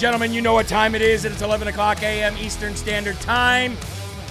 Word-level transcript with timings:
Gentlemen, 0.00 0.32
you 0.32 0.40
know 0.40 0.54
what 0.54 0.66
time 0.66 0.94
it 0.94 1.02
is. 1.02 1.26
It's 1.26 1.42
11 1.42 1.68
o'clock 1.68 2.02
a.m. 2.02 2.34
Eastern 2.38 2.74
Standard 2.74 3.20
Time. 3.20 3.76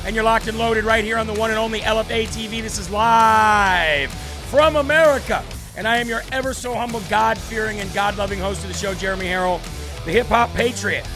And 0.04 0.16
you're 0.16 0.24
locked 0.24 0.48
and 0.48 0.58
loaded 0.58 0.84
right 0.84 1.04
here 1.04 1.20
on 1.20 1.28
the 1.28 1.34
one 1.36 1.52
and 1.52 1.60
only 1.60 1.82
LFA 1.82 2.26
TV. 2.26 2.60
This 2.64 2.80
is 2.80 2.90
live 2.90 4.12
from 4.50 4.78
America. 4.78 5.46
And 5.78 5.88
I 5.88 5.98
am 5.98 6.08
your 6.08 6.24
ever 6.32 6.56
so 6.56 6.74
humble, 6.74 7.02
God 7.02 7.38
fearing, 7.38 7.82
and 7.82 7.94
God 7.94 8.18
loving 8.18 8.40
host 8.40 8.64
of 8.64 8.70
the 8.70 8.74
show, 8.74 8.96
Jeremy 8.96 9.28
Herrell, 9.28 9.62
the 10.06 10.12
hip 10.12 10.26
hop 10.26 10.52
patriot. 10.56 11.08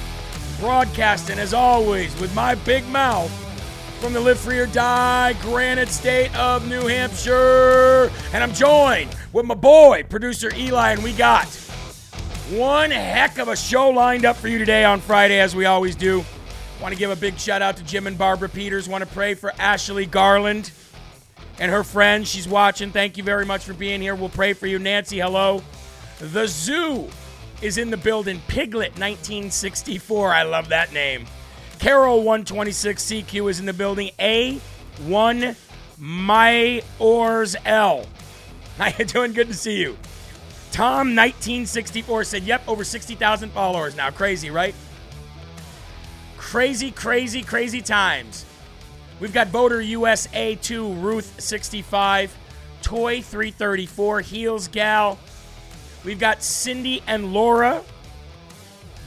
Broadcasting, 0.59 1.39
as 1.39 1.55
always, 1.55 2.15
with 2.21 2.31
my 2.35 2.53
big 2.53 2.87
mouth 2.89 3.31
from 3.99 4.13
the 4.13 4.19
Live 4.19 4.39
Free 4.39 4.59
or 4.59 4.67
Die 4.67 5.33
Granite 5.41 5.89
State 5.89 6.35
of 6.35 6.69
New 6.69 6.85
Hampshire. 6.85 8.11
And 8.33 8.43
I'm 8.43 8.53
joined 8.53 9.15
with 9.31 9.47
my 9.47 9.55
boy, 9.55 10.03
producer 10.07 10.51
Eli, 10.55 10.91
and 10.91 11.03
we 11.03 11.11
got 11.13 11.47
one 12.49 12.91
heck 12.91 13.37
of 13.37 13.47
a 13.47 13.55
show 13.55 13.89
lined 13.89 14.25
up 14.25 14.35
for 14.35 14.47
you 14.47 14.57
today 14.57 14.83
on 14.83 14.99
Friday, 14.99 15.39
as 15.39 15.55
we 15.55 15.65
always 15.65 15.95
do. 15.95 16.23
Want 16.81 16.93
to 16.93 16.99
give 16.99 17.09
a 17.09 17.15
big 17.15 17.39
shout 17.39 17.61
out 17.61 17.77
to 17.77 17.83
Jim 17.83 18.05
and 18.05 18.17
Barbara 18.17 18.49
Peters. 18.49 18.89
Want 18.89 19.03
to 19.03 19.09
pray 19.13 19.33
for 19.33 19.53
Ashley 19.57 20.05
Garland 20.05 20.71
and 21.57 21.71
her 21.71 21.83
friends. 21.83 22.29
She's 22.29 22.47
watching. 22.47 22.91
Thank 22.91 23.17
you 23.17 23.23
very 23.23 23.45
much 23.45 23.63
for 23.63 23.73
being 23.73 24.01
here. 24.01 24.15
We'll 24.15 24.27
pray 24.27 24.51
for 24.51 24.67
you. 24.67 24.77
Nancy, 24.79 25.19
hello. 25.19 25.63
The 26.19 26.45
Zoo 26.47 27.07
is 27.61 27.77
in 27.77 27.89
the 27.89 27.97
building. 27.97 28.41
Piglet 28.49 28.91
1964. 28.91 30.33
I 30.33 30.43
love 30.43 30.69
that 30.69 30.91
name. 30.91 31.25
Carol 31.79 32.17
126 32.17 33.05
CQ 33.05 33.49
is 33.49 33.59
in 33.61 33.65
the 33.65 33.73
building. 33.73 34.11
A1 34.19 35.55
Myors 35.97 37.55
L. 37.65 38.05
How 38.77 38.91
you 38.99 39.05
doing? 39.05 39.31
Good 39.31 39.47
to 39.47 39.53
see 39.53 39.79
you. 39.79 39.97
Tom 40.73 41.13
1964 41.13 42.23
said, 42.23 42.43
"Yep, 42.43 42.63
over 42.67 42.83
60,000 42.83 43.51
followers 43.51 43.95
now. 43.95 44.09
Crazy, 44.09 44.49
right? 44.49 44.73
Crazy, 46.35 46.89
crazy, 46.89 47.43
crazy 47.43 47.79
times." 47.79 48.43
We've 49.19 49.31
got 49.31 49.49
voter 49.49 49.79
USA 49.79 50.55
2 50.55 50.93
Ruth 50.93 51.35
65, 51.37 52.35
Toy 52.81 53.21
334, 53.21 54.21
Heels 54.21 54.67
Gal. 54.67 55.19
We've 56.03 56.19
got 56.19 56.41
Cindy 56.41 57.03
and 57.05 57.33
Laura. 57.33 57.83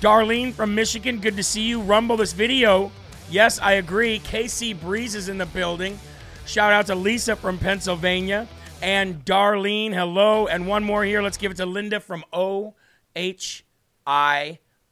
Darlene 0.01 0.55
from 0.55 0.73
Michigan, 0.73 1.19
good 1.19 1.37
to 1.37 1.43
see 1.43 1.63
you. 1.63 1.81
Rumble 1.81 2.17
this 2.17 2.33
video. 2.33 2.93
Yes, 3.29 3.59
I 3.59 3.73
agree. 3.73 4.21
KC 4.21 4.73
Breeze 4.73 5.17
is 5.17 5.29
in 5.29 5.39
the 5.39 5.47
building. 5.47 5.99
Shout 6.47 6.73
out 6.73 6.87
to 6.87 6.95
Lisa 6.95 7.35
from 7.35 7.59
Pennsylvania. 7.59 8.47
And 8.83 9.25
Darlene, 9.25 9.93
hello. 9.93 10.47
And 10.47 10.67
one 10.67 10.85
more 10.85 11.05
here. 11.05 11.23
Let's 11.23 11.37
give 11.37 11.51
it 11.51 11.57
to 11.57 11.67
Linda 11.67 11.99
from 11.99 12.25
OHIO. 12.33 12.75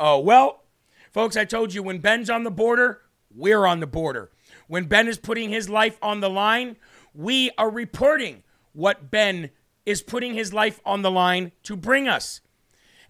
Well, 0.00 0.64
folks, 1.12 1.36
I 1.36 1.44
told 1.44 1.72
you 1.74 1.82
when 1.82 1.98
Ben's 1.98 2.28
on 2.28 2.42
the 2.44 2.50
border, 2.50 3.02
we're 3.34 3.66
on 3.66 3.80
the 3.80 3.86
border. 3.86 4.30
When 4.66 4.86
Ben 4.86 5.06
is 5.06 5.18
putting 5.18 5.50
his 5.50 5.68
life 5.68 5.98
on 6.02 6.20
the 6.20 6.30
line, 6.30 6.76
we 7.14 7.50
are 7.58 7.70
reporting 7.70 8.42
what 8.72 9.10
Ben 9.10 9.50
is 9.86 10.02
putting 10.02 10.34
his 10.34 10.52
life 10.52 10.80
on 10.84 11.02
the 11.02 11.10
line 11.10 11.52
to 11.64 11.76
bring 11.76 12.08
us. 12.08 12.40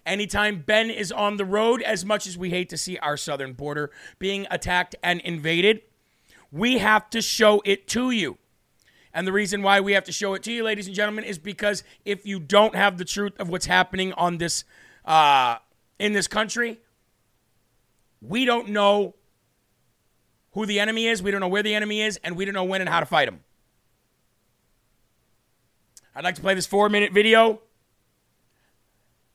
Anytime 0.05 0.63
Ben 0.65 0.91
is 0.91 1.11
on 1.11 1.37
the 1.37 1.45
road, 1.45 1.81
as 1.81 2.05
much 2.05 2.27
as 2.27 2.37
we 2.37 2.51
hate 2.51 2.69
to 2.69 2.77
see 2.77 2.99
our 2.99 3.17
southern 3.17 3.53
border 3.53 3.89
being 4.19 4.45
attacked 4.51 4.95
and 5.01 5.19
invaded, 5.21 5.81
we 6.51 6.77
have 6.77 7.09
to 7.09 7.21
show 7.21 7.63
it 7.65 7.87
to 7.87 8.11
you. 8.11 8.37
And 9.15 9.25
the 9.25 9.31
reason 9.31 9.61
why 9.61 9.79
we 9.79 9.93
have 9.93 10.03
to 10.03 10.11
show 10.11 10.33
it 10.33 10.43
to 10.43 10.51
you, 10.51 10.61
ladies 10.61 10.87
and 10.87 10.95
gentlemen, 10.95 11.23
is 11.23 11.39
because 11.39 11.85
if 12.03 12.25
you 12.25 12.37
don't 12.37 12.75
have 12.75 12.97
the 12.97 13.05
truth 13.05 13.31
of 13.39 13.47
what's 13.47 13.65
happening 13.65 14.11
on 14.13 14.39
this 14.39 14.65
uh, 15.05 15.55
in 15.97 16.11
this 16.11 16.27
country, 16.27 16.81
we 18.19 18.43
don't 18.43 18.69
know 18.69 19.15
who 20.51 20.65
the 20.65 20.81
enemy 20.81 21.07
is, 21.07 21.23
we 21.23 21.31
don't 21.31 21.39
know 21.39 21.47
where 21.47 21.63
the 21.63 21.73
enemy 21.73 22.01
is, 22.01 22.19
and 22.25 22.35
we 22.35 22.43
don't 22.43 22.53
know 22.53 22.65
when 22.65 22.81
and 22.81 22.89
how 22.89 22.99
to 22.99 23.05
fight 23.05 23.29
him. 23.29 23.39
I'd 26.13 26.25
like 26.25 26.35
to 26.35 26.41
play 26.41 26.53
this 26.53 26.67
four 26.67 26.89
minute 26.89 27.13
video, 27.13 27.61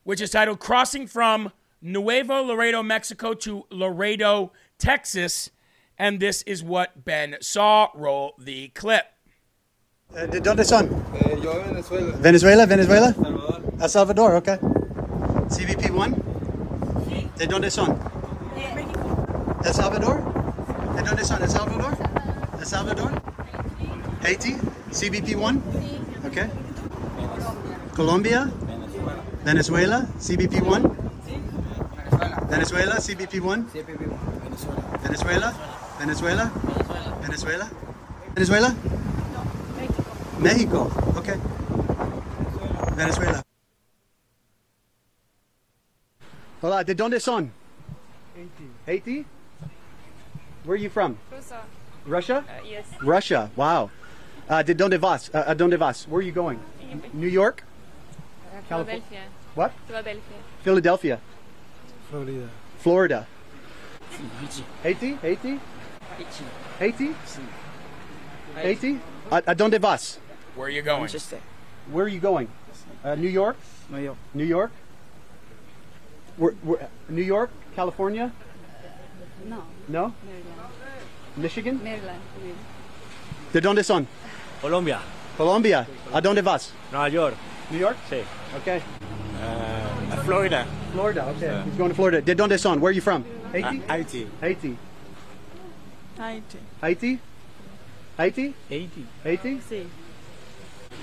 which 0.03 0.21
is 0.21 0.29
titled 0.29 0.59
Crossing 0.59 1.07
from 1.07 1.51
Nuevo 1.81 2.43
Laredo, 2.43 2.83
Mexico 2.83 3.33
to 3.33 3.65
Laredo, 3.71 4.51
Texas. 4.77 5.49
And 5.97 6.19
this 6.19 6.43
is 6.43 6.63
what 6.63 7.03
Ben 7.03 7.37
saw. 7.41 7.89
Roll 7.95 8.35
the 8.37 8.67
clip. 8.69 9.05
Eh, 10.15 10.27
¿De 10.27 10.39
dónde 10.41 10.65
son? 10.65 10.89
Eh, 11.13 11.39
yo 11.41 11.53
Venezuela. 11.65 12.15
Venezuela, 12.21 12.65
Venezuela? 12.65 13.13
Salvador. 13.13 13.61
El 13.81 13.89
Salvador, 13.89 14.35
ok. 14.35 14.49
CBP 15.49 15.91
1? 15.91 16.15
¿De 17.37 17.47
dónde 17.47 17.71
son? 17.71 17.97
El 19.63 19.73
Salvador? 19.73 20.21
¿De 20.95 21.01
dónde 21.01 21.23
son? 21.23 21.41
El 21.41 21.49
Salvador? 21.49 21.97
El 22.59 22.65
Salvador? 22.65 23.11
Haiti? 24.23 24.57
CBP 24.91 25.35
1? 25.35 25.61
Ok. 26.27 27.95
Colombia? 27.95 28.49
Venezuela? 29.45 30.05
CBP 30.19 30.61
1? 30.61 30.95
Venezuela, 32.49 32.97
CBP 32.99 33.39
1? 33.41 33.65
Venezuela? 35.03 35.53
Venezuela? 35.99 36.51
Venezuela? 37.21 37.69
Venezuela? 38.35 38.73
México. 40.41 40.89
Okay. 41.17 41.37
Venezuela. 42.95 43.43
Hola, 46.63 46.83
¿de 46.83 46.95
dónde 46.95 47.19
son? 47.21 47.51
Haiti. 48.35 48.69
Haiti? 48.87 49.25
Where 50.65 50.75
are 50.75 50.81
you 50.81 50.89
from? 50.89 51.17
Russia. 51.31 51.61
Russia? 52.05 52.45
Uh, 52.47 52.65
yes. 52.67 52.85
Russia. 53.01 53.51
Wow. 53.55 53.91
Uh, 54.49 54.63
¿De 54.63 54.73
dónde 54.73 54.99
vas? 54.99 55.29
Uh, 55.33 55.43
¿A 55.47 55.55
dónde 55.55 55.77
vas? 55.77 56.07
Where 56.07 56.19
are 56.19 56.25
you 56.25 56.31
going? 56.31 56.59
New 57.13 57.27
York? 57.27 57.63
California. 58.67 59.01
Philadelphia. 59.01 59.21
What? 59.53 59.71
Philadelphia. 59.87 60.37
Philadelphia. 60.63 61.19
Florida. 62.09 62.49
Florida. 62.79 63.27
Haiti? 64.83 65.17
Haiti? 65.21 65.59
Haiti? 66.79 67.15
Haiti? 68.55 68.99
¿A, 69.31 69.41
a 69.47 69.55
dónde 69.55 69.79
vas? 69.79 70.19
Where 70.55 70.67
are 70.67 70.69
you 70.69 70.81
going? 70.81 71.09
Where 71.91 72.05
are 72.05 72.07
you 72.07 72.19
going? 72.19 72.47
Uh, 73.03 73.15
New 73.15 73.29
York? 73.29 73.57
New 73.89 73.99
York. 73.99 74.17
New 74.33 74.43
York? 74.43 74.71
We're, 76.37 76.55
we're, 76.63 76.87
New 77.09 77.21
York? 77.21 77.49
California? 77.75 78.31
No. 79.47 79.63
No? 79.87 80.13
Maryland. 80.25 80.71
Michigan? 81.37 81.83
Maryland. 81.83 82.21
¿De 83.53 83.61
dónde 83.61 83.83
son? 83.83 84.07
Colombia. 84.61 84.99
Colombia. 85.37 85.87
¿A 86.13 86.21
dónde 86.21 86.43
vas? 86.43 86.71
New 86.91 87.07
York. 87.07 87.35
New 87.71 87.79
York? 87.79 87.97
Sí. 88.09 88.23
Okay. 88.57 88.81
Uh, 89.41 90.23
Florida. 90.23 90.67
Florida, 90.91 91.25
okay. 91.29 91.47
Yeah. 91.47 91.63
He's 91.63 91.75
going 91.75 91.89
to 91.89 91.95
Florida. 91.95 92.21
De 92.21 92.35
dónde 92.35 92.59
son? 92.59 92.79
Where 92.81 92.89
are 92.89 92.93
you 92.93 93.01
from? 93.01 93.23
Haiti? 93.51 93.79
Haiti. 93.87 94.27
Haiti. 94.41 94.77
Haiti. 96.17 96.59
Haiti? 96.81 97.19
Haiti? 98.17 98.53
Haiti. 98.69 99.05
Haiti? 99.23 99.59
Sí. 99.67 99.87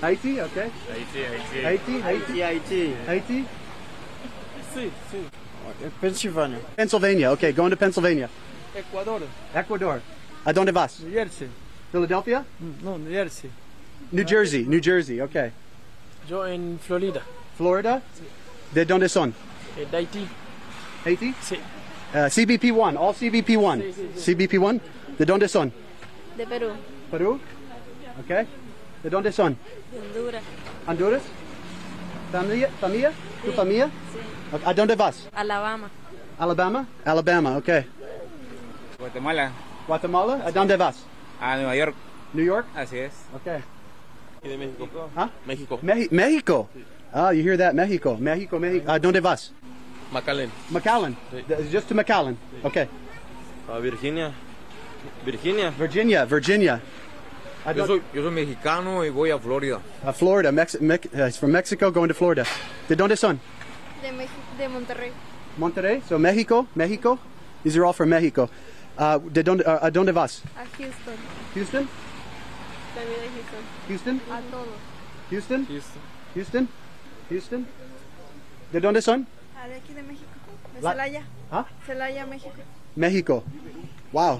Haiti. 0.01 0.39
Okay. 0.39 0.71
Haiti, 0.89 1.23
Haiti. 1.23 1.63
Haiti. 1.63 2.01
Haiti. 2.01 2.41
Haiti. 2.41 2.95
Haiti. 3.05 3.45
Sí, 4.73 4.91
sí. 5.11 5.17
Pennsylvania. 6.01 6.59
Pennsylvania. 6.75 7.31
Okay. 7.31 7.51
Going 7.51 7.69
to 7.69 7.77
Pennsylvania. 7.77 8.29
Ecuador. 8.75 9.21
Ecuador. 9.53 10.01
¿A 10.45 10.53
dónde 10.53 10.71
vas? 10.71 11.01
New 11.01 11.11
Jersey. 11.11 11.49
Philadelphia. 11.91 12.45
No, 12.81 12.97
New 12.97 13.11
Jersey. 13.11 13.49
New 14.11 14.25
Jersey. 14.25 14.65
New 14.65 14.79
Jersey. 14.81 15.21
Okay. 15.21 15.51
Yo 16.29 16.45
en 16.45 16.79
Florida. 16.79 17.21
Florida. 17.57 18.01
¿De 18.73 18.85
dónde 18.85 19.09
son? 19.09 19.33
Eh, 19.77 19.85
de 19.89 19.97
Haití. 19.97 20.27
Haiti. 21.05 21.33
Sí. 21.41 21.57
Uh, 22.13 22.29
CBP1. 22.29 22.97
All 22.97 23.13
CBP1. 23.13 23.93
CBP1. 24.15 24.79
¿De 25.17 25.25
dónde 25.25 25.47
son? 25.47 25.73
De 26.37 26.45
Perú. 26.45 26.71
Perú. 27.11 27.39
Okay. 28.23 28.47
¿De 29.03 29.09
dónde 29.09 29.31
son? 29.31 29.57
De 29.91 29.99
Honduras. 29.99 30.43
Honduras. 30.87 31.21
Familia. 32.31 32.69
Familia. 32.81 33.11
¿Tu 33.45 33.51
familia? 33.53 33.85
Sí. 33.85 34.57
¿A 34.65 34.73
dónde 34.73 34.95
vas? 34.95 35.29
Alabama. 35.33 35.89
Alabama. 36.37 36.87
Alabama. 37.05 37.57
Okay. 37.57 37.85
Guatemala 38.97 39.51
Guatemala. 39.87 40.41
¿A 40.45 40.51
dónde 40.51 40.75
vas? 40.77 41.05
a 41.41 41.55
Nueva 41.55 41.75
York, 41.75 41.95
New 42.33 42.45
York. 42.45 42.65
así 42.75 42.97
es. 42.99 43.13
Okay. 43.41 43.61
¿Y 44.43 44.49
de 44.49 44.57
México? 44.57 45.09
Huh? 45.15 45.27
México. 45.45 45.79
Me- 45.81 46.07
Mexico. 46.11 46.69
Oh, 47.13 47.31
you 47.31 47.41
hear 47.43 47.57
that? 47.57 47.73
Mexico. 47.73 48.17
Mexico. 48.19 48.59
Mexico. 48.59 48.91
¿A 48.91 48.99
dónde 48.99 49.21
vas? 49.21 49.53
McAllen. 50.11 50.51
McAllen. 50.69 51.15
Th- 51.31 51.71
Just 51.71 51.87
to 51.87 51.95
McAllen. 51.95 52.35
Okay. 52.63 52.87
A 53.69 53.79
Virginia. 53.79 54.31
Virginia. 55.25 55.71
Virginia. 55.71 56.25
Virginia. 56.25 56.81
¿A 57.69 57.73
Yo 57.73 57.83
dó- 57.83 57.87
soy, 57.87 58.01
yo 58.13 58.23
soy 58.23 58.31
mexicano 58.31 59.05
y 59.05 59.09
voy 59.09 59.29
a 59.31 59.37
Florida. 59.37 59.79
uh, 60.03 60.11
Florida. 60.11 60.51
Mex- 60.51 60.79
Mex- 60.81 61.05
uh, 61.13 61.25
it's 61.27 61.37
from 61.37 61.51
Mexico 61.51 61.91
going 61.91 62.07
to 62.07 62.13
Florida. 62.15 62.43
¿De 62.87 62.95
dónde 62.95 63.15
son? 63.15 63.39
De, 64.01 64.11
Mex 64.11 64.29
de 64.57 64.67
Monterrey. 64.69 65.11
Monterrey. 65.57 66.01
So 66.07 66.17
Mexico. 66.17 66.65
Mexico. 66.73 67.19
These 67.63 67.77
are 67.77 67.85
all 67.85 67.93
from 67.93 68.09
Mexico. 68.09 68.49
Uh, 68.97 69.19
¿de 69.29 69.43
dónde, 69.43 69.63
uh, 69.67 69.85
¿A 69.85 69.91
dónde 69.91 70.11
vas? 70.11 70.41
A 70.57 70.65
Houston. 70.77 71.15
Houston. 71.53 71.87
También 72.95 73.21
de 73.21 73.29
Houston. 73.29 73.63
Houston. 73.87 74.21
A 74.31 74.41
todos. 74.49 74.67
Houston. 75.29 75.65
Houston. 75.67 76.01
Houston. 76.35 76.67
Houston. 77.29 77.67
¿De 78.71 78.79
dónde 78.79 79.01
son? 79.01 79.27
A 79.61 79.67
de 79.67 79.75
aquí 79.75 79.93
de 79.93 80.01
México. 80.03 80.25
De 80.73 80.81
Celaya. 80.81 81.23
Huh? 81.51 81.63
Celaya, 81.85 82.25
México. 82.25 82.51
Mexico. 82.95 83.43
Wow. 84.11 84.39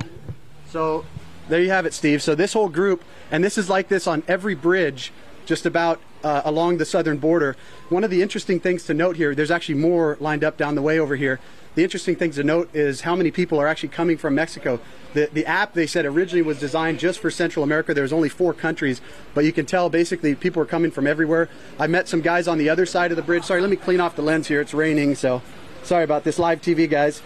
So 0.72 1.04
there 1.50 1.62
you 1.62 1.69
have 1.69 1.86
it, 1.86 1.94
Steve. 1.94 2.22
So 2.22 2.36
this 2.36 2.54
whole 2.54 2.69
group, 2.69 3.04
and 3.31 3.44
this 3.44 3.57
is 3.57 3.69
like 3.69 3.90
this 3.90 4.07
on 4.07 4.24
every 4.28 4.56
bridge 4.56 5.12
just 5.46 5.66
about 5.66 6.00
uh, 6.24 6.42
along 6.46 6.78
the 6.78 6.86
southern 6.86 7.18
border. 7.18 7.56
One 7.90 8.04
of 8.04 8.12
the 8.12 8.22
interesting 8.22 8.60
things 8.60 8.84
to 8.86 8.94
note 8.94 9.16
here, 9.16 9.34
there's 9.34 9.51
actually 9.51 9.80
more 9.80 10.16
lined 10.19 10.44
up 10.44 10.57
down 10.57 10.75
the 10.75 10.81
way 10.81 11.00
over 11.00 11.16
here. 11.16 11.40
The 11.75 11.84
interesting 11.84 12.16
thing 12.16 12.31
to 12.31 12.44
note 12.44 12.69
is 12.75 13.01
how 13.01 13.16
many 13.16 13.31
people 13.31 13.60
are 13.60 13.68
actually 13.68 13.90
coming 13.90 14.18
from 14.18 14.36
Mexico. 14.36 14.80
The, 15.13 15.30
the 15.31 15.46
app, 15.46 15.74
they 15.74 15.88
said, 15.88 16.06
originally 16.06 16.42
was 16.42 16.60
designed 16.60 17.00
just 17.00 17.19
for 17.19 17.31
Central 17.31 17.63
America. 17.63 17.94
There's 17.94 18.13
only 18.13 18.30
four 18.30 18.54
countries, 18.54 19.01
but 19.34 19.46
you 19.46 19.54
can 19.54 19.66
tell 19.66 19.90
basically 19.90 20.36
people 20.36 20.62
are 20.62 20.68
coming 20.68 20.92
from 20.92 21.07
everywhere. 21.07 21.50
I 21.80 21.88
met 21.88 22.07
some 22.07 22.22
guys 22.22 22.48
on 22.48 22.57
the 22.57 22.69
other 22.69 22.86
side 22.86 23.12
of 23.12 23.18
the 23.18 23.24
bridge. 23.24 23.44
Sorry, 23.44 23.62
let 23.62 23.69
me 23.69 23.75
clean 23.75 24.00
off 24.00 24.16
the 24.16 24.22
lens 24.22 24.48
here. 24.48 24.62
It's 24.62 24.74
raining, 24.74 25.16
so 25.16 25.42
sorry 25.84 26.04
about 26.04 26.24
this 26.24 26.38
live 26.38 26.62
TV, 26.62 26.90
guys. 26.90 27.22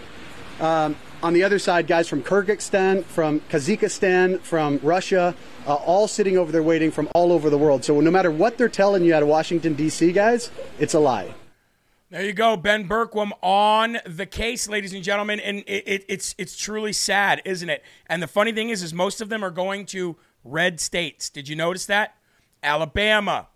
Um, 0.60 0.96
on 1.24 1.32
the 1.32 1.42
other 1.42 1.58
side, 1.58 1.86
guys 1.86 2.06
from 2.06 2.22
Kyrgyzstan, 2.22 3.02
from 3.02 3.40
Kazakhstan, 3.48 4.40
from 4.40 4.78
Russia, 4.82 5.34
uh, 5.66 5.72
all 5.74 6.06
sitting 6.06 6.36
over 6.36 6.52
there 6.52 6.62
waiting 6.62 6.90
from 6.90 7.08
all 7.14 7.32
over 7.32 7.48
the 7.48 7.56
world. 7.56 7.82
So 7.82 7.98
no 7.98 8.10
matter 8.10 8.30
what 8.30 8.58
they're 8.58 8.68
telling 8.68 9.02
you 9.04 9.14
out 9.14 9.22
of 9.22 9.28
Washington, 9.30 9.72
D.C., 9.72 10.12
guys, 10.12 10.50
it's 10.78 10.92
a 10.92 11.00
lie. 11.00 11.32
There 12.10 12.22
you 12.22 12.34
go, 12.34 12.58
Ben 12.58 12.86
Berkwam 12.86 13.32
on 13.40 13.96
the 14.04 14.26
case, 14.26 14.68
ladies 14.68 14.92
and 14.92 15.02
gentlemen, 15.02 15.40
and 15.40 15.60
it, 15.66 15.84
it, 15.86 16.04
it's 16.08 16.34
it's 16.36 16.58
truly 16.58 16.92
sad, 16.92 17.40
isn't 17.46 17.70
it? 17.70 17.82
And 18.06 18.22
the 18.22 18.26
funny 18.26 18.52
thing 18.52 18.68
is, 18.68 18.82
is 18.82 18.92
most 18.92 19.22
of 19.22 19.30
them 19.30 19.42
are 19.42 19.50
going 19.50 19.86
to 19.86 20.16
red 20.44 20.78
states. 20.78 21.30
Did 21.30 21.48
you 21.48 21.56
notice 21.56 21.86
that? 21.86 22.16
Alabama, 22.62 23.48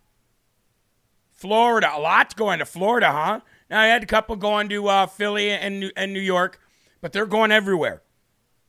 Florida, 1.31 1.91
a 1.95 2.01
lot 2.01 2.35
going 2.35 2.61
to 2.61 2.65
Florida, 2.65 3.13
huh? 3.13 3.41
Now 3.71 3.81
I 3.83 3.87
had 3.89 4.03
a 4.03 4.07
couple 4.07 4.35
going 4.37 4.71
to 4.71 4.89
uh, 4.89 5.07
Philly 5.07 5.51
and 5.51 5.93
and 5.95 6.15
New 6.15 6.19
York, 6.19 6.59
but 7.01 7.13
they're 7.13 7.27
going 7.27 7.53
everywhere. 7.53 8.03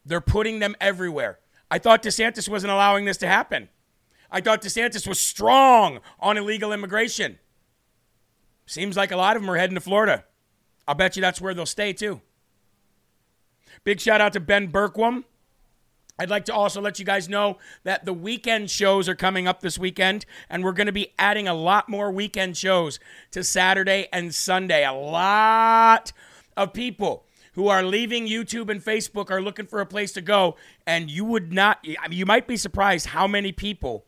They're 0.06 0.22
putting 0.22 0.60
them 0.60 0.76
everywhere. 0.80 1.40
I 1.72 1.78
thought 1.78 2.04
DeSantis 2.04 2.50
wasn't 2.50 2.72
allowing 2.72 3.06
this 3.06 3.18
to 3.18 3.28
happen. 3.28 3.70
I 4.32 4.42
thought 4.42 4.62
DeSantis 4.62 5.08
was 5.08 5.20
strong 5.20 6.00
on 6.20 6.38
illegal 6.38 6.72
immigration. 6.72 7.40
Seems 8.66 8.96
like 8.96 9.12
a 9.12 9.18
lot 9.18 9.36
of 9.36 9.42
them 9.42 9.50
are 9.50 9.58
heading 9.58 9.76
to 9.76 9.82
Florida. 9.82 10.26
I'll 10.88 10.96
bet 10.96 11.16
you 11.16 11.22
that's 11.22 11.42
where 11.42 11.54
they'll 11.54 11.66
stay 11.66 11.94
too. 11.94 12.22
Big 13.84 14.00
shout 14.00 14.22
out 14.22 14.34
to 14.34 14.40
Ben 14.40 14.72
Berkwam. 14.72 15.24
I'd 16.20 16.30
like 16.30 16.46
to 16.46 16.54
also 16.54 16.82
let 16.82 17.00
you 17.00 17.06
guys 17.06 17.30
know 17.30 17.60
that 17.84 18.04
the 18.04 18.14
weekend 18.14 18.70
shows 18.70 19.08
are 19.08 19.16
coming 19.16 19.48
up 19.48 19.62
this 19.62 19.80
weekend, 19.80 20.26
and 20.50 20.64
we're 20.64 20.74
going 20.74 20.88
to 20.88 20.94
be 20.94 21.14
adding 21.18 21.48
a 21.48 21.54
lot 21.54 21.88
more 21.88 22.12
weekend 22.12 22.58
shows 22.58 23.00
to 23.32 23.44
Saturday 23.44 24.10
and 24.12 24.36
Sunday. 24.36 24.86
A 24.86 24.92
lot 24.92 26.12
of 26.58 26.74
people 26.74 27.26
who 27.60 27.68
are 27.68 27.84
leaving 27.84 28.26
YouTube 28.26 28.70
and 28.70 28.82
Facebook 28.82 29.30
are 29.30 29.42
looking 29.42 29.66
for 29.66 29.82
a 29.82 29.86
place 29.86 30.14
to 30.14 30.22
go, 30.22 30.56
and 30.88 31.12
you 31.12 31.26
would 31.26 31.52
not, 31.52 31.86
I 32.02 32.08
mean, 32.08 32.18
you 32.18 32.26
might 32.26 32.48
be 32.48 32.56
surprised 32.56 33.08
how 33.08 33.28
many 33.28 33.52
people 33.52 34.06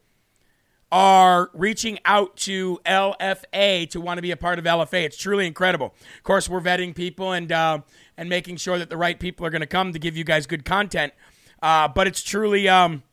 are 0.90 1.52
reaching 1.54 2.00
out 2.06 2.38
to 2.38 2.80
LFA 2.86 3.90
to 3.90 4.00
want 4.00 4.20
to 4.20 4.22
be 4.22 4.32
a 4.32 4.38
part 4.38 4.58
of 4.58 4.64
LFA. 4.64 5.04
It's 5.04 5.18
truly 5.18 5.48
incredible. 5.48 5.88
Of 6.16 6.24
course, 6.24 6.48
we're 6.48 6.62
vetting 6.62 6.96
people 6.96 7.34
and 7.34 7.52
uh, 7.52 7.80
and 8.16 8.30
making 8.30 8.56
sure 8.56 8.80
that 8.80 8.90
the 8.90 8.96
right 8.96 9.20
people 9.20 9.46
are 9.46 9.50
going 9.50 9.60
to 9.60 9.68
come 9.68 9.92
to 9.92 10.00
give 10.00 10.16
you 10.16 10.24
guys 10.24 10.48
good 10.48 10.64
content. 10.64 11.12
Uh, 11.62 11.90
but 11.90 12.08
it's 12.08 12.24
truly 12.24 12.70
um, 12.70 13.04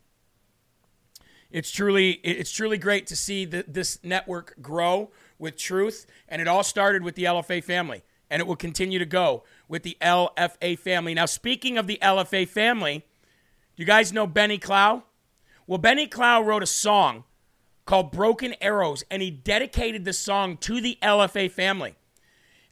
it's 1.51 1.69
truly 1.69 2.11
it's 2.23 2.51
truly 2.51 2.77
great 2.77 3.07
to 3.07 3.15
see 3.17 3.43
the, 3.43 3.65
this 3.67 3.99
network 4.03 4.55
grow 4.61 5.11
with 5.37 5.57
truth, 5.57 6.05
and 6.29 6.41
it 6.41 6.47
all 6.47 6.63
started 6.63 7.03
with 7.03 7.15
the 7.15 7.25
LFA 7.25 7.61
family, 7.61 8.03
and 8.29 8.39
it 8.39 8.47
will 8.47 8.55
continue 8.55 8.99
to 8.99 9.05
go 9.05 9.43
with 9.69 9.83
the 9.83 9.95
LFA 10.01 10.77
family. 10.77 11.13
Now, 11.13 11.25
speaking 11.25 11.77
of 11.77 11.87
the 11.87 11.99
LFA 12.01 12.45
family, 12.45 13.05
you 13.77 13.85
guys 13.85 14.11
know 14.11 14.27
Benny 14.27 14.57
Clough? 14.57 15.03
Well, 15.65 15.77
Benny 15.77 16.07
Clough 16.07 16.41
wrote 16.41 16.63
a 16.63 16.67
song 16.67 17.23
called 17.85 18.11
Broken 18.11 18.55
Arrows, 18.59 19.05
and 19.09 19.21
he 19.21 19.31
dedicated 19.31 20.03
the 20.03 20.13
song 20.13 20.57
to 20.57 20.81
the 20.81 20.97
LFA 21.01 21.49
family. 21.49 21.95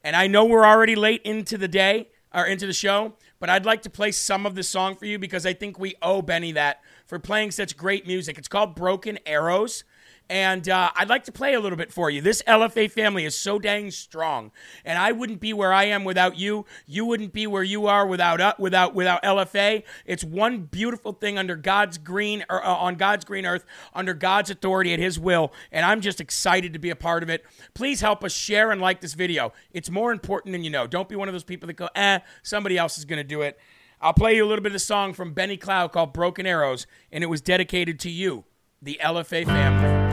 And 0.04 0.16
I 0.16 0.28
know 0.28 0.44
we're 0.46 0.66
already 0.66 0.96
late 0.96 1.22
into 1.24 1.58
the 1.58 1.68
day 1.68 2.10
or 2.34 2.46
into 2.46 2.66
the 2.66 2.74
show, 2.74 3.14
but 3.40 3.50
I'd 3.50 3.66
like 3.66 3.84
to 3.84 3.90
play 3.90 4.12
some 4.12 4.46
of 4.46 4.56
the 4.56 4.64
song 4.64 4.96
for 4.96 5.06
you 5.06 5.20
because 5.20 5.46
I 5.46 5.54
think 5.54 5.80
we 5.80 5.96
owe 6.02 6.22
Benny 6.22 6.52
that 6.54 6.82
for 7.06 7.20
playing 7.20 7.52
such 7.52 7.78
great 7.78 8.06
music. 8.06 8.38
It's 8.38 8.48
called 8.48 8.76
Broken 8.76 9.20
Arrows. 9.26 9.84
And 10.30 10.68
uh, 10.68 10.92
I'd 10.96 11.10
like 11.10 11.24
to 11.26 11.32
play 11.32 11.54
a 11.54 11.60
little 11.60 11.78
bit 11.78 11.92
for 11.92 12.10
you. 12.10 12.22
This 12.22 12.42
LFA 12.48 12.92
family 12.92 13.24
is 13.24 13.38
so 13.38 13.60
dang 13.60 13.92
strong, 13.92 14.52
and 14.84 15.00
I 15.00 15.14
wouldn't 15.14 15.40
be 15.40 15.54
where 15.54 15.72
I 15.72 15.86
am 15.86 16.04
without 16.04 16.38
you. 16.38 16.66
You 16.86 17.06
wouldn't 17.06 17.32
be 17.32 17.48
where 17.48 17.64
you 17.64 17.88
are 17.88 18.06
without 18.06 18.42
uh, 18.42 18.54
without 18.60 18.94
without 18.94 19.24
LFA. 19.24 19.84
It's 20.06 20.24
one 20.24 20.64
beautiful 20.64 21.14
thing 21.14 21.38
under 21.38 21.56
God's 21.56 21.98
green 21.98 22.44
or 22.50 22.66
uh, 22.66 22.76
on 22.76 22.96
God's 22.96 23.24
green 23.24 23.46
earth, 23.46 23.66
under 23.94 24.14
God's 24.14 24.50
authority 24.50 24.94
at 24.94 25.00
His 25.00 25.18
will, 25.18 25.54
and 25.72 25.86
I'm 25.86 26.02
just 26.02 26.20
excited 26.20 26.74
to 26.74 26.80
be 26.80 26.90
a 26.90 26.96
part 26.96 27.24
of 27.24 27.30
it. 27.30 27.46
Please 27.74 28.02
help 28.02 28.24
us 28.24 28.34
share 28.34 28.72
and 28.72 28.82
like 28.82 29.00
this 29.00 29.14
video. 29.14 29.54
It's 29.72 29.90
more 29.90 30.12
important 30.12 30.52
than 30.52 30.64
you 30.64 30.70
know. 30.70 30.88
Don't 30.88 31.08
be 31.08 31.16
one 31.16 31.30
of 31.30 31.34
those 31.34 31.44
people 31.44 31.68
that 31.68 31.74
go, 31.74 31.88
eh, 31.96 32.20
somebody 32.44 32.78
else 32.78 32.98
is 32.98 33.06
going 33.06 33.18
to 33.18 33.24
do 33.24 33.42
it. 33.42 33.58
I'll 34.00 34.14
play 34.14 34.36
you 34.36 34.46
a 34.46 34.48
little 34.48 34.62
bit 34.62 34.70
of 34.70 34.74
the 34.74 34.80
song 34.80 35.14
from 35.14 35.34
Benny 35.34 35.58
Clough 35.58 35.88
called 35.88 36.14
Broken 36.14 36.46
Arrows, 36.46 36.86
and 37.12 37.24
it 37.24 37.28
was 37.28 37.42
dedicated 37.42 38.00
to 38.02 38.12
you, 38.12 38.44
the 38.82 39.00
LFA 39.02 39.46
family. 39.46 40.07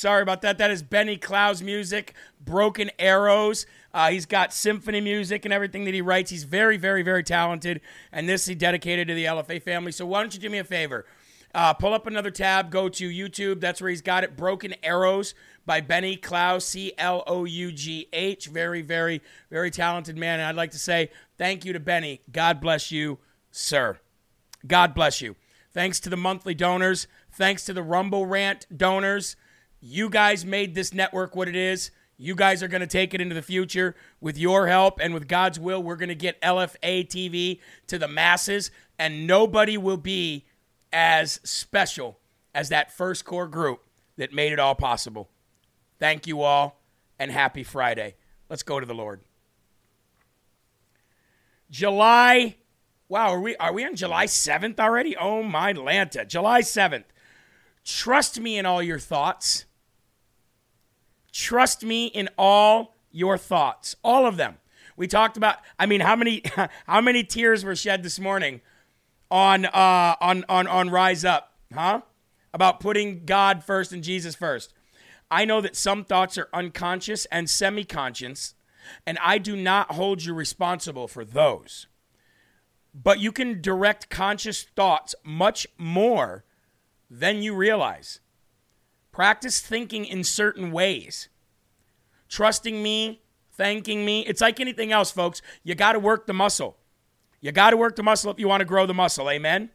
Sorry 0.00 0.22
about 0.22 0.40
that. 0.40 0.56
That 0.56 0.70
is 0.70 0.82
Benny 0.82 1.18
Clough's 1.18 1.62
music, 1.62 2.14
Broken 2.42 2.90
Arrows. 2.98 3.66
Uh, 3.92 4.10
he's 4.10 4.24
got 4.24 4.50
symphony 4.54 5.02
music 5.02 5.44
and 5.44 5.52
everything 5.52 5.84
that 5.84 5.92
he 5.92 6.00
writes. 6.00 6.30
He's 6.30 6.44
very, 6.44 6.78
very, 6.78 7.02
very 7.02 7.22
talented. 7.22 7.82
And 8.10 8.26
this 8.26 8.46
he 8.46 8.54
dedicated 8.54 9.08
to 9.08 9.14
the 9.14 9.26
LFA 9.26 9.62
family. 9.62 9.92
So 9.92 10.06
why 10.06 10.20
don't 10.20 10.32
you 10.32 10.40
do 10.40 10.48
me 10.48 10.56
a 10.56 10.64
favor? 10.64 11.04
Uh, 11.54 11.74
pull 11.74 11.92
up 11.92 12.06
another 12.06 12.30
tab, 12.30 12.70
go 12.70 12.88
to 12.88 13.10
YouTube. 13.10 13.60
That's 13.60 13.82
where 13.82 13.90
he's 13.90 14.00
got 14.00 14.24
it. 14.24 14.38
Broken 14.38 14.74
Arrows 14.82 15.34
by 15.66 15.82
Benny 15.82 16.16
Clough, 16.16 16.60
C 16.60 16.94
L 16.96 17.22
O 17.26 17.44
U 17.44 17.70
G 17.70 18.08
H. 18.14 18.46
Very, 18.46 18.80
very, 18.80 19.20
very 19.50 19.70
talented 19.70 20.16
man. 20.16 20.40
And 20.40 20.48
I'd 20.48 20.56
like 20.56 20.70
to 20.70 20.78
say 20.78 21.10
thank 21.36 21.66
you 21.66 21.74
to 21.74 21.80
Benny. 21.80 22.22
God 22.32 22.58
bless 22.58 22.90
you, 22.90 23.18
sir. 23.50 23.98
God 24.66 24.94
bless 24.94 25.20
you. 25.20 25.36
Thanks 25.74 26.00
to 26.00 26.08
the 26.08 26.16
monthly 26.16 26.54
donors. 26.54 27.06
Thanks 27.30 27.66
to 27.66 27.74
the 27.74 27.82
Rumble 27.82 28.24
Rant 28.24 28.66
donors. 28.74 29.36
You 29.80 30.10
guys 30.10 30.44
made 30.44 30.74
this 30.74 30.92
network 30.92 31.34
what 31.34 31.48
it 31.48 31.56
is. 31.56 31.90
You 32.18 32.34
guys 32.34 32.62
are 32.62 32.68
going 32.68 32.82
to 32.82 32.86
take 32.86 33.14
it 33.14 33.20
into 33.20 33.34
the 33.34 33.42
future 33.42 33.96
with 34.20 34.36
your 34.36 34.66
help 34.66 35.00
and 35.00 35.14
with 35.14 35.26
God's 35.26 35.58
will. 35.58 35.82
We're 35.82 35.96
going 35.96 36.10
to 36.10 36.14
get 36.14 36.40
LFA 36.42 37.08
TV 37.08 37.60
to 37.86 37.98
the 37.98 38.08
masses, 38.08 38.70
and 38.98 39.26
nobody 39.26 39.78
will 39.78 39.96
be 39.96 40.44
as 40.92 41.40
special 41.44 42.18
as 42.54 42.68
that 42.68 42.92
first 42.92 43.24
core 43.24 43.48
group 43.48 43.82
that 44.16 44.34
made 44.34 44.52
it 44.52 44.58
all 44.58 44.74
possible. 44.74 45.30
Thank 45.98 46.26
you 46.26 46.42
all, 46.42 46.82
and 47.18 47.30
happy 47.30 47.62
Friday. 47.62 48.16
Let's 48.50 48.62
go 48.62 48.80
to 48.80 48.86
the 48.86 48.94
Lord. 48.94 49.20
July, 51.70 52.56
wow, 53.08 53.28
are 53.28 53.40
we 53.40 53.56
are 53.56 53.72
we 53.72 53.84
on 53.84 53.96
July 53.96 54.26
7th 54.26 54.78
already? 54.78 55.16
Oh 55.16 55.42
my 55.42 55.72
Lanta. 55.72 56.26
July 56.26 56.60
7th. 56.60 57.04
Trust 57.84 58.40
me 58.40 58.58
in 58.58 58.66
all 58.66 58.82
your 58.82 58.98
thoughts. 58.98 59.64
Trust 61.32 61.84
me 61.84 62.06
in 62.06 62.28
all 62.36 62.94
your 63.10 63.38
thoughts. 63.38 63.96
All 64.02 64.26
of 64.26 64.36
them. 64.36 64.58
We 64.96 65.06
talked 65.06 65.36
about 65.36 65.56
I 65.78 65.86
mean 65.86 66.00
how 66.00 66.16
many 66.16 66.42
how 66.86 67.00
many 67.00 67.24
tears 67.24 67.64
were 67.64 67.76
shed 67.76 68.02
this 68.02 68.18
morning 68.18 68.60
on 69.30 69.64
uh 69.66 70.16
on 70.20 70.44
on 70.48 70.66
on 70.66 70.90
Rise 70.90 71.24
Up, 71.24 71.54
huh? 71.72 72.02
About 72.52 72.80
putting 72.80 73.24
God 73.24 73.64
first 73.64 73.92
and 73.92 74.02
Jesus 74.02 74.34
first. 74.34 74.74
I 75.30 75.44
know 75.44 75.60
that 75.60 75.76
some 75.76 76.04
thoughts 76.04 76.36
are 76.36 76.48
unconscious 76.52 77.24
and 77.26 77.48
semi-conscious, 77.48 78.54
and 79.06 79.16
I 79.22 79.38
do 79.38 79.54
not 79.54 79.92
hold 79.92 80.24
you 80.24 80.34
responsible 80.34 81.06
for 81.06 81.24
those. 81.24 81.86
But 82.92 83.20
you 83.20 83.30
can 83.30 83.62
direct 83.62 84.10
conscious 84.10 84.64
thoughts 84.64 85.14
much 85.22 85.68
more 85.78 86.44
than 87.08 87.42
you 87.42 87.54
realize. 87.54 88.20
Practice 89.12 89.60
thinking 89.60 90.04
in 90.04 90.24
certain 90.24 90.72
ways. 90.72 91.28
Trusting 92.28 92.82
me, 92.82 93.22
thanking 93.52 94.04
me. 94.04 94.20
It's 94.26 94.40
like 94.40 94.60
anything 94.60 94.92
else, 94.92 95.10
folks. 95.10 95.42
You 95.64 95.74
got 95.74 95.92
to 95.92 95.98
work 95.98 96.26
the 96.26 96.32
muscle. 96.32 96.76
You 97.40 97.52
got 97.52 97.70
to 97.70 97.76
work 97.76 97.96
the 97.96 98.02
muscle 98.02 98.30
if 98.30 98.38
you 98.38 98.48
want 98.48 98.60
to 98.60 98.66
grow 98.66 98.86
the 98.86 98.94
muscle. 98.94 99.28
Amen? 99.28 99.70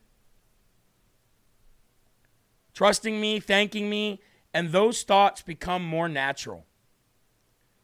Trusting 2.73 3.19
me, 3.19 3.39
thanking 3.39 3.89
me, 3.89 4.21
and 4.53 4.71
those 4.71 5.03
thoughts 5.03 5.41
become 5.41 5.83
more 5.83 6.07
natural. 6.07 6.65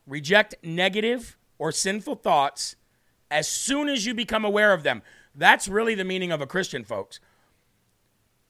Reject 0.07 0.55
negative 0.63 1.37
or 1.57 1.71
sinful 1.71 2.15
thoughts 2.15 2.75
as 3.29 3.47
soon 3.47 3.87
as 3.87 4.05
you 4.05 4.13
become 4.13 4.43
aware 4.43 4.73
of 4.73 4.83
them. 4.83 5.01
That's 5.33 5.67
really 5.67 5.95
the 5.95 6.03
meaning 6.03 6.31
of 6.31 6.41
a 6.41 6.47
Christian, 6.47 6.83
folks. 6.83 7.19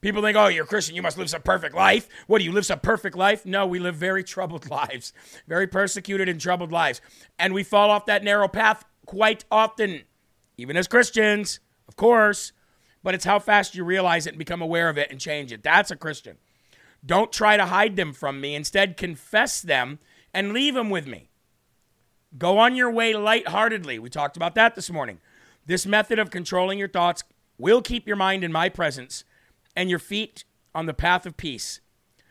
People 0.01 0.23
think, 0.23 0.35
oh, 0.35 0.47
you're 0.47 0.63
a 0.63 0.67
Christian, 0.67 0.95
you 0.95 1.03
must 1.03 1.17
live 1.17 1.29
some 1.29 1.43
perfect 1.43 1.75
life. 1.75 2.09
What 2.25 2.39
do 2.39 2.43
you 2.43 2.51
live 2.51 2.65
some 2.65 2.79
perfect 2.79 3.15
life? 3.15 3.45
No, 3.45 3.67
we 3.67 3.77
live 3.77 3.95
very 3.95 4.23
troubled 4.23 4.69
lives, 4.69 5.13
very 5.47 5.67
persecuted 5.67 6.27
and 6.27 6.41
troubled 6.41 6.71
lives. 6.71 7.01
And 7.37 7.53
we 7.53 7.63
fall 7.63 7.91
off 7.91 8.07
that 8.07 8.23
narrow 8.23 8.47
path 8.47 8.83
quite 9.05 9.45
often, 9.51 10.01
even 10.57 10.75
as 10.75 10.87
Christians, 10.87 11.59
of 11.87 11.95
course. 11.95 12.51
But 13.03 13.13
it's 13.13 13.25
how 13.25 13.39
fast 13.39 13.75
you 13.75 13.83
realize 13.83 14.25
it 14.25 14.31
and 14.31 14.39
become 14.39 14.61
aware 14.61 14.89
of 14.89 14.97
it 14.97 15.09
and 15.11 15.19
change 15.19 15.51
it. 15.51 15.63
That's 15.63 15.91
a 15.91 15.95
Christian. 15.95 16.37
Don't 17.05 17.31
try 17.31 17.57
to 17.57 17.65
hide 17.65 17.95
them 17.95 18.13
from 18.13 18.41
me. 18.41 18.53
Instead, 18.55 18.97
confess 18.97 19.61
them 19.61 19.99
and 20.33 20.53
leave 20.53 20.75
them 20.75 20.89
with 20.89 21.07
me. 21.07 21.29
Go 22.37 22.57
on 22.57 22.75
your 22.75 22.91
way 22.91 23.13
lightheartedly. 23.13 23.99
We 23.99 24.09
talked 24.09 24.37
about 24.37 24.55
that 24.55 24.75
this 24.75 24.89
morning. 24.89 25.19
This 25.65 25.85
method 25.85 26.19
of 26.19 26.29
controlling 26.29 26.79
your 26.79 26.87
thoughts 26.87 27.23
will 27.57 27.81
keep 27.81 28.07
your 28.07 28.15
mind 28.15 28.43
in 28.43 28.51
my 28.51 28.69
presence 28.69 29.23
and 29.75 29.89
your 29.89 29.99
feet 29.99 30.45
on 30.73 30.85
the 30.85 30.93
path 30.93 31.25
of 31.25 31.37
peace. 31.37 31.81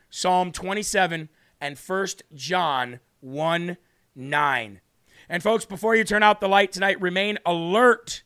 Psalm 0.09 0.53
27 0.53 1.29
and 1.61 1.79
1 1.79 2.07
John 2.35 3.01
1 3.21 3.77
9. 4.17 4.81
And 5.29 5.43
folks, 5.43 5.65
before 5.65 5.95
you 5.95 6.05
turn 6.05 6.23
out 6.23 6.41
the 6.41 6.49
light 6.49 6.73
tonight, 6.73 7.01
remain 7.01 7.39
alert 7.47 8.23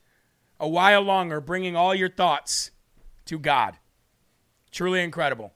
a 0.58 0.68
while 0.68 1.02
longer, 1.02 1.40
bringing 1.40 1.76
all 1.76 1.94
your 1.94 2.08
thoughts 2.08 2.70
to 3.26 3.38
God. 3.38 3.78
Truly 4.70 5.02
incredible. 5.02 5.52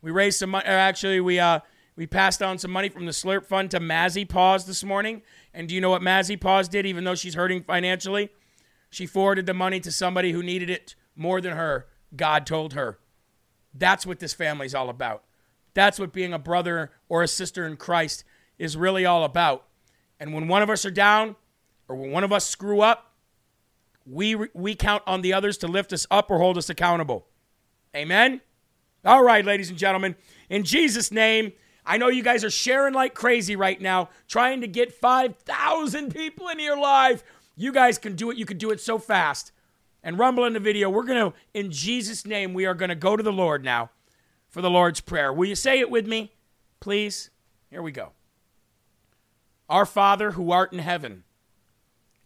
We 0.00 0.10
raised 0.10 0.38
some 0.38 0.50
money. 0.50 0.64
Actually, 0.64 1.20
we 1.20 1.38
uh, 1.38 1.60
we 1.96 2.06
passed 2.06 2.42
on 2.42 2.58
some 2.58 2.70
money 2.70 2.88
from 2.88 3.06
the 3.06 3.12
Slurp 3.12 3.46
Fund 3.46 3.70
to 3.72 3.80
Mazzy 3.80 4.28
Paws 4.28 4.66
this 4.66 4.84
morning. 4.84 5.22
And 5.52 5.68
do 5.68 5.74
you 5.74 5.80
know 5.80 5.90
what 5.90 6.02
Mazzy 6.02 6.40
Paws 6.40 6.68
did? 6.68 6.86
Even 6.86 7.04
though 7.04 7.14
she's 7.14 7.34
hurting 7.34 7.62
financially, 7.62 8.30
she 8.90 9.06
forwarded 9.06 9.46
the 9.46 9.54
money 9.54 9.80
to 9.80 9.90
somebody 9.90 10.32
who 10.32 10.42
needed 10.42 10.70
it 10.70 10.94
more 11.14 11.40
than 11.40 11.56
her. 11.56 11.86
God 12.14 12.46
told 12.46 12.74
her. 12.74 12.98
That's 13.74 14.06
what 14.06 14.20
this 14.20 14.32
family's 14.32 14.74
all 14.74 14.88
about. 14.88 15.24
That's 15.74 15.98
what 15.98 16.12
being 16.12 16.32
a 16.32 16.38
brother 16.38 16.90
or 17.08 17.22
a 17.22 17.28
sister 17.28 17.66
in 17.66 17.76
Christ 17.76 18.24
is 18.58 18.76
really 18.76 19.04
all 19.04 19.24
about. 19.24 19.66
And 20.18 20.32
when 20.32 20.48
one 20.48 20.62
of 20.62 20.70
us 20.70 20.84
are 20.86 20.90
down 20.90 21.36
or 21.88 21.96
when 21.96 22.10
one 22.10 22.24
of 22.24 22.32
us 22.32 22.48
screw 22.48 22.80
up, 22.80 23.12
we 24.06 24.34
we 24.54 24.74
count 24.74 25.02
on 25.06 25.20
the 25.20 25.32
others 25.32 25.58
to 25.58 25.66
lift 25.66 25.92
us 25.92 26.06
up 26.10 26.30
or 26.30 26.38
hold 26.38 26.56
us 26.56 26.70
accountable. 26.70 27.26
Amen. 27.94 28.40
All 29.04 29.22
right, 29.22 29.44
ladies 29.44 29.68
and 29.68 29.78
gentlemen, 29.78 30.16
in 30.48 30.64
Jesus 30.64 31.12
name, 31.12 31.52
I 31.84 31.98
know 31.98 32.08
you 32.08 32.22
guys 32.22 32.44
are 32.44 32.50
sharing 32.50 32.94
like 32.94 33.14
crazy 33.14 33.56
right 33.56 33.80
now, 33.80 34.08
trying 34.26 34.60
to 34.62 34.66
get 34.66 34.92
5,000 34.92 36.12
people 36.12 36.48
in 36.48 36.58
your 36.58 36.78
live. 36.78 37.22
You 37.56 37.72
guys 37.72 37.98
can 37.98 38.16
do 38.16 38.30
it. 38.30 38.36
You 38.36 38.44
can 38.46 38.58
do 38.58 38.70
it 38.70 38.80
so 38.80 38.98
fast. 38.98 39.52
And 40.06 40.20
rumble 40.20 40.44
in 40.44 40.52
the 40.52 40.60
video. 40.60 40.88
We're 40.88 41.02
going 41.02 41.32
to, 41.32 41.36
in 41.52 41.72
Jesus' 41.72 42.24
name, 42.24 42.54
we 42.54 42.64
are 42.64 42.74
going 42.74 42.90
to 42.90 42.94
go 42.94 43.16
to 43.16 43.24
the 43.24 43.32
Lord 43.32 43.64
now 43.64 43.90
for 44.48 44.62
the 44.62 44.70
Lord's 44.70 45.00
Prayer. 45.00 45.32
Will 45.32 45.48
you 45.48 45.56
say 45.56 45.80
it 45.80 45.90
with 45.90 46.06
me, 46.06 46.32
please? 46.78 47.30
Here 47.70 47.82
we 47.82 47.90
go. 47.90 48.12
Our 49.68 49.84
Father 49.84 50.30
who 50.30 50.52
art 50.52 50.72
in 50.72 50.78
heaven, 50.78 51.24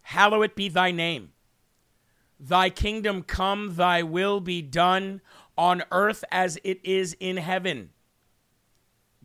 hallowed 0.03 0.53
be 0.53 0.69
thy 0.69 0.91
name. 0.91 1.31
Thy 2.39 2.69
kingdom 2.69 3.23
come, 3.23 3.73
thy 3.75 4.03
will 4.03 4.39
be 4.39 4.61
done 4.61 5.21
on 5.57 5.81
earth 5.91 6.23
as 6.31 6.59
it 6.63 6.79
is 6.83 7.17
in 7.19 7.37
heaven. 7.37 7.89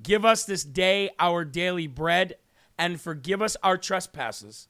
Give 0.02 0.24
us 0.24 0.44
this 0.44 0.64
day 0.64 1.10
our 1.18 1.44
daily 1.44 1.88
bread, 1.88 2.36
and 2.78 2.98
forgive 2.98 3.42
us 3.42 3.58
our 3.62 3.76
trespasses, 3.76 4.68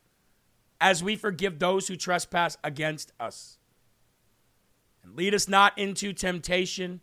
as 0.81 1.05
we 1.05 1.15
forgive 1.15 1.61
those 1.61 1.87
who 1.87 1.95
trespass 1.95 2.57
against 2.65 3.13
us. 3.21 3.59
And 5.07 5.17
lead 5.17 5.35
us 5.35 5.47
not 5.47 5.79
into 5.79 6.13
temptation, 6.13 7.01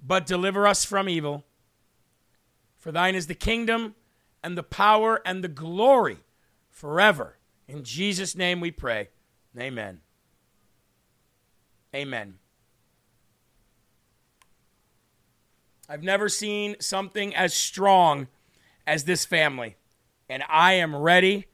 but 0.00 0.24
deliver 0.24 0.68
us 0.68 0.84
from 0.84 1.08
evil. 1.08 1.44
For 2.78 2.92
thine 2.92 3.16
is 3.16 3.26
the 3.26 3.34
kingdom 3.34 3.96
and 4.44 4.56
the 4.56 4.62
power 4.62 5.20
and 5.26 5.42
the 5.42 5.48
glory 5.48 6.18
forever. 6.70 7.38
In 7.66 7.82
Jesus' 7.82 8.36
name 8.36 8.60
we 8.60 8.70
pray. 8.70 9.08
Amen. 9.58 10.00
Amen. 11.92 12.34
I've 15.88 16.04
never 16.04 16.28
seen 16.28 16.76
something 16.78 17.34
as 17.34 17.52
strong 17.52 18.28
as 18.86 19.04
this 19.04 19.24
family, 19.24 19.76
and 20.28 20.44
I 20.48 20.74
am 20.74 20.94
ready 20.94 21.46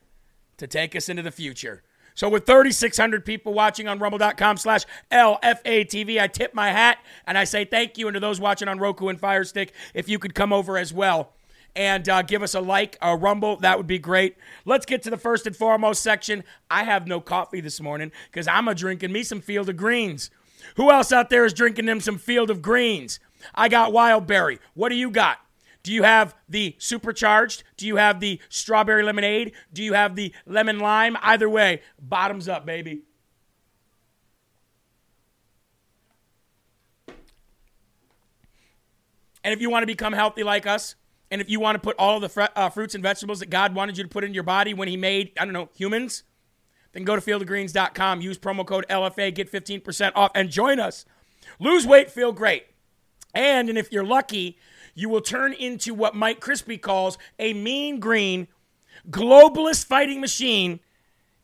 to 0.58 0.66
take 0.66 0.94
us 0.94 1.08
into 1.08 1.22
the 1.22 1.30
future. 1.30 1.82
So 2.14 2.28
with 2.28 2.46
3,600 2.46 3.24
people 3.24 3.54
watching 3.54 3.88
on 3.88 3.98
rumble.com 3.98 4.56
slash 4.56 4.84
LFATV, 5.10 6.20
I 6.20 6.26
tip 6.26 6.54
my 6.54 6.70
hat 6.70 6.98
and 7.26 7.38
I 7.38 7.44
say 7.44 7.64
thank 7.64 7.98
you. 7.98 8.08
And 8.08 8.14
to 8.14 8.20
those 8.20 8.40
watching 8.40 8.68
on 8.68 8.78
Roku 8.78 9.08
and 9.08 9.18
Fire 9.18 9.44
Stick, 9.44 9.72
if 9.94 10.08
you 10.08 10.18
could 10.18 10.34
come 10.34 10.52
over 10.52 10.76
as 10.76 10.92
well 10.92 11.32
and 11.74 12.08
uh, 12.08 12.22
give 12.22 12.42
us 12.42 12.54
a 12.54 12.60
like, 12.60 12.98
a 13.00 13.16
rumble, 13.16 13.56
that 13.56 13.78
would 13.78 13.86
be 13.86 13.98
great. 13.98 14.36
Let's 14.64 14.86
get 14.86 15.02
to 15.02 15.10
the 15.10 15.16
first 15.16 15.46
and 15.46 15.56
foremost 15.56 16.02
section. 16.02 16.44
I 16.70 16.84
have 16.84 17.06
no 17.06 17.20
coffee 17.20 17.60
this 17.60 17.80
morning 17.80 18.12
because 18.30 18.46
I'm 18.46 18.68
a 18.68 18.74
drinking 18.74 19.12
me 19.12 19.22
some 19.22 19.40
Field 19.40 19.68
of 19.68 19.76
Greens. 19.76 20.30
Who 20.76 20.90
else 20.90 21.12
out 21.12 21.30
there 21.30 21.44
is 21.44 21.52
drinking 21.52 21.86
them 21.86 22.00
some 22.00 22.18
Field 22.18 22.50
of 22.50 22.62
Greens? 22.62 23.20
I 23.54 23.68
got 23.68 23.92
Wild 23.92 24.26
Berry. 24.26 24.58
What 24.74 24.90
do 24.90 24.94
you 24.94 25.10
got? 25.10 25.38
Do 25.82 25.92
you 25.92 26.04
have 26.04 26.34
the 26.48 26.76
supercharged? 26.78 27.64
Do 27.76 27.86
you 27.86 27.96
have 27.96 28.20
the 28.20 28.40
strawberry 28.48 29.02
lemonade? 29.02 29.52
Do 29.72 29.82
you 29.82 29.94
have 29.94 30.14
the 30.14 30.32
lemon 30.46 30.78
lime? 30.78 31.16
Either 31.20 31.48
way, 31.48 31.82
bottoms 32.00 32.48
up, 32.48 32.64
baby. 32.64 33.02
And 39.44 39.52
if 39.52 39.60
you 39.60 39.70
want 39.70 39.82
to 39.82 39.88
become 39.88 40.12
healthy 40.12 40.44
like 40.44 40.66
us, 40.66 40.94
and 41.30 41.40
if 41.40 41.50
you 41.50 41.58
want 41.58 41.74
to 41.76 41.80
put 41.80 41.96
all 41.98 42.20
the 42.20 42.28
fr- 42.28 42.42
uh, 42.54 42.68
fruits 42.68 42.94
and 42.94 43.02
vegetables 43.02 43.40
that 43.40 43.50
God 43.50 43.74
wanted 43.74 43.96
you 43.96 44.04
to 44.04 44.08
put 44.08 44.22
in 44.22 44.34
your 44.34 44.44
body 44.44 44.74
when 44.74 44.86
He 44.86 44.96
made, 44.96 45.32
I 45.38 45.44
don't 45.44 45.54
know, 45.54 45.68
humans, 45.74 46.22
then 46.92 47.04
go 47.04 47.16
to 47.16 47.22
fieldofgreens.com, 47.22 48.20
use 48.20 48.38
promo 48.38 48.66
code 48.66 48.86
LFA, 48.88 49.34
get 49.34 49.50
15% 49.50 50.12
off, 50.14 50.30
and 50.34 50.50
join 50.50 50.78
us. 50.78 51.04
Lose 51.58 51.86
weight, 51.86 52.10
feel 52.10 52.32
great. 52.32 52.66
And, 53.34 53.68
and 53.68 53.78
if 53.78 53.90
you're 53.90 54.04
lucky, 54.04 54.58
you 54.94 55.08
will 55.08 55.20
turn 55.20 55.52
into 55.52 55.94
what 55.94 56.14
Mike 56.14 56.40
Crispy 56.40 56.78
calls 56.78 57.18
a 57.38 57.52
mean 57.52 58.00
green 58.00 58.48
globalist 59.10 59.86
fighting 59.86 60.20
machine. 60.20 60.80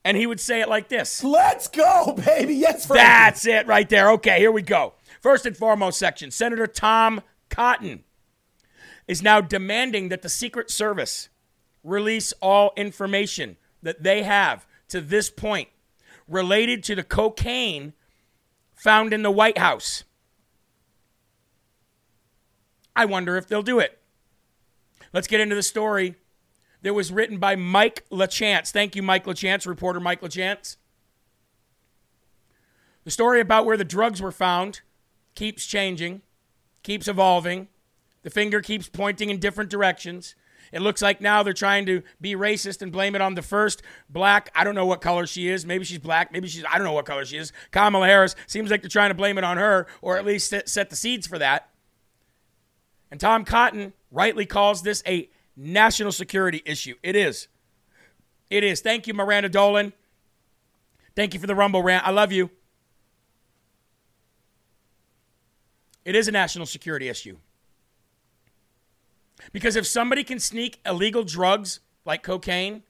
And 0.04 0.16
he 0.16 0.26
would 0.26 0.40
say 0.40 0.60
it 0.60 0.68
like 0.68 0.88
this 0.88 1.22
Let's 1.24 1.68
go, 1.68 2.14
baby. 2.24 2.54
Yes, 2.54 2.86
Frankie. 2.86 3.02
That's 3.02 3.46
it 3.46 3.66
right 3.66 3.88
there. 3.88 4.10
Okay, 4.12 4.38
here 4.38 4.52
we 4.52 4.62
go. 4.62 4.94
First 5.20 5.46
and 5.46 5.56
foremost 5.56 5.98
section 5.98 6.30
Senator 6.30 6.66
Tom 6.66 7.22
Cotton 7.50 8.04
is 9.06 9.22
now 9.22 9.40
demanding 9.40 10.08
that 10.10 10.22
the 10.22 10.28
Secret 10.28 10.70
Service 10.70 11.28
release 11.82 12.32
all 12.40 12.72
information 12.76 13.56
that 13.82 14.02
they 14.02 14.22
have 14.22 14.66
to 14.88 15.00
this 15.00 15.30
point 15.30 15.68
related 16.28 16.82
to 16.84 16.94
the 16.94 17.02
cocaine 17.02 17.94
found 18.74 19.12
in 19.12 19.22
the 19.22 19.30
White 19.30 19.58
House. 19.58 20.04
I 22.98 23.04
wonder 23.04 23.36
if 23.36 23.46
they'll 23.46 23.62
do 23.62 23.78
it. 23.78 23.96
Let's 25.12 25.28
get 25.28 25.40
into 25.40 25.54
the 25.54 25.62
story 25.62 26.16
that 26.82 26.94
was 26.94 27.12
written 27.12 27.38
by 27.38 27.54
Mike 27.54 28.04
LaChance. 28.10 28.72
Thank 28.72 28.96
you, 28.96 29.04
Mike 29.04 29.24
LaChance, 29.24 29.68
reporter 29.68 30.00
Mike 30.00 30.20
LaChance. 30.20 30.78
The 33.04 33.12
story 33.12 33.40
about 33.40 33.66
where 33.66 33.76
the 33.76 33.84
drugs 33.84 34.20
were 34.20 34.32
found 34.32 34.80
keeps 35.36 35.64
changing, 35.64 36.22
keeps 36.82 37.06
evolving. 37.06 37.68
The 38.24 38.30
finger 38.30 38.60
keeps 38.60 38.88
pointing 38.88 39.30
in 39.30 39.38
different 39.38 39.70
directions. 39.70 40.34
It 40.72 40.82
looks 40.82 41.00
like 41.00 41.20
now 41.20 41.44
they're 41.44 41.52
trying 41.52 41.86
to 41.86 42.02
be 42.20 42.34
racist 42.34 42.82
and 42.82 42.90
blame 42.90 43.14
it 43.14 43.20
on 43.20 43.36
the 43.36 43.42
first 43.42 43.80
black. 44.10 44.50
I 44.56 44.64
don't 44.64 44.74
know 44.74 44.86
what 44.86 45.00
color 45.00 45.24
she 45.24 45.48
is. 45.48 45.64
Maybe 45.64 45.84
she's 45.84 46.00
black. 46.00 46.32
Maybe 46.32 46.48
she's, 46.48 46.64
I 46.68 46.78
don't 46.78 46.84
know 46.84 46.92
what 46.92 47.06
color 47.06 47.24
she 47.24 47.36
is. 47.36 47.52
Kamala 47.70 48.08
Harris. 48.08 48.34
Seems 48.48 48.72
like 48.72 48.82
they're 48.82 48.88
trying 48.88 49.10
to 49.10 49.14
blame 49.14 49.38
it 49.38 49.44
on 49.44 49.56
her 49.56 49.86
or 50.02 50.18
at 50.18 50.26
least 50.26 50.50
set, 50.50 50.68
set 50.68 50.90
the 50.90 50.96
seeds 50.96 51.28
for 51.28 51.38
that. 51.38 51.70
And 53.10 53.20
Tom 53.20 53.44
Cotton 53.44 53.92
rightly 54.10 54.46
calls 54.46 54.82
this 54.82 55.02
a 55.06 55.28
national 55.56 56.12
security 56.12 56.62
issue. 56.64 56.94
It 57.02 57.16
is. 57.16 57.48
It 58.50 58.64
is. 58.64 58.80
Thank 58.80 59.06
you, 59.06 59.14
Miranda 59.14 59.48
Dolan. 59.48 59.92
Thank 61.14 61.34
you 61.34 61.40
for 61.40 61.46
the 61.46 61.54
Rumble 61.54 61.82
rant. 61.82 62.06
I 62.06 62.10
love 62.10 62.32
you. 62.32 62.50
It 66.04 66.14
is 66.14 66.28
a 66.28 66.32
national 66.32 66.66
security 66.66 67.08
issue. 67.08 67.36
Because 69.52 69.76
if 69.76 69.86
somebody 69.86 70.24
can 70.24 70.38
sneak 70.38 70.80
illegal 70.86 71.24
drugs 71.24 71.80
like 72.04 72.22
cocaine 72.22 72.82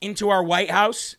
into 0.00 0.28
our 0.28 0.42
White 0.42 0.70
House, 0.70 1.16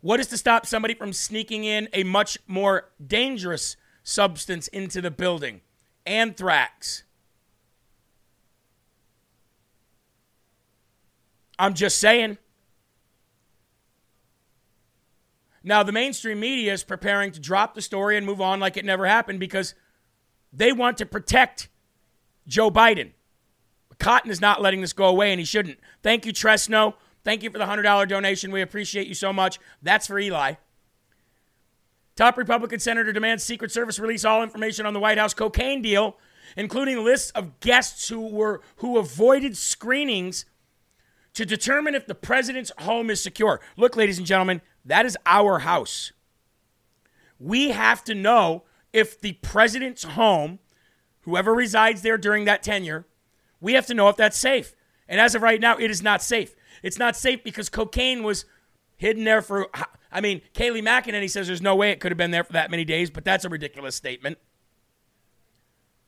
what 0.00 0.20
is 0.20 0.26
to 0.28 0.36
stop 0.36 0.66
somebody 0.66 0.94
from 0.94 1.12
sneaking 1.12 1.64
in 1.64 1.88
a 1.92 2.02
much 2.04 2.38
more 2.46 2.90
dangerous 3.04 3.76
substance 4.02 4.68
into 4.68 5.00
the 5.00 5.10
building? 5.10 5.60
Anthrax. 6.06 7.02
I'm 11.58 11.74
just 11.74 11.98
saying. 11.98 12.38
Now, 15.64 15.82
the 15.82 15.92
mainstream 15.92 16.38
media 16.38 16.72
is 16.72 16.84
preparing 16.84 17.32
to 17.32 17.40
drop 17.40 17.74
the 17.74 17.82
story 17.82 18.16
and 18.16 18.24
move 18.24 18.40
on 18.40 18.60
like 18.60 18.76
it 18.76 18.84
never 18.84 19.06
happened 19.06 19.40
because 19.40 19.74
they 20.52 20.72
want 20.72 20.98
to 20.98 21.06
protect 21.06 21.68
Joe 22.46 22.70
Biden. 22.70 23.10
Cotton 23.98 24.30
is 24.30 24.40
not 24.40 24.62
letting 24.62 24.80
this 24.80 24.92
go 24.92 25.06
away, 25.06 25.32
and 25.32 25.40
he 25.40 25.44
shouldn't. 25.44 25.78
Thank 26.02 26.24
you, 26.24 26.32
Tresno. 26.32 26.94
Thank 27.24 27.42
you 27.42 27.50
for 27.50 27.58
the 27.58 27.64
$100 27.64 28.08
donation. 28.08 28.52
We 28.52 28.62
appreciate 28.62 29.08
you 29.08 29.14
so 29.14 29.32
much. 29.32 29.58
That's 29.82 30.06
for 30.06 30.18
Eli. 30.18 30.54
Top 32.16 32.38
Republican 32.38 32.80
senator 32.80 33.12
demands 33.12 33.44
Secret 33.44 33.70
Service 33.70 33.98
release 33.98 34.24
all 34.24 34.42
information 34.42 34.86
on 34.86 34.94
the 34.94 35.00
White 35.00 35.18
House 35.18 35.34
cocaine 35.34 35.82
deal, 35.82 36.16
including 36.56 37.04
lists 37.04 37.30
of 37.32 37.60
guests 37.60 38.08
who 38.08 38.26
were 38.26 38.62
who 38.76 38.96
avoided 38.96 39.56
screenings 39.56 40.46
to 41.34 41.44
determine 41.44 41.94
if 41.94 42.06
the 42.06 42.14
president's 42.14 42.72
home 42.78 43.10
is 43.10 43.22
secure. 43.22 43.60
Look, 43.76 43.96
ladies 43.96 44.16
and 44.16 44.26
gentlemen, 44.26 44.62
that 44.86 45.04
is 45.04 45.18
our 45.26 45.58
house. 45.58 46.12
We 47.38 47.70
have 47.70 48.02
to 48.04 48.14
know 48.14 48.64
if 48.94 49.20
the 49.20 49.34
president's 49.34 50.04
home, 50.04 50.58
whoever 51.20 51.52
resides 51.52 52.00
there 52.00 52.16
during 52.16 52.46
that 52.46 52.62
tenure, 52.62 53.06
we 53.60 53.74
have 53.74 53.84
to 53.88 53.94
know 53.94 54.08
if 54.08 54.16
that's 54.16 54.38
safe. 54.38 54.74
And 55.06 55.20
as 55.20 55.34
of 55.34 55.42
right 55.42 55.60
now, 55.60 55.76
it 55.76 55.90
is 55.90 56.02
not 56.02 56.22
safe. 56.22 56.56
It's 56.82 56.98
not 56.98 57.14
safe 57.14 57.44
because 57.44 57.68
cocaine 57.68 58.22
was 58.22 58.46
hidden 58.96 59.24
there 59.24 59.42
for 59.42 59.68
I 60.10 60.20
mean, 60.20 60.40
Kayleigh 60.54 60.82
McEnany 60.82 61.30
says 61.30 61.46
there's 61.46 61.62
no 61.62 61.74
way 61.74 61.90
it 61.90 62.00
could 62.00 62.12
have 62.12 62.18
been 62.18 62.30
there 62.30 62.44
for 62.44 62.52
that 62.52 62.70
many 62.70 62.84
days, 62.84 63.10
but 63.10 63.24
that's 63.24 63.44
a 63.44 63.48
ridiculous 63.48 63.96
statement. 63.96 64.38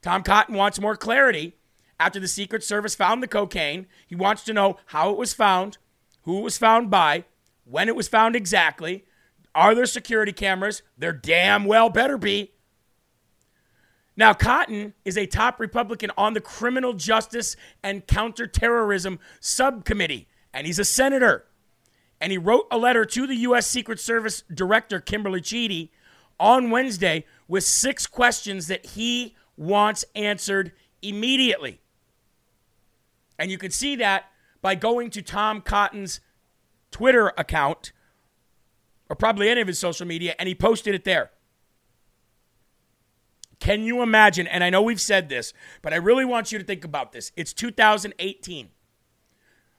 Tom 0.02 0.22
Cotton 0.22 0.54
wants 0.54 0.80
more 0.80 0.96
clarity 0.96 1.56
after 1.98 2.20
the 2.20 2.28
Secret 2.28 2.62
Service 2.62 2.94
found 2.94 3.22
the 3.22 3.28
cocaine. 3.28 3.86
He 4.06 4.14
wants 4.14 4.44
to 4.44 4.52
know 4.52 4.76
how 4.86 5.10
it 5.10 5.18
was 5.18 5.34
found, 5.34 5.78
who 6.22 6.38
it 6.38 6.42
was 6.42 6.58
found 6.58 6.90
by, 6.90 7.24
when 7.64 7.88
it 7.88 7.96
was 7.96 8.08
found 8.08 8.36
exactly. 8.36 9.04
Are 9.54 9.74
there 9.74 9.86
security 9.86 10.32
cameras? 10.32 10.82
There 10.96 11.12
damn 11.12 11.64
well 11.64 11.90
better 11.90 12.16
be. 12.16 12.52
Now, 14.16 14.34
Cotton 14.34 14.94
is 15.04 15.16
a 15.16 15.26
top 15.26 15.60
Republican 15.60 16.10
on 16.16 16.34
the 16.34 16.40
Criminal 16.40 16.92
Justice 16.92 17.56
and 17.82 18.06
Counterterrorism 18.06 19.18
Subcommittee, 19.40 20.28
and 20.52 20.66
he's 20.66 20.78
a 20.78 20.84
senator 20.84 21.47
and 22.20 22.32
he 22.32 22.38
wrote 22.38 22.66
a 22.70 22.78
letter 22.78 23.04
to 23.04 23.26
the 23.26 23.36
U.S. 23.36 23.66
Secret 23.66 24.00
Service 24.00 24.42
Director, 24.52 25.00
Kimberly 25.00 25.40
Cheatle, 25.40 25.90
on 26.40 26.70
Wednesday 26.70 27.24
with 27.46 27.64
six 27.64 28.06
questions 28.06 28.66
that 28.68 28.86
he 28.86 29.34
wants 29.56 30.04
answered 30.14 30.72
immediately. 31.02 31.80
And 33.38 33.50
you 33.50 33.58
can 33.58 33.70
see 33.70 33.96
that 33.96 34.26
by 34.60 34.74
going 34.74 35.10
to 35.10 35.22
Tom 35.22 35.60
Cotton's 35.60 36.20
Twitter 36.90 37.32
account, 37.36 37.92
or 39.08 39.16
probably 39.16 39.48
any 39.48 39.60
of 39.60 39.68
his 39.68 39.78
social 39.78 40.06
media, 40.06 40.34
and 40.38 40.48
he 40.48 40.54
posted 40.54 40.94
it 40.94 41.04
there. 41.04 41.30
Can 43.60 43.82
you 43.82 44.02
imagine? 44.02 44.46
And 44.46 44.62
I 44.62 44.70
know 44.70 44.82
we've 44.82 45.00
said 45.00 45.28
this, 45.28 45.52
but 45.82 45.92
I 45.92 45.96
really 45.96 46.24
want 46.24 46.52
you 46.52 46.58
to 46.58 46.64
think 46.64 46.84
about 46.84 47.12
this. 47.12 47.32
It's 47.36 47.52
2018. 47.52 48.70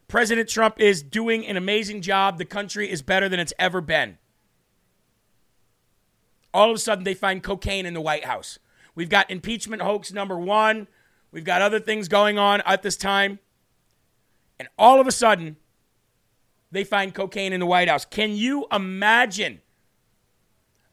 President 0.10 0.50
Trump 0.50 0.82
is 0.82 1.04
doing 1.04 1.46
an 1.46 1.56
amazing 1.56 2.02
job. 2.02 2.40
The 2.40 2.46
country 2.46 2.90
is 2.90 3.04
better 3.04 3.30
than 3.30 3.40
it's 3.40 3.54
ever 3.60 3.80
been. 3.80 4.18
All 6.52 6.72
of 6.72 6.76
a 6.76 6.80
sudden, 6.80 7.04
they 7.04 7.14
find 7.14 7.44
cocaine 7.44 7.86
in 7.86 7.94
the 7.94 8.02
White 8.02 8.26
House. 8.26 8.58
We've 8.96 9.08
got 9.08 9.30
impeachment 9.30 9.84
hoax 9.84 10.12
number 10.12 10.38
one. 10.38 10.88
We've 11.32 11.44
got 11.44 11.62
other 11.62 11.80
things 11.80 12.08
going 12.08 12.40
on 12.40 12.62
at 12.66 12.82
this 12.82 12.98
time. 12.98 13.38
And 14.58 14.68
all 14.80 15.00
of 15.00 15.06
a 15.06 15.12
sudden, 15.12 15.58
they 16.72 16.84
find 16.84 17.14
cocaine 17.14 17.54
in 17.54 17.60
the 17.60 17.68
White 17.68 17.88
House. 17.88 18.04
Can 18.04 18.36
you 18.36 18.66
imagine 18.72 19.62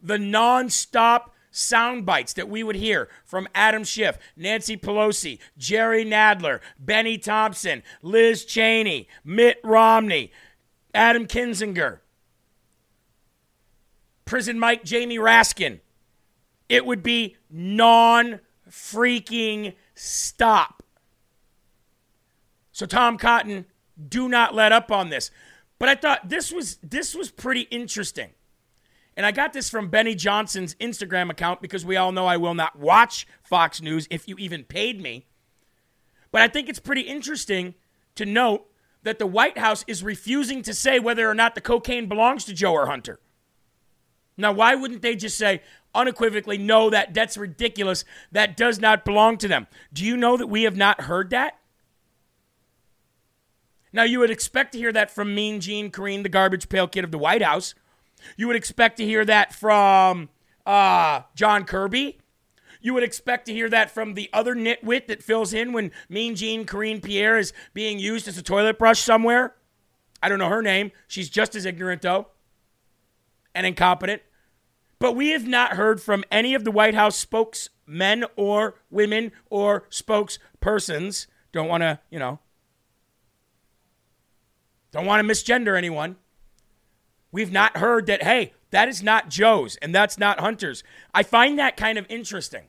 the 0.03 0.19
nonstop 0.19 1.31
sound 1.57 2.05
bites 2.05 2.33
that 2.35 2.49
we 2.49 2.63
would 2.63 2.77
hear 2.77 3.09
from 3.25 3.49
Adam 3.55 3.85
Schiff, 3.85 4.19
Nancy 4.37 4.77
Pelosi, 4.77 5.39
Jerry 5.57 6.05
Nadler, 6.05 6.61
Benny 6.79 7.19
Thompson, 7.19 7.83
Liz 8.03 8.45
Cheney, 8.45 9.09
Mitt 9.25 9.59
Romney, 9.65 10.33
Adam 10.95 11.27
Kinzinger, 11.27 12.01
Prison 14.25 14.59
Mike 14.59 14.85
Jamie 14.85 15.19
Raskin? 15.19 15.81
It 16.69 16.85
would 16.85 17.03
be 17.03 17.37
non 17.49 18.41
freaking 18.69 19.75
stop. 19.95 20.83
So 22.73 22.87
Tom 22.87 23.17
Cotton, 23.17 23.67
do 24.09 24.29
not 24.29 24.55
let 24.55 24.73
up 24.73 24.91
on 24.91 25.09
this. 25.09 25.31
But 25.79 25.89
I 25.89 25.95
thought 25.95 26.29
this 26.29 26.53
was 26.53 26.77
this 26.83 27.15
was 27.15 27.31
pretty 27.31 27.63
interesting. 27.63 28.31
And 29.17 29.25
I 29.25 29.33
got 29.33 29.53
this 29.53 29.71
from 29.71 29.89
Benny 29.89 30.15
Johnson's 30.15 30.75
Instagram 30.75 31.31
account 31.31 31.63
because 31.63 31.85
we 31.85 31.97
all 31.97 32.13
know 32.13 32.27
I 32.27 32.37
will 32.37 32.55
not 32.55 32.79
watch 32.79 33.27
Fox 33.43 33.81
News 33.81 34.07
if 34.11 34.29
you 34.29 34.37
even 34.39 34.65
paid 34.65 35.01
me. 35.01 35.27
But 36.31 36.43
I 36.43 36.49
think 36.49 36.69
it's 36.69 36.79
pretty 36.79 37.03
interesting 37.03 37.75
to 38.17 38.27
note 38.27 38.67
that 39.05 39.19
the 39.19 39.27
White 39.27 39.57
House 39.57 39.85
is 39.87 40.03
refusing 40.03 40.63
to 40.63 40.75
say 40.75 40.99
whether 40.99 41.29
or 41.29 41.35
not 41.35 41.55
the 41.55 41.61
cocaine 41.61 42.09
belongs 42.09 42.45
to 42.45 42.53
Joe 42.53 42.73
or 42.73 42.87
Hunter. 42.87 43.21
Now, 44.37 44.53
why 44.53 44.75
wouldn't 44.75 45.01
they 45.01 45.17
just 45.17 45.39
say 45.39 45.63
unequivocally, 45.97 46.59
no, 46.59 46.91
that 46.91 47.15
that's 47.15 47.37
ridiculous. 47.37 48.05
That 48.31 48.57
does 48.57 48.79
not 48.79 49.05
belong 49.05 49.39
to 49.39 49.49
them. 49.49 49.67
Do 49.93 50.05
you 50.05 50.17
know 50.17 50.37
that 50.37 50.47
we 50.47 50.65
have 50.65 50.77
not 50.77 51.03
heard 51.03 51.31
that? 51.31 51.59
Now, 53.93 54.03
you 54.03 54.19
would 54.19 54.31
expect 54.31 54.73
to 54.73 54.79
hear 54.79 54.93
that 54.93 55.11
from 55.11 55.35
Mean 55.35 55.61
Gene 55.61 55.91
Karine, 55.91 56.23
the 56.23 56.29
garbage 56.29 56.69
pail 56.69 56.87
kid 56.87 57.03
of 57.03 57.11
the 57.11 57.19
White 57.19 57.43
House. 57.43 57.75
You 58.37 58.47
would 58.47 58.57
expect 58.57 58.97
to 58.99 59.05
hear 59.05 59.25
that 59.25 59.55
from 59.55 60.29
uh, 60.65 61.23
John 61.35 61.65
Kirby. 61.65 62.19
You 62.81 62.95
would 62.95 63.03
expect 63.03 63.47
to 63.47 63.53
hear 63.53 63.69
that 63.71 63.91
from 63.91 64.15
the 64.15 64.31
other 64.33 64.55
nitwit 64.55 65.07
that 65.09 65.23
fills 65.23 65.53
in 65.53 65.73
when 65.73 65.91
Mean 66.09 66.37
Jean 66.37 66.65
Karine 66.65 67.03
Pierre 67.03 67.39
is 67.39 67.53
being 67.75 67.99
used 67.99 68.29
as 68.29 68.39
a 68.39 68.43
toilet 68.43 68.79
brush 68.79 69.01
somewhere. 69.01 69.55
I 70.23 70.29
don't 70.29 70.39
know 70.39 70.49
her 70.49 70.63
name. 70.63 70.93
She's 71.09 71.29
just 71.29 71.55
as 71.55 71.65
ignorant, 71.65 72.03
though, 72.03 72.29
and 73.55 73.67
incompetent. 73.67 74.23
But 74.99 75.15
we 75.15 75.31
have 75.31 75.47
not 75.47 75.73
heard 75.73 76.01
from 76.01 76.25
any 76.31 76.55
of 76.55 76.65
the 76.65 76.71
White 76.71 76.95
House 76.95 77.17
spokesmen 77.17 78.25
or 78.37 78.77
women 78.91 79.33
or 79.51 79.87
spokespersons. 79.91 81.27
Don't 81.53 81.69
want 81.69 81.83
to, 81.83 82.01
you 82.11 82.19
know, 82.19 82.39
don't 84.93 85.07
want 85.07 85.27
to 85.27 85.33
misgender 85.33 85.77
anyone. 85.77 86.17
We've 87.33 87.53
not 87.53 87.77
heard 87.77 88.07
that, 88.07 88.23
hey, 88.23 88.53
that 88.71 88.89
is 88.89 89.03
not 89.03 89.29
Joe's 89.29 89.77
and 89.77 89.95
that's 89.95 90.19
not 90.19 90.41
Hunter's. 90.41 90.83
I 91.15 91.23
find 91.23 91.59
that 91.59 91.77
kind 91.77 91.99
of 91.99 92.07
interesting. 92.09 92.65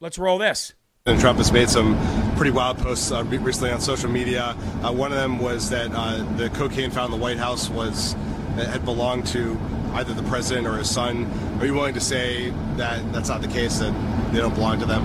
Let's 0.00 0.18
roll 0.18 0.38
this. 0.38 0.74
And 1.06 1.18
Trump 1.18 1.38
has 1.38 1.50
made 1.52 1.70
some 1.70 1.96
pretty 2.36 2.50
wild 2.50 2.78
posts 2.78 3.10
uh, 3.10 3.24
recently 3.24 3.70
on 3.70 3.80
social 3.80 4.10
media. 4.10 4.56
Uh, 4.82 4.92
one 4.92 5.10
of 5.10 5.18
them 5.18 5.38
was 5.38 5.70
that 5.70 5.90
uh, 5.92 6.22
the 6.36 6.50
cocaine 6.50 6.90
found 6.90 7.12
in 7.12 7.18
the 7.18 7.22
White 7.22 7.38
House 7.38 7.68
was 7.70 8.14
had 8.56 8.84
belonged 8.84 9.26
to 9.28 9.58
either 9.94 10.12
the 10.12 10.22
president 10.24 10.66
or 10.66 10.76
his 10.76 10.90
son. 10.90 11.24
Are 11.60 11.66
you 11.66 11.74
willing 11.74 11.94
to 11.94 12.00
say 12.00 12.50
that 12.76 13.12
that's 13.12 13.28
not 13.28 13.40
the 13.40 13.48
case? 13.48 13.78
That 13.78 13.92
they 14.32 14.38
don't 14.38 14.54
belong 14.54 14.80
to 14.80 14.86
them? 14.86 15.04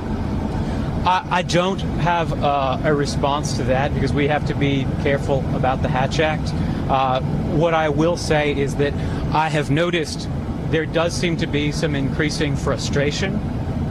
I, 1.05 1.39
I 1.39 1.41
don't 1.41 1.79
have 1.79 2.31
uh, 2.41 2.79
a 2.83 2.93
response 2.93 3.57
to 3.57 3.63
that 3.65 3.93
because 3.93 4.13
we 4.13 4.27
have 4.29 4.45
to 4.47 4.55
be 4.55 4.87
careful 5.01 5.39
about 5.55 5.81
the 5.81 5.89
Hatch 5.89 6.19
Act. 6.19 6.53
Uh, 6.89 7.19
what 7.55 7.73
I 7.73 7.89
will 7.89 8.15
say 8.15 8.55
is 8.55 8.75
that 8.75 8.93
I 9.33 9.49
have 9.49 9.69
noticed 9.69 10.29
there 10.69 10.85
does 10.85 11.13
seem 11.13 11.35
to 11.37 11.47
be 11.47 11.73
some 11.73 11.93
increasing 11.93 12.55
frustration 12.55 13.39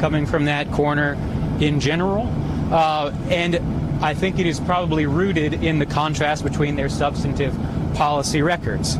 coming 0.01 0.25
from 0.25 0.46
that 0.46 0.70
corner 0.72 1.18
in 1.61 1.81
general. 1.81 2.27
Uh, 2.72 3.14
and 3.29 3.57
I 4.03 4.14
think 4.14 4.38
it 4.38 4.46
is 4.46 4.59
probably 4.59 5.05
rooted 5.05 5.55
in 5.62 5.79
the 5.79 5.87
contrast 5.87 6.42
between 6.42 6.77
their 6.77 6.88
substantive 6.88 7.55
policy 7.94 8.40
records. 8.40 8.98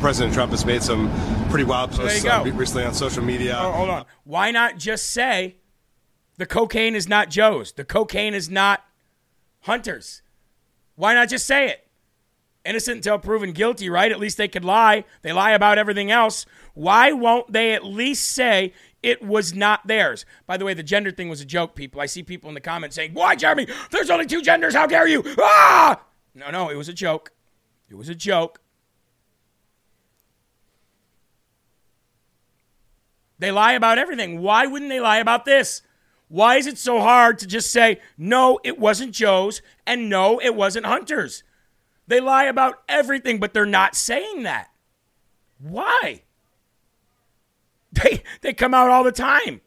President 0.00 0.32
Trump 0.32 0.52
has 0.52 0.64
made 0.64 0.82
some 0.82 1.12
pretty 1.50 1.64
wild 1.64 1.92
posts 1.92 2.24
uh, 2.24 2.42
recently 2.54 2.84
on 2.84 2.94
social 2.94 3.22
media. 3.22 3.58
Oh, 3.60 3.72
hold 3.72 3.90
on. 3.90 4.06
Why 4.24 4.50
not 4.50 4.78
just 4.78 5.10
say 5.10 5.56
the 6.42 6.46
cocaine 6.46 6.96
is 6.96 7.08
not 7.08 7.30
Joe's? 7.30 7.70
The 7.70 7.84
cocaine 7.84 8.34
is 8.34 8.50
not 8.50 8.84
Hunter's. 9.60 10.22
Why 10.96 11.14
not 11.14 11.28
just 11.28 11.46
say 11.46 11.68
it? 11.68 11.86
Innocent 12.64 12.96
until 12.96 13.20
proven 13.20 13.52
guilty, 13.52 13.88
right? 13.88 14.10
At 14.10 14.18
least 14.18 14.38
they 14.38 14.48
could 14.48 14.64
lie. 14.64 15.04
They 15.22 15.32
lie 15.32 15.52
about 15.52 15.78
everything 15.78 16.10
else. 16.10 16.44
Why 16.74 17.12
won't 17.12 17.52
they 17.52 17.74
at 17.74 17.84
least 17.84 18.28
say 18.28 18.72
it 19.04 19.22
was 19.22 19.54
not 19.54 19.86
theirs? 19.86 20.26
By 20.44 20.56
the 20.56 20.64
way, 20.64 20.74
the 20.74 20.82
gender 20.82 21.12
thing 21.12 21.28
was 21.28 21.40
a 21.40 21.44
joke, 21.44 21.76
people. 21.76 22.00
I 22.00 22.06
see 22.06 22.24
people 22.24 22.48
in 22.48 22.54
the 22.54 22.60
comments 22.60 22.96
saying, 22.96 23.14
Why, 23.14 23.36
Jeremy? 23.36 23.68
There's 23.92 24.10
only 24.10 24.26
two 24.26 24.42
genders. 24.42 24.74
How 24.74 24.88
dare 24.88 25.06
you? 25.06 25.22
Ah! 25.38 26.02
No, 26.34 26.50
no, 26.50 26.70
it 26.70 26.76
was 26.76 26.88
a 26.88 26.92
joke. 26.92 27.30
It 27.88 27.94
was 27.94 28.08
a 28.08 28.16
joke. 28.16 28.60
They 33.38 33.52
lie 33.52 33.74
about 33.74 33.98
everything. 33.98 34.40
Why 34.40 34.66
wouldn't 34.66 34.90
they 34.90 34.98
lie 34.98 35.18
about 35.18 35.44
this? 35.44 35.82
Why 36.32 36.56
is 36.56 36.66
it 36.66 36.78
so 36.78 36.98
hard 36.98 37.38
to 37.40 37.46
just 37.46 37.70
say, 37.70 38.00
no, 38.16 38.58
it 38.64 38.78
wasn't 38.78 39.12
Joe's 39.12 39.60
and 39.86 40.08
no, 40.08 40.40
it 40.40 40.54
wasn't 40.54 40.86
Hunter's? 40.86 41.44
They 42.06 42.20
lie 42.20 42.44
about 42.44 42.82
everything, 42.88 43.38
but 43.38 43.52
they're 43.52 43.66
not 43.66 43.94
saying 43.94 44.44
that. 44.44 44.70
Why? 45.58 46.22
They, 47.92 48.22
they 48.40 48.54
come 48.54 48.72
out 48.72 48.88
all 48.88 49.04
the 49.04 49.12
time. 49.12 49.60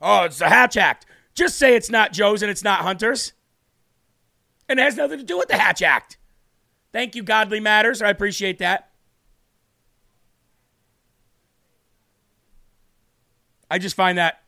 Oh, 0.00 0.22
it's 0.22 0.38
the 0.38 0.48
Hatch 0.48 0.78
Act. 0.78 1.04
Just 1.34 1.58
say 1.58 1.76
it's 1.76 1.90
not 1.90 2.14
Joe's 2.14 2.40
and 2.40 2.50
it's 2.50 2.64
not 2.64 2.80
Hunter's. 2.80 3.34
And 4.66 4.80
it 4.80 4.82
has 4.82 4.96
nothing 4.96 5.18
to 5.18 5.24
do 5.24 5.36
with 5.36 5.48
the 5.48 5.58
Hatch 5.58 5.82
Act. 5.82 6.16
Thank 6.94 7.14
you, 7.14 7.22
Godly 7.22 7.60
Matters. 7.60 8.00
I 8.00 8.08
appreciate 8.08 8.60
that. 8.60 8.92
I 13.70 13.76
just 13.76 13.94
find 13.94 14.16
that 14.16 14.42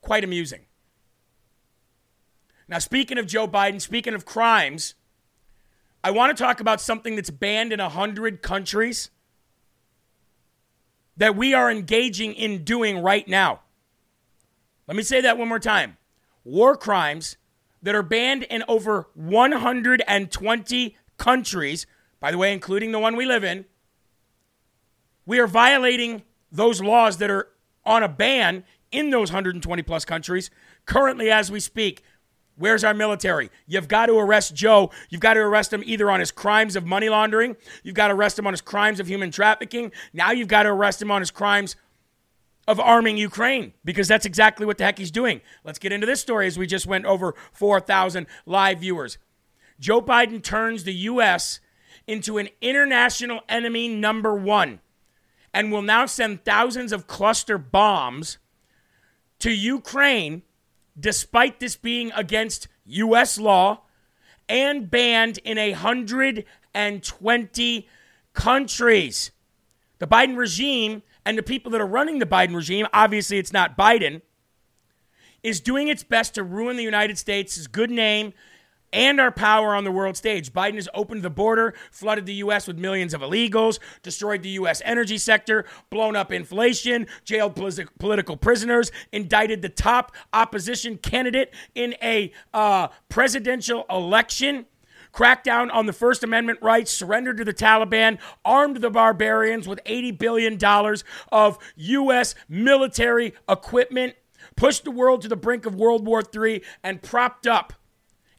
quite 0.00 0.24
amusing. 0.24 0.66
Now, 2.72 2.78
speaking 2.78 3.18
of 3.18 3.26
Joe 3.26 3.46
Biden, 3.46 3.82
speaking 3.82 4.14
of 4.14 4.24
crimes, 4.24 4.94
I 6.02 6.10
want 6.10 6.34
to 6.34 6.42
talk 6.42 6.58
about 6.58 6.80
something 6.80 7.16
that's 7.16 7.28
banned 7.28 7.70
in 7.70 7.80
100 7.80 8.40
countries 8.40 9.10
that 11.14 11.36
we 11.36 11.52
are 11.52 11.70
engaging 11.70 12.32
in 12.32 12.64
doing 12.64 13.00
right 13.00 13.28
now. 13.28 13.60
Let 14.88 14.96
me 14.96 15.02
say 15.02 15.20
that 15.20 15.36
one 15.36 15.48
more 15.48 15.58
time. 15.58 15.98
War 16.44 16.74
crimes 16.74 17.36
that 17.82 17.94
are 17.94 18.02
banned 18.02 18.44
in 18.44 18.64
over 18.66 19.06
120 19.16 20.96
countries, 21.18 21.86
by 22.20 22.30
the 22.30 22.38
way, 22.38 22.54
including 22.54 22.90
the 22.92 22.98
one 22.98 23.16
we 23.16 23.26
live 23.26 23.44
in. 23.44 23.66
We 25.26 25.38
are 25.40 25.46
violating 25.46 26.22
those 26.50 26.80
laws 26.80 27.18
that 27.18 27.30
are 27.30 27.48
on 27.84 28.02
a 28.02 28.08
ban 28.08 28.64
in 28.90 29.10
those 29.10 29.30
120 29.30 29.82
plus 29.82 30.06
countries 30.06 30.50
currently 30.86 31.30
as 31.30 31.50
we 31.50 31.60
speak. 31.60 32.02
Where's 32.56 32.84
our 32.84 32.94
military? 32.94 33.50
You've 33.66 33.88
got 33.88 34.06
to 34.06 34.18
arrest 34.18 34.54
Joe. 34.54 34.90
You've 35.08 35.20
got 35.20 35.34
to 35.34 35.40
arrest 35.40 35.72
him 35.72 35.82
either 35.84 36.10
on 36.10 36.20
his 36.20 36.30
crimes 36.30 36.76
of 36.76 36.84
money 36.84 37.08
laundering, 37.08 37.56
you've 37.82 37.94
got 37.94 38.08
to 38.08 38.14
arrest 38.14 38.38
him 38.38 38.46
on 38.46 38.52
his 38.52 38.60
crimes 38.60 39.00
of 39.00 39.06
human 39.06 39.30
trafficking. 39.30 39.92
Now 40.12 40.32
you've 40.32 40.48
got 40.48 40.64
to 40.64 40.70
arrest 40.70 41.00
him 41.00 41.10
on 41.10 41.20
his 41.20 41.30
crimes 41.30 41.76
of 42.68 42.78
arming 42.78 43.16
Ukraine 43.16 43.72
because 43.84 44.08
that's 44.08 44.26
exactly 44.26 44.66
what 44.66 44.78
the 44.78 44.84
heck 44.84 44.98
he's 44.98 45.10
doing. 45.10 45.40
Let's 45.64 45.78
get 45.78 45.92
into 45.92 46.06
this 46.06 46.20
story 46.20 46.46
as 46.46 46.58
we 46.58 46.66
just 46.66 46.86
went 46.86 47.06
over 47.06 47.34
4,000 47.52 48.26
live 48.46 48.80
viewers. 48.80 49.18
Joe 49.80 50.00
Biden 50.00 50.42
turns 50.42 50.84
the 50.84 50.94
U.S. 50.94 51.58
into 52.06 52.38
an 52.38 52.48
international 52.60 53.40
enemy 53.48 53.88
number 53.88 54.34
one 54.34 54.80
and 55.52 55.72
will 55.72 55.82
now 55.82 56.06
send 56.06 56.44
thousands 56.44 56.92
of 56.92 57.06
cluster 57.06 57.58
bombs 57.58 58.38
to 59.40 59.50
Ukraine, 59.50 60.42
despite 60.98 61.60
this 61.60 61.76
being 61.76 62.10
against 62.14 62.68
U.S. 62.86 63.38
law 63.38 63.82
and 64.48 64.90
banned 64.90 65.38
in 65.38 65.58
a 65.58 65.72
120 65.72 67.88
countries. 68.34 69.30
The 69.98 70.06
Biden 70.06 70.36
regime 70.36 71.02
and 71.24 71.38
the 71.38 71.42
people 71.42 71.72
that 71.72 71.80
are 71.80 71.86
running 71.86 72.18
the 72.18 72.26
Biden 72.26 72.54
regime, 72.54 72.86
obviously 72.92 73.38
it's 73.38 73.52
not 73.52 73.76
Biden, 73.76 74.22
is 75.42 75.60
doing 75.60 75.88
its 75.88 76.02
best 76.02 76.34
to 76.34 76.42
ruin 76.42 76.76
the 76.76 76.82
United 76.82 77.18
States' 77.18 77.66
good 77.66 77.90
name 77.90 78.32
and 78.92 79.20
our 79.20 79.30
power 79.30 79.74
on 79.74 79.84
the 79.84 79.90
world 79.90 80.16
stage. 80.16 80.52
Biden 80.52 80.74
has 80.74 80.88
opened 80.94 81.22
the 81.22 81.30
border, 81.30 81.74
flooded 81.90 82.26
the 82.26 82.34
U.S. 82.34 82.66
with 82.66 82.78
millions 82.78 83.14
of 83.14 83.20
illegals, 83.20 83.78
destroyed 84.02 84.42
the 84.42 84.50
U.S. 84.50 84.82
energy 84.84 85.18
sector, 85.18 85.64
blown 85.90 86.16
up 86.16 86.32
inflation, 86.32 87.06
jailed 87.24 87.56
polis- 87.56 87.80
political 87.98 88.36
prisoners, 88.36 88.90
indicted 89.12 89.62
the 89.62 89.68
top 89.68 90.12
opposition 90.32 90.98
candidate 90.98 91.52
in 91.74 91.94
a 92.02 92.32
uh, 92.52 92.88
presidential 93.08 93.84
election, 93.90 94.66
cracked 95.12 95.44
down 95.44 95.70
on 95.70 95.86
the 95.86 95.92
First 95.92 96.22
Amendment 96.24 96.58
rights, 96.62 96.90
surrendered 96.90 97.38
to 97.38 97.44
the 97.44 97.54
Taliban, 97.54 98.18
armed 98.44 98.78
the 98.78 98.90
barbarians 98.90 99.68
with 99.68 99.80
$80 99.84 100.18
billion 100.18 100.58
of 101.30 101.58
U.S. 101.76 102.34
military 102.48 103.34
equipment, 103.48 104.14
pushed 104.56 104.84
the 104.84 104.90
world 104.90 105.22
to 105.22 105.28
the 105.28 105.36
brink 105.36 105.66
of 105.66 105.74
World 105.74 106.06
War 106.06 106.22
III, 106.34 106.62
and 106.82 107.02
propped 107.02 107.46
up 107.46 107.74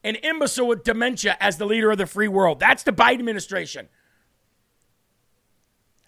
an 0.03 0.15
imbecile 0.15 0.67
with 0.67 0.83
dementia 0.83 1.37
as 1.39 1.57
the 1.57 1.65
leader 1.65 1.91
of 1.91 1.97
the 1.97 2.05
free 2.05 2.27
world. 2.27 2.59
That's 2.59 2.83
the 2.83 2.91
Biden 2.91 3.19
administration. 3.19 3.87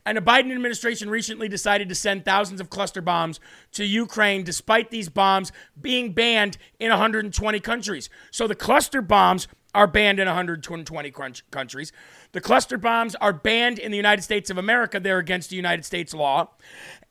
And 0.05 0.17
the 0.17 0.21
Biden 0.21 0.51
administration 0.51 1.09
recently 1.09 1.47
decided 1.49 1.89
to 1.89 1.95
send 1.95 2.25
thousands 2.25 2.61
of 2.61 2.69
cluster 2.69 3.01
bombs 3.01 3.39
to 3.71 3.83
Ukraine, 3.83 4.43
despite 4.43 4.91
these 4.91 5.09
bombs 5.09 5.51
being 5.79 6.13
banned 6.13 6.57
in 6.79 6.91
120 6.91 7.59
countries. 7.59 8.09
So 8.29 8.47
the 8.47 8.53
cluster 8.53 9.01
bombs 9.01 9.47
are 9.73 9.87
banned 9.87 10.19
in 10.19 10.27
120 10.27 11.11
crunch- 11.11 11.43
countries. 11.49 11.91
The 12.33 12.39
cluster 12.41 12.77
bombs 12.77 13.15
are 13.15 13.33
banned 13.33 13.79
in 13.79 13.89
the 13.91 13.97
United 13.97 14.21
States 14.21 14.51
of 14.51 14.59
America. 14.59 14.99
They're 14.99 15.17
against 15.17 15.49
the 15.49 15.55
United 15.55 15.85
States 15.85 16.13
law. 16.13 16.51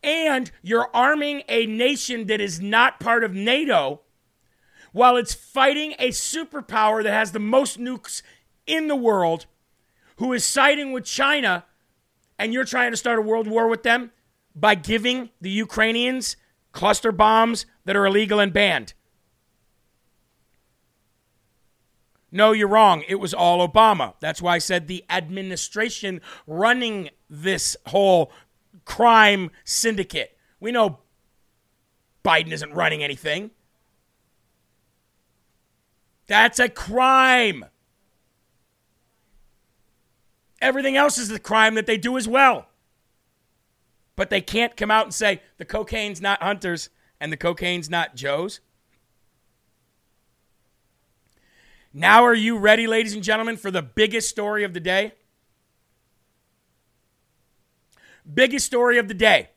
And 0.01 0.49
you're 0.61 0.89
arming 0.93 1.43
a 1.49 1.65
nation 1.65 2.27
that 2.27 2.39
is 2.39 2.61
not 2.61 2.99
part 3.01 3.25
of 3.25 3.33
NATO 3.33 4.01
while 4.95 5.17
it's 5.17 5.33
fighting 5.33 5.93
a 5.99 6.07
superpower 6.07 7.03
that 7.03 7.11
has 7.11 7.33
the 7.33 7.39
most 7.39 7.77
nukes 7.77 8.21
in 8.65 8.87
the 8.87 8.95
world, 8.95 9.45
who 10.15 10.31
is 10.31 10.45
siding 10.45 10.93
with 10.93 11.03
China 11.03 11.65
and 12.39 12.53
you're 12.53 12.63
trying 12.63 12.91
to 12.91 12.97
start 12.97 13.19
a 13.19 13.21
world 13.21 13.45
war 13.45 13.67
with 13.67 13.83
them 13.83 14.11
by 14.55 14.73
giving 14.73 15.31
the 15.41 15.49
Ukrainians 15.49 16.37
cluster 16.71 17.11
bombs 17.11 17.65
that 17.83 17.97
are 17.97 18.05
illegal 18.05 18.39
and 18.39 18.53
banned. 18.53 18.93
No, 22.31 22.53
you're 22.53 22.69
wrong. 22.69 23.03
It 23.09 23.15
was 23.15 23.33
all 23.33 23.67
Obama. 23.67 24.13
That's 24.21 24.41
why 24.41 24.55
I 24.55 24.59
said 24.59 24.87
the 24.87 25.03
administration 25.09 26.21
running 26.47 27.09
this 27.29 27.75
whole 27.87 28.31
crime 28.85 29.51
syndicate. 29.65 30.37
We 30.61 30.71
know 30.71 30.99
Biden 32.23 32.53
isn't 32.53 32.73
running 32.73 33.03
anything. 33.03 33.51
That's 36.27 36.59
a 36.59 36.69
crime. 36.69 37.65
Everything 40.61 40.97
else 40.97 41.17
is 41.17 41.29
the 41.29 41.39
crime 41.39 41.75
that 41.75 41.85
they 41.85 41.97
do 41.97 42.17
as 42.17 42.27
well. 42.27 42.67
But 44.15 44.29
they 44.29 44.41
can't 44.41 44.77
come 44.77 44.89
out 44.89 45.05
and 45.05 45.13
say 45.13 45.41
the 45.57 45.65
cocaine's 45.65 46.21
not 46.21 46.41
Hunter's 46.41 46.89
and 47.19 47.31
the 47.31 47.37
cocaine's 47.37 47.89
not 47.89 48.15
Joe's. 48.15 48.61
Now, 51.93 52.25
are 52.25 52.33
you 52.33 52.57
ready, 52.57 52.87
ladies 52.87 53.13
and 53.13 53.23
gentlemen, 53.23 53.55
for 53.55 53.71
the 53.71 53.81
biggest 53.81 54.27
story 54.29 54.63
of 54.63 54.73
the 54.73 54.79
day? 54.79 55.13
Biggest 58.31 58.65
story 58.65 58.97
of 58.97 59.07
the 59.07 59.13
day 59.13 59.49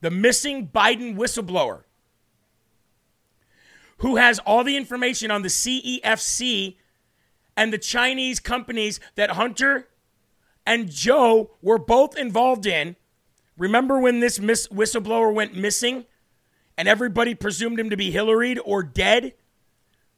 the 0.00 0.10
missing 0.10 0.66
Biden 0.66 1.16
whistleblower 1.16 1.84
who 4.02 4.16
has 4.16 4.38
all 4.40 4.62
the 4.62 4.76
information 4.76 5.30
on 5.30 5.42
the 5.42 5.48
CEFC 5.48 6.76
and 7.56 7.72
the 7.72 7.78
Chinese 7.78 8.40
companies 8.40 9.00
that 9.14 9.30
Hunter 9.30 9.88
and 10.66 10.90
Joe 10.90 11.52
were 11.62 11.78
both 11.78 12.16
involved 12.16 12.66
in. 12.66 12.96
Remember 13.56 13.98
when 13.98 14.20
this 14.20 14.38
whistleblower 14.38 15.32
went 15.32 15.54
missing 15.54 16.04
and 16.76 16.88
everybody 16.88 17.34
presumed 17.34 17.78
him 17.78 17.90
to 17.90 17.96
be 17.96 18.10
Hillary 18.10 18.58
or 18.58 18.82
dead? 18.82 19.34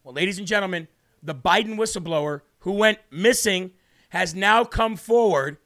Well, 0.02 0.14
ladies 0.14 0.38
and 0.38 0.46
gentlemen, 0.46 0.88
the 1.22 1.34
Biden 1.34 1.76
whistleblower 1.76 2.40
who 2.60 2.72
went 2.72 2.98
missing 3.10 3.72
has 4.10 4.34
now 4.34 4.64
come 4.64 4.96
forward 4.96 5.58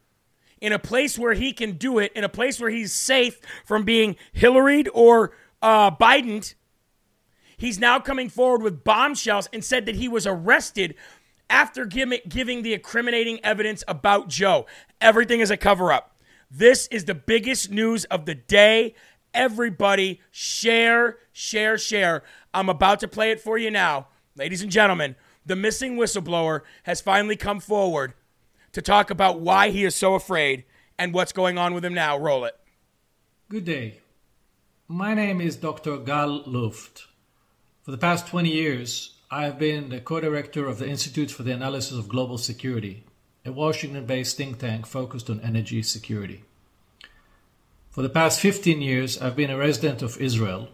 in 0.61 0.72
a 0.72 0.78
place 0.78 1.18
where 1.18 1.35
he 1.35 1.52
can 1.52 1.72
do 1.72 1.98
it, 1.98 2.12
in 2.14 2.24
a 2.24 2.28
place 2.28 2.61
where 2.61 2.70
he's 2.70 2.92
safe 2.92 3.40
from 3.64 3.85
being 3.85 4.16
Hillary 4.33 4.87
or 4.88 5.33
uh, 5.62 5.92
Biden. 5.92 6.54
He's 7.59 7.79
now 7.79 7.99
coming 7.99 8.31
forward 8.31 8.62
with 8.62 8.85
bombshells 8.85 9.49
and 9.53 9.62
said 9.64 9.85
that 9.87 9.97
he 9.97 10.09
was 10.09 10.27
arrested 10.27 10.94
after 11.51 11.85
giving, 11.85 12.62
the 12.62 12.73
incriminating 12.73 13.40
evidence 13.44 13.83
about 13.88 14.29
Joe. 14.29 14.66
Everything 15.01 15.40
is 15.40 15.51
a 15.51 15.57
cover 15.57 15.92
up. 15.92 16.16
This 16.51 16.87
is 16.87 17.05
the 17.05 17.14
biggest 17.14 17.71
news 17.71 18.05
of 18.07 18.27
the 18.27 18.35
day. 18.35 18.94
Everybody, 19.35 20.21
share, 20.31 21.18
share, 21.33 21.77
share. 21.77 22.23
I'm 22.55 22.68
about 22.68 23.01
to 23.01 23.09
play 23.09 23.33
it 23.33 23.40
for 23.40 23.59
you 23.59 23.71
now. 23.71 24.07
Ladies 24.37 24.62
and 24.62 24.71
gentlemen, 24.71 25.16
the 25.44 25.57
missing 25.57 25.97
whistleblower 25.97 26.61
has 26.85 27.01
finally 27.01 27.37
come 27.37 27.59
forward 27.61 28.14
to 28.73 28.81
talk 28.81 29.11
about 29.11 29.40
why 29.40 29.71
he 29.71 29.85
is 29.85 29.94
so 29.94 30.14
afraid 30.14 30.64
and 30.99 31.12
what's 31.12 31.33
going 31.33 31.59
on 31.59 31.75
with 31.75 31.85
him 31.85 31.94
now. 31.94 32.16
Roll 32.16 32.44
it. 32.44 32.55
Good 33.49 33.64
day. 33.64 33.99
My 34.87 35.12
name 35.12 35.40
is 35.40 35.57
Dr. 35.57 35.97
Gal 35.99 36.42
Luft. 36.47 37.09
For 37.88 37.92
the 37.92 37.96
past 37.96 38.27
20 38.27 38.51
years, 38.51 39.14
I 39.31 39.44
have 39.44 39.59
been 39.59 39.88
the 39.88 39.98
co 39.98 40.20
director 40.20 40.66
of 40.68 40.77
the 40.77 40.87
Institute 40.87 41.31
for 41.31 41.42
the 41.42 41.53
Analysis 41.55 41.96
of 41.96 42.07
Global 42.07 42.37
Security, 42.37 43.03
a 43.46 43.51
Washington 43.51 44.05
based 44.05 44.37
think 44.37 44.59
tank 44.59 44.85
focused 44.85 45.31
on 45.31 45.40
energy 45.40 45.83
security. 45.83 46.44
For 47.88 48.03
the 48.03 48.11
past 48.11 48.40
15 48.40 48.83
years, 48.83 49.16
I've 49.16 49.37
been 49.37 49.48
a 49.48 49.57
resident 49.57 50.03
of 50.03 50.20
Israel. 50.20 50.68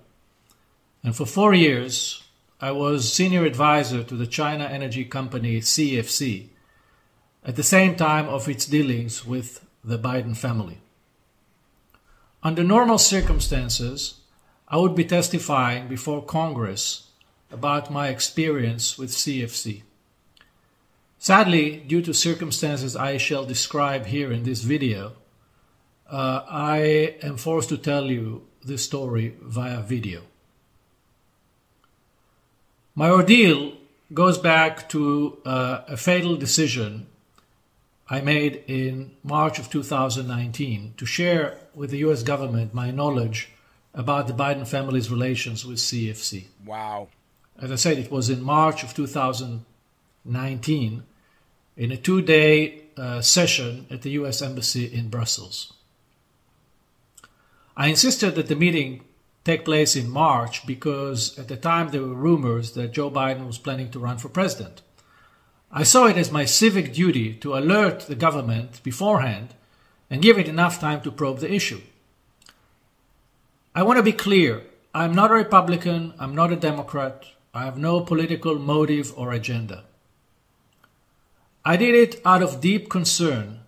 And 1.04 1.14
for 1.14 1.24
four 1.24 1.54
years, 1.54 2.24
I 2.60 2.72
was 2.72 3.12
senior 3.12 3.44
advisor 3.44 4.02
to 4.02 4.16
the 4.16 4.26
China 4.26 4.64
energy 4.64 5.04
company 5.04 5.60
CEFC, 5.60 6.48
at 7.44 7.54
the 7.54 7.62
same 7.62 7.94
time 7.94 8.28
of 8.28 8.48
its 8.48 8.66
dealings 8.66 9.24
with 9.24 9.64
the 9.84 10.00
Biden 10.00 10.36
family. 10.36 10.78
Under 12.42 12.64
normal 12.64 12.98
circumstances, 12.98 14.14
I 14.68 14.76
would 14.78 14.94
be 14.94 15.04
testifying 15.04 15.88
before 15.88 16.22
Congress 16.22 17.08
about 17.50 17.90
my 17.90 18.08
experience 18.08 18.98
with 18.98 19.10
CEFC. 19.10 19.82
Sadly, 21.18 21.82
due 21.86 22.02
to 22.02 22.12
circumstances 22.12 22.96
I 22.96 23.16
shall 23.18 23.44
describe 23.44 24.06
here 24.06 24.32
in 24.32 24.44
this 24.44 24.62
video, 24.62 25.12
uh, 26.10 26.42
I 26.48 27.16
am 27.22 27.36
forced 27.36 27.68
to 27.70 27.78
tell 27.78 28.10
you 28.10 28.46
this 28.62 28.84
story 28.84 29.34
via 29.40 29.80
video. 29.80 30.22
My 32.94 33.10
ordeal 33.10 33.72
goes 34.12 34.38
back 34.38 34.88
to 34.90 35.38
uh, 35.44 35.80
a 35.88 35.96
fatal 35.96 36.36
decision 36.36 37.06
I 38.08 38.20
made 38.20 38.62
in 38.66 39.12
March 39.22 39.58
of 39.58 39.70
2019 39.70 40.94
to 40.96 41.06
share 41.06 41.58
with 41.74 41.90
the 41.90 41.98
US 41.98 42.22
government 42.22 42.74
my 42.74 42.90
knowledge 42.90 43.50
about 43.94 44.26
the 44.26 44.32
Biden 44.32 44.66
family's 44.66 45.10
relations 45.10 45.64
with 45.64 45.78
CEFC. 45.78 46.46
Wow. 46.64 47.08
As 47.60 47.70
I 47.70 47.76
said, 47.76 47.98
it 47.98 48.10
was 48.10 48.28
in 48.28 48.42
March 48.42 48.82
of 48.82 48.94
2019 48.94 51.02
in 51.76 51.92
a 51.92 51.96
two 51.96 52.22
day 52.22 52.82
uh, 52.96 53.20
session 53.20 53.86
at 53.90 54.02
the 54.02 54.10
US 54.10 54.42
Embassy 54.42 54.86
in 54.86 55.08
Brussels. 55.08 55.72
I 57.76 57.88
insisted 57.88 58.34
that 58.34 58.48
the 58.48 58.56
meeting 58.56 59.02
take 59.44 59.64
place 59.64 59.94
in 59.94 60.08
March 60.08 60.66
because 60.66 61.38
at 61.38 61.48
the 61.48 61.56
time 61.56 61.88
there 61.88 62.02
were 62.02 62.14
rumors 62.14 62.72
that 62.72 62.92
Joe 62.92 63.10
Biden 63.10 63.46
was 63.46 63.58
planning 63.58 63.90
to 63.90 63.98
run 63.98 64.18
for 64.18 64.28
president. 64.28 64.82
I 65.70 65.82
saw 65.82 66.06
it 66.06 66.16
as 66.16 66.30
my 66.30 66.44
civic 66.44 66.92
duty 66.92 67.34
to 67.34 67.56
alert 67.56 68.00
the 68.00 68.14
government 68.14 68.82
beforehand 68.82 69.54
and 70.08 70.22
give 70.22 70.38
it 70.38 70.48
enough 70.48 70.80
time 70.80 71.00
to 71.02 71.10
probe 71.10 71.40
the 71.40 71.52
issue. 71.52 71.80
I 73.76 73.82
want 73.82 73.96
to 73.96 74.04
be 74.04 74.12
clear 74.12 74.62
I'm 74.94 75.14
not 75.14 75.32
a 75.32 75.34
Republican, 75.34 76.14
I'm 76.20 76.34
not 76.34 76.52
a 76.52 76.56
Democrat, 76.56 77.26
I 77.52 77.64
have 77.64 77.76
no 77.76 78.00
political 78.02 78.56
motive 78.56 79.12
or 79.16 79.32
agenda. 79.32 79.82
I 81.64 81.76
did 81.76 81.94
it 81.94 82.20
out 82.24 82.42
of 82.42 82.60
deep 82.60 82.88
concern 82.88 83.60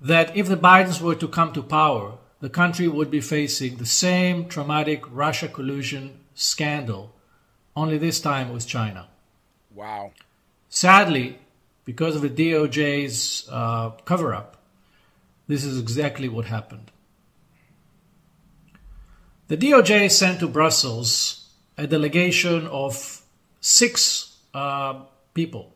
that 0.00 0.34
if 0.34 0.48
the 0.48 0.56
Bidens 0.56 1.02
were 1.02 1.14
to 1.16 1.28
come 1.28 1.52
to 1.52 1.62
power, 1.62 2.14
the 2.40 2.48
country 2.48 2.88
would 2.88 3.10
be 3.10 3.20
facing 3.20 3.76
the 3.76 3.86
same 3.86 4.46
traumatic 4.46 5.04
Russia 5.10 5.48
collusion 5.48 6.20
scandal, 6.34 7.12
only 7.76 7.98
this 7.98 8.18
time 8.18 8.52
with 8.52 8.66
China. 8.66 9.08
Wow. 9.74 10.12
Sadly, 10.70 11.38
because 11.84 12.16
of 12.16 12.22
the 12.22 12.30
DOJ's 12.30 13.46
uh, 13.50 13.90
cover 14.06 14.32
up, 14.34 14.56
this 15.48 15.64
is 15.64 15.78
exactly 15.78 16.30
what 16.30 16.46
happened. 16.46 16.91
The 19.48 19.56
DOJ 19.56 20.10
sent 20.10 20.40
to 20.40 20.48
Brussels 20.48 21.50
a 21.76 21.86
delegation 21.86 22.66
of 22.68 23.22
six 23.60 24.38
uh, 24.54 25.02
people, 25.34 25.74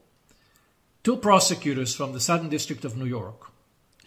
two 1.02 1.16
prosecutors 1.16 1.94
from 1.94 2.12
the 2.12 2.20
Southern 2.20 2.48
District 2.48 2.84
of 2.84 2.96
New 2.96 3.06
York, 3.06 3.50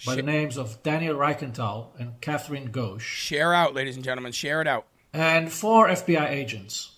by 0.05 0.15
the 0.15 0.23
names 0.23 0.57
of 0.57 0.81
Daniel 0.81 1.15
Richenthal 1.15 1.87
and 1.99 2.19
Catherine 2.21 2.71
Ghosh. 2.71 3.01
Share 3.01 3.53
out, 3.53 3.73
ladies 3.75 3.95
and 3.95 4.03
gentlemen. 4.03 4.31
Share 4.31 4.61
it 4.61 4.67
out. 4.67 4.87
And 5.13 5.51
four 5.51 5.87
FBI 5.87 6.29
agents. 6.29 6.91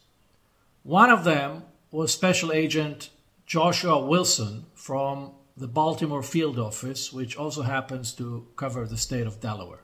One 0.83 1.09
of 1.09 1.23
them 1.23 1.63
was 1.89 2.13
Special 2.13 2.51
Agent 2.51 3.09
Joshua 3.45 3.99
Wilson 3.99 4.65
from 4.75 5.31
the 5.57 5.67
Baltimore 5.67 6.23
field 6.23 6.57
office, 6.59 7.11
which 7.11 7.35
also 7.35 7.63
happens 7.63 8.13
to 8.13 8.47
cover 8.55 8.85
the 8.85 8.97
state 8.97 9.27
of 9.27 9.41
Delaware. 9.41 9.81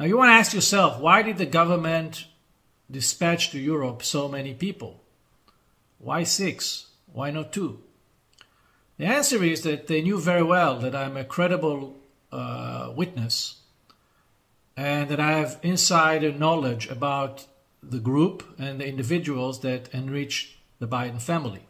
Now, 0.00 0.06
you 0.06 0.16
want 0.16 0.30
to 0.30 0.34
ask 0.40 0.54
yourself 0.54 0.98
why 0.98 1.20
did 1.20 1.36
the 1.36 1.44
government 1.44 2.24
dispatch 2.90 3.50
to 3.50 3.58
Europe 3.58 4.02
so 4.02 4.28
many 4.28 4.54
people? 4.54 5.04
Why 5.98 6.22
six? 6.22 6.86
Why 7.12 7.30
not 7.30 7.52
two? 7.52 7.82
The 8.96 9.04
answer 9.04 9.44
is 9.44 9.60
that 9.64 9.88
they 9.88 10.00
knew 10.00 10.18
very 10.18 10.42
well 10.42 10.78
that 10.78 10.96
I'm 10.96 11.18
a 11.18 11.24
credible 11.24 11.98
uh, 12.32 12.94
witness 12.96 13.56
and 14.74 15.10
that 15.10 15.20
I 15.20 15.32
have 15.32 15.58
insider 15.62 16.32
knowledge 16.32 16.88
about 16.88 17.46
the 17.82 17.98
group 17.98 18.42
and 18.58 18.80
the 18.80 18.88
individuals 18.88 19.60
that 19.60 19.92
enriched 19.92 20.56
the 20.78 20.88
Biden 20.88 21.20
family. 21.20 21.66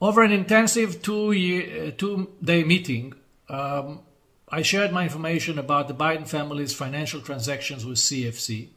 Over 0.00 0.22
an 0.22 0.32
intensive 0.32 1.02
two 1.02 1.32
year, 1.32 1.90
two 1.90 2.32
day 2.42 2.64
meeting, 2.64 3.12
um, 3.50 4.00
I 4.50 4.62
shared 4.62 4.92
my 4.92 5.02
information 5.02 5.58
about 5.58 5.88
the 5.88 5.94
Biden 5.94 6.26
family's 6.26 6.72
financial 6.72 7.20
transactions 7.20 7.84
with 7.84 7.98
CEFC, 7.98 8.68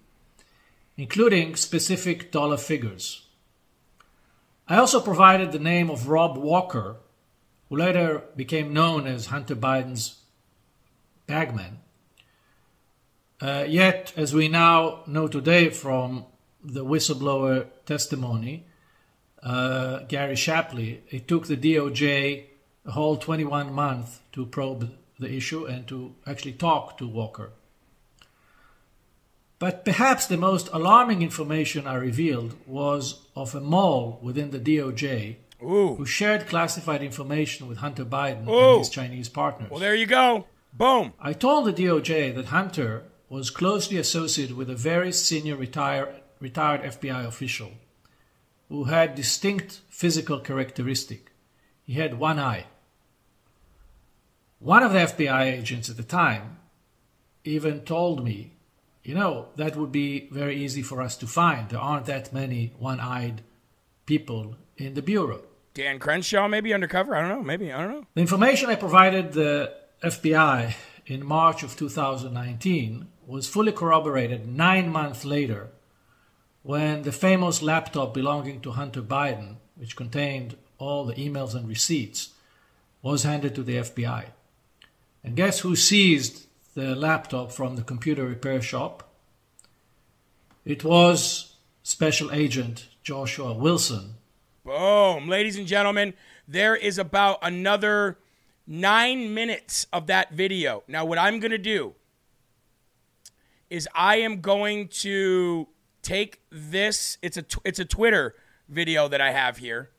including 0.97 1.55
specific 1.55 2.31
dollar 2.31 2.57
figures. 2.57 3.25
I 4.67 4.77
also 4.77 4.99
provided 4.99 5.51
the 5.51 5.59
name 5.59 5.89
of 5.89 6.09
Rob 6.09 6.37
Walker, 6.37 6.97
who 7.69 7.77
later 7.77 8.23
became 8.35 8.73
known 8.73 9.07
as 9.07 9.27
Hunter 9.27 9.55
Biden's 9.55 10.19
bagman. 11.25 11.79
Uh, 13.39 13.65
yet, 13.67 14.11
as 14.17 14.33
we 14.33 14.49
now 14.49 15.03
know 15.07 15.27
today 15.27 15.69
from 15.69 16.25
the 16.61 16.83
whistleblower 16.83 17.67
testimony, 17.85 18.65
uh, 19.41 19.99
Gary 20.09 20.35
Shapley, 20.35 21.01
it 21.09 21.27
took 21.27 21.47
the 21.47 21.57
DOJ 21.57 22.45
a 22.85 22.91
whole 22.91 23.15
21 23.15 23.73
months 23.73 24.19
to 24.33 24.45
probe 24.45 24.91
the 25.21 25.33
issue 25.33 25.65
and 25.65 25.87
to 25.87 26.15
actually 26.27 26.53
talk 26.53 26.97
to 26.97 27.07
Walker. 27.07 27.51
But 29.59 29.85
perhaps 29.85 30.25
the 30.25 30.37
most 30.37 30.69
alarming 30.73 31.21
information 31.21 31.85
I 31.85 31.93
revealed 31.95 32.55
was 32.65 33.21
of 33.35 33.53
a 33.53 33.61
mole 33.61 34.19
within 34.21 34.49
the 34.49 34.59
DOJ 34.59 35.35
Ooh. 35.63 35.95
who 35.95 36.05
shared 36.05 36.47
classified 36.47 37.03
information 37.03 37.67
with 37.67 37.77
Hunter 37.77 38.03
Biden 38.03 38.47
Ooh. 38.47 38.71
and 38.71 38.79
his 38.79 38.89
Chinese 38.89 39.29
partners. 39.29 39.69
Well, 39.69 39.79
there 39.79 39.95
you 39.95 40.07
go. 40.07 40.47
Boom. 40.73 41.13
I 41.19 41.33
told 41.33 41.65
the 41.65 41.73
DOJ 41.73 42.33
that 42.35 42.45
Hunter 42.45 43.03
was 43.29 43.49
closely 43.49 43.97
associated 43.97 44.57
with 44.57 44.69
a 44.69 44.75
very 44.75 45.11
senior 45.11 45.55
retire, 45.55 46.15
retired 46.39 46.81
FBI 46.81 47.25
official 47.25 47.71
who 48.67 48.85
had 48.85 49.15
distinct 49.15 49.81
physical 49.89 50.39
characteristic. 50.39 51.31
He 51.83 51.93
had 51.93 52.17
one 52.17 52.39
eye. 52.39 52.65
One 54.61 54.83
of 54.83 54.93
the 54.93 54.99
FBI 54.99 55.41
agents 55.45 55.89
at 55.89 55.97
the 55.97 56.03
time 56.03 56.59
even 57.43 57.81
told 57.81 58.23
me, 58.23 58.51
you 59.03 59.15
know, 59.15 59.47
that 59.55 59.75
would 59.75 59.91
be 59.91 60.29
very 60.29 60.55
easy 60.55 60.83
for 60.83 61.01
us 61.01 61.17
to 61.17 61.25
find. 61.25 61.69
There 61.69 61.79
aren't 61.79 62.05
that 62.05 62.31
many 62.31 62.71
one 62.77 62.99
eyed 62.99 63.41
people 64.05 64.55
in 64.77 64.93
the 64.93 65.01
Bureau. 65.01 65.41
Dan 65.73 65.97
Crenshaw, 65.97 66.47
maybe 66.47 66.75
undercover. 66.75 67.15
I 67.15 67.21
don't 67.21 67.29
know. 67.29 67.43
Maybe. 67.43 67.73
I 67.73 67.81
don't 67.81 67.91
know. 67.91 68.05
The 68.13 68.21
information 68.21 68.69
I 68.69 68.75
provided 68.75 69.33
the 69.33 69.73
FBI 70.03 70.75
in 71.07 71.25
March 71.25 71.63
of 71.63 71.75
2019 71.75 73.07
was 73.25 73.49
fully 73.49 73.71
corroborated 73.71 74.47
nine 74.47 74.89
months 74.89 75.25
later 75.25 75.69
when 76.61 77.01
the 77.01 77.11
famous 77.11 77.63
laptop 77.63 78.13
belonging 78.13 78.61
to 78.61 78.71
Hunter 78.71 79.01
Biden, 79.01 79.55
which 79.75 79.95
contained 79.95 80.55
all 80.77 81.05
the 81.05 81.15
emails 81.15 81.55
and 81.55 81.67
receipts, 81.67 82.33
was 83.01 83.23
handed 83.23 83.55
to 83.55 83.63
the 83.63 83.77
FBI. 83.77 84.25
And 85.23 85.35
guess 85.35 85.59
who 85.59 85.75
seized 85.75 86.47
the 86.73 86.95
laptop 86.95 87.51
from 87.51 87.75
the 87.75 87.83
computer 87.83 88.25
repair 88.25 88.61
shop? 88.61 89.09
It 90.65 90.83
was 90.83 91.55
Special 91.83 92.31
Agent 92.31 92.87
Joshua 93.03 93.53
Wilson. 93.53 94.15
Boom. 94.63 95.27
Ladies 95.27 95.57
and 95.57 95.67
gentlemen, 95.67 96.13
there 96.47 96.75
is 96.75 96.97
about 96.97 97.39
another 97.41 98.17
nine 98.67 99.33
minutes 99.33 99.87
of 99.91 100.07
that 100.07 100.31
video. 100.31 100.83
Now, 100.87 101.05
what 101.05 101.17
I'm 101.17 101.39
going 101.39 101.51
to 101.51 101.57
do 101.57 101.95
is 103.69 103.87
I 103.95 104.17
am 104.17 104.41
going 104.41 104.87
to 104.89 105.67
take 106.01 106.41
this. 106.51 107.17
It's 107.21 107.37
a 107.37 107.45
it's 107.63 107.79
a 107.79 107.85
Twitter 107.85 108.35
video 108.69 109.07
that 109.07 109.21
I 109.21 109.31
have 109.31 109.57
here, 109.57 109.89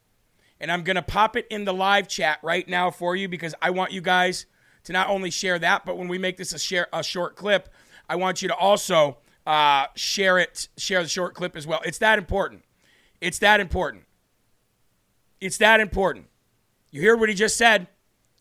and 0.61 0.71
I'm 0.71 0.83
going 0.85 0.97
to 0.97 1.03
pop 1.03 1.37
it 1.37 1.47
in 1.51 1.65
the 1.65 1.75
live 1.75 2.07
chat 2.07 2.39
right 2.43 2.69
now 2.69 2.91
for 2.91 3.17
you 3.17 3.29
because 3.29 3.55
I 3.61 3.71
want 3.71 3.93
you 3.93 4.01
guys 4.01 4.47
to 4.85 4.93
not 4.93 5.09
only 5.09 5.31
share 5.31 5.59
that, 5.59 5.85
but 5.85 5.97
when 5.97 6.09
we 6.09 6.19
make 6.19 6.37
this 6.37 6.53
a 6.53 6.59
share 6.59 6.89
a 6.93 7.03
short 7.03 7.37
clip, 7.37 7.69
I 8.09 8.17
want 8.17 8.43
you 8.43 8.49
to 8.49 8.55
also 8.55 9.19
uh, 9.47 9.87
share 9.95 10.39
it, 10.39 10.69
share 10.77 11.03
the 11.03 11.09
short 11.09 11.35
clip 11.35 11.57
as 11.57 11.67
well. 11.67 11.81
It's 11.85 11.99
that 11.99 12.19
important. 12.19 12.63
It's 13.21 13.39
that 13.39 13.61
important. 13.61 14.05
It's 15.41 15.59
that 15.59 15.81
important. 15.81 16.27
You 16.91 17.01
hear 17.01 17.17
what 17.17 17.29
he 17.29 17.35
just 17.35 17.57
said? 17.57 17.87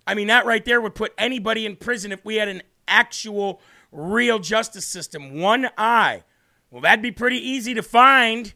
I 0.05 0.13
mean, 0.13 0.27
that 0.27 0.45
right 0.45 0.65
there 0.65 0.81
would 0.81 0.95
put 0.95 1.13
anybody 1.17 1.65
in 1.65 1.75
prison 1.75 2.11
if 2.11 2.25
we 2.25 2.35
had 2.35 2.47
an 2.47 2.63
actual, 2.87 3.61
real 3.91 4.39
justice 4.39 4.85
system. 4.85 5.39
One 5.39 5.69
eye. 5.77 6.23
Well, 6.69 6.81
that'd 6.81 7.01
be 7.01 7.11
pretty 7.11 7.37
easy 7.37 7.73
to 7.73 7.83
find, 7.83 8.53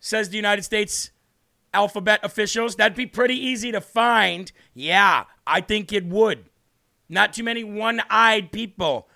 says 0.00 0.30
the 0.30 0.36
United 0.36 0.62
States 0.62 1.10
alphabet 1.72 2.20
officials. 2.22 2.76
That'd 2.76 2.96
be 2.96 3.06
pretty 3.06 3.34
easy 3.34 3.70
to 3.72 3.80
find. 3.80 4.50
Yeah, 4.74 5.24
I 5.46 5.60
think 5.60 5.92
it 5.92 6.06
would. 6.06 6.46
Not 7.08 7.32
too 7.32 7.42
many 7.42 7.64
one 7.64 8.02
eyed 8.10 8.52
people 8.52 9.08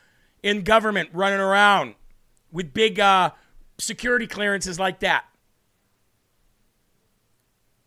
in 0.42 0.62
government 0.62 1.10
running 1.12 1.40
around 1.40 1.94
with 2.52 2.72
big 2.72 3.00
uh, 3.00 3.30
security 3.78 4.26
clearances 4.26 4.78
like 4.78 5.00
that. 5.00 5.24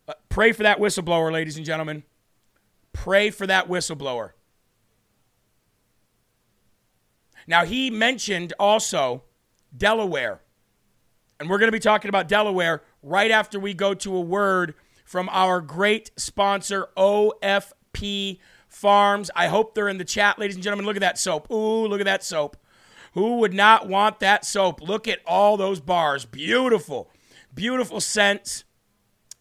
Uh, 0.07 0.13
pray 0.29 0.51
for 0.51 0.63
that 0.63 0.79
whistleblower, 0.79 1.31
ladies 1.31 1.57
and 1.57 1.65
gentlemen. 1.65 2.03
Pray 2.91 3.29
for 3.29 3.47
that 3.47 3.67
whistleblower. 3.67 4.31
Now, 7.47 7.65
he 7.65 7.89
mentioned 7.89 8.53
also 8.59 9.23
Delaware. 9.75 10.41
And 11.39 11.49
we're 11.49 11.57
going 11.57 11.67
to 11.67 11.73
be 11.75 11.79
talking 11.79 12.09
about 12.09 12.27
Delaware 12.27 12.83
right 13.01 13.31
after 13.31 13.59
we 13.59 13.73
go 13.73 13.93
to 13.95 14.15
a 14.15 14.21
word 14.21 14.75
from 15.03 15.29
our 15.29 15.59
great 15.59 16.11
sponsor, 16.15 16.87
OFP 16.95 18.39
Farms. 18.75 19.29
I 19.35 19.47
hope 19.47 19.75
they're 19.75 19.89
in 19.89 19.97
the 19.97 20.05
chat, 20.05 20.39
ladies 20.39 20.55
and 20.55 20.63
gentlemen. 20.63 20.85
Look 20.85 20.97
at 20.97 21.01
that 21.01 21.17
soap. 21.17 21.51
Ooh, 21.51 21.87
look 21.87 22.01
at 22.01 22.05
that 22.05 22.23
soap. 22.23 22.57
Who 23.13 23.37
would 23.37 23.53
not 23.53 23.87
want 23.87 24.19
that 24.19 24.45
soap? 24.45 24.81
Look 24.81 25.07
at 25.07 25.19
all 25.25 25.55
those 25.55 25.79
bars. 25.79 26.25
Beautiful, 26.25 27.09
beautiful 27.53 28.01
scents. 28.01 28.63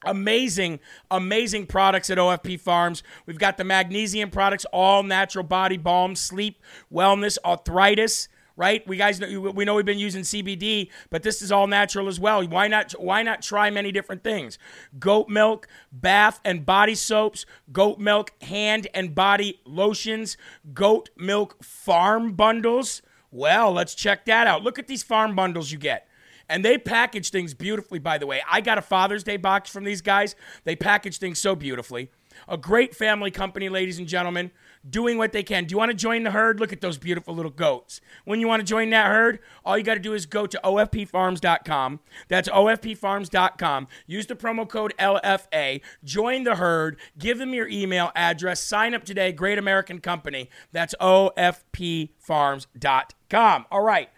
Amazing, 0.05 0.81
amazing 1.11 1.67
products 1.67 2.11
at 2.11 2.19
OFP 2.19 2.59
Farms. 2.59 3.03
We've 3.25 3.39
got 3.39 3.57
the 3.57 3.65
magnesium 3.65 4.31
products, 4.31 4.65
all 4.73 5.03
natural 5.05 5.45
body 5.45 5.77
balm, 5.77 6.17
sleep, 6.17 6.61
wellness, 6.93 7.39
arthritis. 7.45 8.29
Right? 8.57 8.87
We 8.87 8.97
guys 8.97 9.19
know 9.19 9.51
we 9.51 9.65
know 9.65 9.75
we've 9.75 9.85
been 9.85 9.99
using 9.99 10.23
CBD, 10.23 10.91
but 11.11 11.23
this 11.23 11.41
is 11.41 11.51
all 11.51 11.67
natural 11.67 12.09
as 12.09 12.21
well. 12.21 12.47
Why 12.47 12.69
not? 12.69 12.93
Why 12.93 13.23
not 13.23 13.43
try 13.43 13.71
many 13.71 13.93
different 13.93 14.23
things? 14.23 14.59
Goat 14.99 15.29
milk, 15.29 15.69
bath 15.91 16.41
and 16.45 16.67
body 16.67 16.95
soaps, 16.95 17.47
goat 17.73 17.99
milk 17.99 18.33
hand 18.43 18.89
and 18.95 19.15
body 19.15 19.61
lotions, 19.65 20.37
goat 20.75 21.11
milk 21.17 21.63
farm 21.65 22.33
bundles. 22.33 23.03
Well, 23.31 23.73
let's 23.73 23.95
check 23.95 24.27
that 24.27 24.47
out. 24.47 24.63
Look 24.63 24.79
at 24.79 24.87
these 24.87 25.03
farm 25.03 25.35
bundles 25.35 25.73
you 25.73 25.79
get. 25.79 26.07
And 26.49 26.63
they 26.63 26.77
package 26.77 27.31
things 27.31 27.55
beautifully, 27.55 27.99
by 27.99 28.19
the 28.19 28.27
way. 28.27 28.43
I 28.51 28.61
got 28.61 28.77
a 28.77 28.83
Father's 28.83 29.25
Day 29.25 29.39
box 29.39 29.71
from 29.71 29.85
these 29.85 30.03
guys. 30.03 30.37
They 30.65 30.77
package 30.77 31.17
things 31.17 31.39
so 31.39 31.57
beautifully. 31.57 32.11
A 32.47 32.59
great 32.59 32.95
family 32.95 33.31
company, 33.31 33.71
ladies 33.71 33.99
and 33.99 34.07
gentlemen, 34.07 34.51
doing 34.89 35.19
what 35.19 35.33
they 35.33 35.43
can. 35.43 35.65
Do 35.65 35.73
you 35.73 35.79
want 35.79 35.91
to 35.91 35.97
join 35.97 36.23
the 36.23 36.31
herd? 36.31 36.61
Look 36.61 36.73
at 36.73 36.81
those 36.81 36.99
beautiful 36.99 37.35
little 37.35 37.51
goats. 37.51 38.01
When 38.25 38.39
you 38.41 38.47
want 38.49 38.61
to 38.61 38.67
join 38.67 38.91
that 38.91 39.07
herd, 39.07 39.41
all 39.65 39.79
you 39.79 39.85
got 39.85 39.95
to 39.95 40.01
do 40.01 40.15
is 40.15 40.27
go 40.27 40.47
to 40.47 40.61
ofpfarms.com. 40.63 42.01
That's 42.29 42.49
ofpfarms.com. 42.49 43.89
Use 44.07 44.27
the 44.27 44.37
promo 44.37 44.69
code 44.69 44.95
LFA. 44.99 45.81
Join 46.05 46.45
the 46.45 46.57
herd. 46.57 46.99
Give 47.19 47.39
them 47.39 47.55
your 47.55 47.69
email 47.69 48.13
address. 48.15 48.61
Sign 48.61 48.95
up 48.95 49.05
today. 49.05 49.33
Great 49.33 49.59
American 49.59 50.01
company. 50.01 50.51
That's 50.73 50.95
ofpfarms.com. 51.01 53.67
All 53.71 53.83
right. 53.83 54.11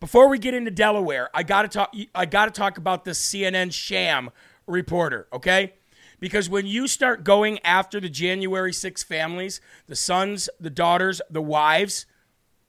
Before 0.00 0.28
we 0.28 0.38
get 0.38 0.54
into 0.54 0.70
Delaware, 0.70 1.28
I 1.34 1.42
got 1.42 1.62
to 1.62 1.68
talk 1.68 1.94
I 2.14 2.24
got 2.24 2.46
to 2.46 2.50
talk 2.50 2.78
about 2.78 3.04
the 3.04 3.10
CNN 3.10 3.70
sham 3.70 4.30
reporter, 4.66 5.28
okay? 5.30 5.74
Because 6.20 6.48
when 6.48 6.66
you 6.66 6.86
start 6.86 7.24
going 7.24 7.58
after 7.64 7.98
the 7.98 8.10
January 8.10 8.72
6 8.72 9.02
families, 9.02 9.60
the 9.86 9.96
sons, 9.96 10.48
the 10.60 10.70
daughters, 10.70 11.20
the 11.30 11.42
wives, 11.42 12.06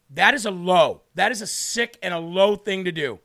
that 0.10 0.34
is 0.34 0.45
a 0.45 0.52
low. 0.52 1.04
That 1.16 1.32
is 1.32 1.41
a 1.41 1.47
sick 1.47 1.99
and 2.02 2.14
a 2.14 2.20
low 2.20 2.56
thing 2.56 2.86
to 2.86 2.91
do. 2.91 3.20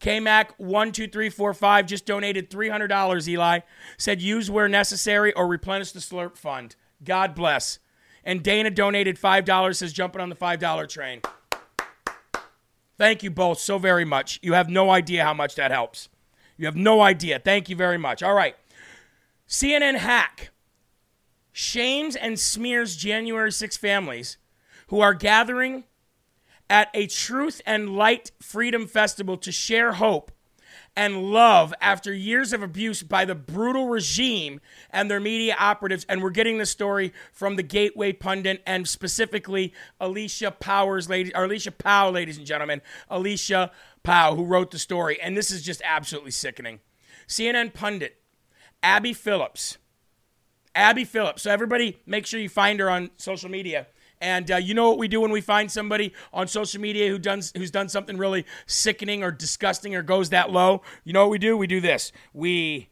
KMAC12345 0.00 1.86
just 1.86 2.06
donated 2.06 2.50
$300, 2.50 3.28
Eli. 3.28 3.60
Said 3.98 4.22
use 4.22 4.50
where 4.50 4.68
necessary 4.68 5.32
or 5.32 5.46
replenish 5.46 5.92
the 5.92 6.00
Slurp 6.00 6.36
Fund. 6.36 6.76
God 7.02 7.34
bless. 7.34 7.78
And 8.24 8.42
Dana 8.42 8.70
donated 8.70 9.18
$5, 9.18 9.76
says 9.76 9.92
jumping 9.92 10.20
on 10.20 10.28
the 10.28 10.36
$5 10.36 10.88
train. 10.88 11.20
Thank 12.98 13.22
you 13.22 13.30
both 13.30 13.58
so 13.58 13.78
very 13.78 14.04
much. 14.04 14.38
You 14.42 14.52
have 14.52 14.68
no 14.68 14.90
idea 14.90 15.24
how 15.24 15.32
much 15.32 15.54
that 15.54 15.70
helps. 15.70 16.10
You 16.58 16.66
have 16.66 16.76
no 16.76 17.00
idea. 17.00 17.38
Thank 17.38 17.70
you 17.70 17.76
very 17.76 17.96
much. 17.96 18.22
All 18.22 18.34
right. 18.34 18.56
CNN 19.50 19.96
hack 19.96 20.52
shames 21.50 22.14
and 22.14 22.38
smears 22.38 22.94
January 22.94 23.50
6 23.50 23.76
families 23.76 24.36
who 24.86 25.00
are 25.00 25.12
gathering 25.12 25.82
at 26.70 26.88
a 26.94 27.08
Truth 27.08 27.60
and 27.66 27.96
Light 27.96 28.30
Freedom 28.40 28.86
Festival 28.86 29.36
to 29.38 29.50
share 29.50 29.94
hope 29.94 30.30
and 30.94 31.32
love 31.32 31.74
after 31.80 32.14
years 32.14 32.52
of 32.52 32.62
abuse 32.62 33.02
by 33.02 33.24
the 33.24 33.34
brutal 33.34 33.88
regime 33.88 34.60
and 34.88 35.10
their 35.10 35.18
media 35.18 35.56
operatives. 35.58 36.06
And 36.08 36.22
we're 36.22 36.30
getting 36.30 36.58
the 36.58 36.66
story 36.66 37.12
from 37.32 37.56
the 37.56 37.64
Gateway 37.64 38.12
pundit 38.12 38.62
and 38.64 38.86
specifically 38.86 39.74
Alicia 39.98 40.52
Powers, 40.52 41.08
ladies, 41.08 41.32
or 41.34 41.44
Alicia 41.44 41.72
Powell, 41.72 42.12
ladies 42.12 42.38
and 42.38 42.46
gentlemen, 42.46 42.82
Alicia 43.08 43.72
Powell, 44.04 44.36
who 44.36 44.44
wrote 44.44 44.70
the 44.70 44.78
story. 44.78 45.20
And 45.20 45.36
this 45.36 45.50
is 45.50 45.62
just 45.62 45.82
absolutely 45.84 46.30
sickening. 46.30 46.78
CNN 47.26 47.74
pundit 47.74 48.19
Abby 48.82 49.12
Phillips. 49.12 49.78
Abby 50.74 51.04
Phillips. 51.04 51.42
So 51.42 51.50
everybody, 51.50 51.98
make 52.06 52.26
sure 52.26 52.40
you 52.40 52.48
find 52.48 52.80
her 52.80 52.88
on 52.88 53.10
social 53.16 53.50
media. 53.50 53.86
And 54.20 54.50
uh, 54.50 54.56
you 54.56 54.74
know 54.74 54.88
what 54.88 54.98
we 54.98 55.08
do 55.08 55.20
when 55.20 55.30
we 55.30 55.40
find 55.40 55.70
somebody 55.70 56.12
on 56.32 56.46
social 56.46 56.80
media 56.80 57.08
who 57.08 57.18
done, 57.18 57.40
who's 57.56 57.70
done 57.70 57.88
something 57.88 58.18
really 58.18 58.44
sickening 58.66 59.22
or 59.22 59.30
disgusting 59.30 59.94
or 59.94 60.02
goes 60.02 60.30
that 60.30 60.50
low? 60.50 60.82
You 61.04 61.12
know 61.12 61.22
what 61.22 61.30
we 61.30 61.38
do? 61.38 61.56
We 61.56 61.66
do 61.66 61.80
this. 61.80 62.12
We 62.34 62.88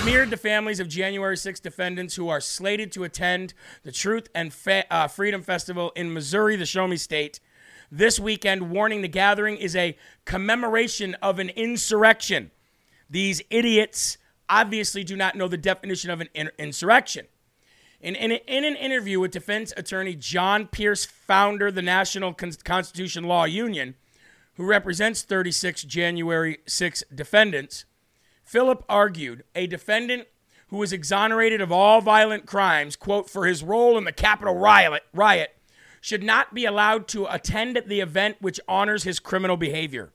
smeared 0.00 0.30
the 0.30 0.38
families 0.38 0.80
of 0.80 0.88
January 0.88 1.36
6 1.36 1.60
defendants 1.60 2.14
who 2.14 2.30
are 2.30 2.40
slated 2.40 2.90
to 2.92 3.04
attend 3.04 3.52
the 3.82 3.92
Truth 3.92 4.28
and 4.34 4.52
Fe- 4.52 4.86
uh, 4.90 5.08
Freedom 5.08 5.42
Festival 5.42 5.92
in 5.94 6.12
Missouri, 6.12 6.56
the 6.56 6.64
Show 6.64 6.86
Me 6.86 6.96
State, 6.96 7.38
this 7.90 8.20
weekend, 8.20 8.70
warning 8.70 9.02
the 9.02 9.08
gathering 9.08 9.56
is 9.56 9.74
a 9.74 9.96
commemoration 10.24 11.14
of 11.16 11.38
an 11.38 11.48
insurrection. 11.50 12.50
These 13.08 13.42
idiots 13.50 14.18
obviously 14.48 15.04
do 15.04 15.16
not 15.16 15.36
know 15.36 15.48
the 15.48 15.56
definition 15.56 16.10
of 16.10 16.20
an 16.20 16.28
in- 16.34 16.50
insurrection. 16.58 17.26
In, 18.00 18.14
in, 18.14 18.32
in, 18.32 18.64
an 18.64 18.76
interview 18.76 19.20
with 19.20 19.30
defense 19.30 19.72
attorney 19.76 20.14
John 20.14 20.66
Pierce, 20.66 21.04
founder 21.04 21.66
of 21.66 21.74
the 21.74 21.82
National 21.82 22.32
Con- 22.32 22.52
Constitution 22.64 23.24
Law 23.24 23.44
Union, 23.44 23.94
who 24.54 24.64
represents 24.64 25.22
36 25.22 25.82
January 25.82 26.58
6 26.66 27.04
defendants, 27.14 27.84
Philip 28.42 28.84
argued 28.88 29.44
a 29.54 29.66
defendant 29.66 30.28
who 30.68 30.78
was 30.78 30.92
exonerated 30.92 31.60
of 31.60 31.72
all 31.72 32.00
violent 32.00 32.46
crimes, 32.46 32.96
quote, 32.96 33.28
for 33.28 33.46
his 33.46 33.62
role 33.62 33.98
in 33.98 34.04
the 34.04 34.12
Capitol 34.12 34.54
riot, 34.54 35.02
riot 35.12 35.56
should 36.00 36.22
not 36.22 36.54
be 36.54 36.64
allowed 36.64 37.06
to 37.08 37.26
attend 37.26 37.82
the 37.86 38.00
event 38.00 38.36
which 38.40 38.58
honors 38.66 39.04
his 39.04 39.20
criminal 39.20 39.56
behavior. 39.56 40.12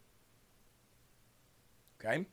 Okay? 2.00 2.26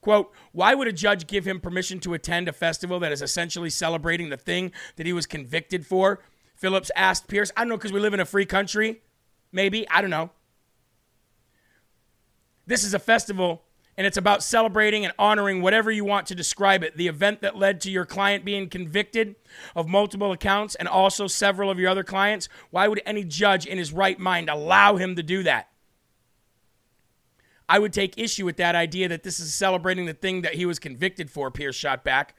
Quote, 0.00 0.32
why 0.52 0.74
would 0.74 0.86
a 0.86 0.92
judge 0.92 1.26
give 1.26 1.46
him 1.46 1.60
permission 1.60 1.98
to 2.00 2.14
attend 2.14 2.46
a 2.46 2.52
festival 2.52 3.00
that 3.00 3.10
is 3.10 3.22
essentially 3.22 3.70
celebrating 3.70 4.28
the 4.28 4.36
thing 4.36 4.70
that 4.96 5.06
he 5.06 5.12
was 5.12 5.26
convicted 5.26 5.86
for? 5.86 6.22
Phillips 6.54 6.90
asked 6.94 7.26
Pierce. 7.26 7.50
I 7.56 7.62
don't 7.62 7.70
know, 7.70 7.76
because 7.76 7.92
we 7.92 8.00
live 8.00 8.14
in 8.14 8.20
a 8.20 8.24
free 8.24 8.46
country. 8.46 9.02
Maybe. 9.50 9.88
I 9.88 10.00
don't 10.00 10.10
know. 10.10 10.30
This 12.66 12.84
is 12.84 12.94
a 12.94 12.98
festival, 12.98 13.63
and 13.96 14.06
it's 14.06 14.16
about 14.16 14.42
celebrating 14.42 15.04
and 15.04 15.14
honoring 15.18 15.62
whatever 15.62 15.90
you 15.90 16.04
want 16.04 16.26
to 16.26 16.34
describe 16.34 16.82
it. 16.82 16.96
The 16.96 17.08
event 17.08 17.42
that 17.42 17.56
led 17.56 17.80
to 17.82 17.90
your 17.90 18.04
client 18.04 18.44
being 18.44 18.68
convicted 18.68 19.36
of 19.76 19.88
multiple 19.88 20.32
accounts 20.32 20.74
and 20.74 20.88
also 20.88 21.26
several 21.26 21.70
of 21.70 21.78
your 21.78 21.90
other 21.90 22.04
clients. 22.04 22.48
Why 22.70 22.88
would 22.88 23.00
any 23.06 23.24
judge 23.24 23.66
in 23.66 23.78
his 23.78 23.92
right 23.92 24.18
mind 24.18 24.50
allow 24.50 24.96
him 24.96 25.14
to 25.16 25.22
do 25.22 25.42
that? 25.44 25.68
I 27.68 27.78
would 27.78 27.92
take 27.92 28.18
issue 28.18 28.44
with 28.44 28.56
that 28.58 28.74
idea 28.74 29.08
that 29.08 29.22
this 29.22 29.40
is 29.40 29.54
celebrating 29.54 30.06
the 30.06 30.12
thing 30.12 30.42
that 30.42 30.54
he 30.54 30.66
was 30.66 30.78
convicted 30.78 31.30
for, 31.30 31.50
Pierce 31.50 31.76
shot 31.76 32.04
back. 32.04 32.34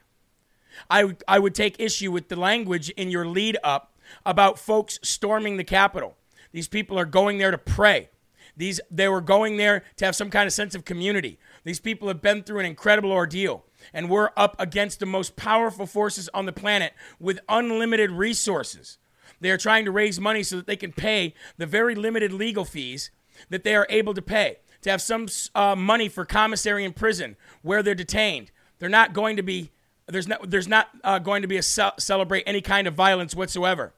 I, 0.88 1.04
would- 1.04 1.24
I 1.26 1.38
would 1.38 1.54
take 1.54 1.80
issue 1.80 2.12
with 2.12 2.28
the 2.28 2.36
language 2.36 2.90
in 2.90 3.10
your 3.10 3.26
lead 3.26 3.56
up 3.64 3.96
about 4.24 4.58
folks 4.58 4.98
storming 5.02 5.56
the 5.56 5.64
Capitol. 5.64 6.16
These 6.52 6.68
people 6.68 6.98
are 6.98 7.04
going 7.04 7.38
there 7.38 7.50
to 7.50 7.58
pray. 7.58 8.08
These 8.56 8.80
they 8.90 9.08
were 9.08 9.20
going 9.20 9.58
there 9.58 9.84
to 9.96 10.04
have 10.06 10.16
some 10.16 10.30
kind 10.30 10.46
of 10.46 10.52
sense 10.52 10.74
of 10.74 10.84
community. 10.84 11.38
These 11.66 11.80
people 11.80 12.06
have 12.06 12.22
been 12.22 12.44
through 12.44 12.60
an 12.60 12.66
incredible 12.66 13.10
ordeal, 13.10 13.64
and 13.92 14.08
we're 14.08 14.30
up 14.36 14.54
against 14.60 15.00
the 15.00 15.04
most 15.04 15.34
powerful 15.34 15.84
forces 15.84 16.30
on 16.32 16.46
the 16.46 16.52
planet 16.52 16.92
with 17.18 17.40
unlimited 17.48 18.12
resources. 18.12 18.98
They 19.40 19.50
are 19.50 19.58
trying 19.58 19.84
to 19.84 19.90
raise 19.90 20.20
money 20.20 20.44
so 20.44 20.54
that 20.54 20.68
they 20.68 20.76
can 20.76 20.92
pay 20.92 21.34
the 21.56 21.66
very 21.66 21.96
limited 21.96 22.32
legal 22.32 22.64
fees 22.64 23.10
that 23.50 23.64
they 23.64 23.74
are 23.74 23.88
able 23.90 24.14
to 24.14 24.22
pay 24.22 24.58
to 24.82 24.90
have 24.90 25.02
some 25.02 25.26
uh, 25.56 25.74
money 25.74 26.08
for 26.08 26.24
commissary 26.24 26.84
in 26.84 26.92
prison 26.92 27.34
where 27.62 27.82
they're 27.82 27.96
detained. 27.96 28.52
They're 28.78 28.88
not 28.88 29.12
going 29.12 29.36
to 29.36 29.42
be 29.42 29.72
there's 30.06 30.28
not 30.28 30.48
there's 30.48 30.68
not 30.68 30.90
uh, 31.02 31.18
going 31.18 31.42
to 31.42 31.48
be 31.48 31.56
a 31.56 31.62
ce- 31.64 31.98
celebrate 31.98 32.44
any 32.46 32.60
kind 32.60 32.86
of 32.86 32.94
violence 32.94 33.34
whatsoever. 33.34 33.92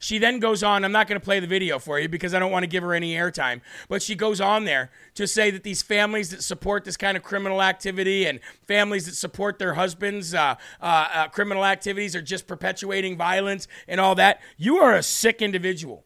She 0.00 0.18
then 0.18 0.38
goes 0.38 0.62
on. 0.62 0.84
I'm 0.84 0.92
not 0.92 1.08
going 1.08 1.20
to 1.20 1.24
play 1.24 1.40
the 1.40 1.46
video 1.48 1.78
for 1.80 1.98
you 1.98 2.08
because 2.08 2.32
I 2.32 2.38
don't 2.38 2.52
want 2.52 2.62
to 2.62 2.68
give 2.68 2.84
her 2.84 2.94
any 2.94 3.14
airtime. 3.14 3.60
But 3.88 4.00
she 4.00 4.14
goes 4.14 4.40
on 4.40 4.64
there 4.64 4.90
to 5.14 5.26
say 5.26 5.50
that 5.50 5.64
these 5.64 5.82
families 5.82 6.30
that 6.30 6.44
support 6.44 6.84
this 6.84 6.96
kind 6.96 7.16
of 7.16 7.24
criminal 7.24 7.60
activity 7.60 8.24
and 8.24 8.38
families 8.66 9.06
that 9.06 9.16
support 9.16 9.58
their 9.58 9.74
husbands' 9.74 10.34
uh, 10.34 10.54
uh, 10.80 10.84
uh, 10.84 11.28
criminal 11.28 11.64
activities 11.64 12.14
are 12.14 12.22
just 12.22 12.46
perpetuating 12.46 13.16
violence 13.16 13.66
and 13.88 14.00
all 14.00 14.14
that. 14.14 14.40
You 14.56 14.78
are 14.78 14.94
a 14.94 15.02
sick 15.02 15.42
individual. 15.42 16.04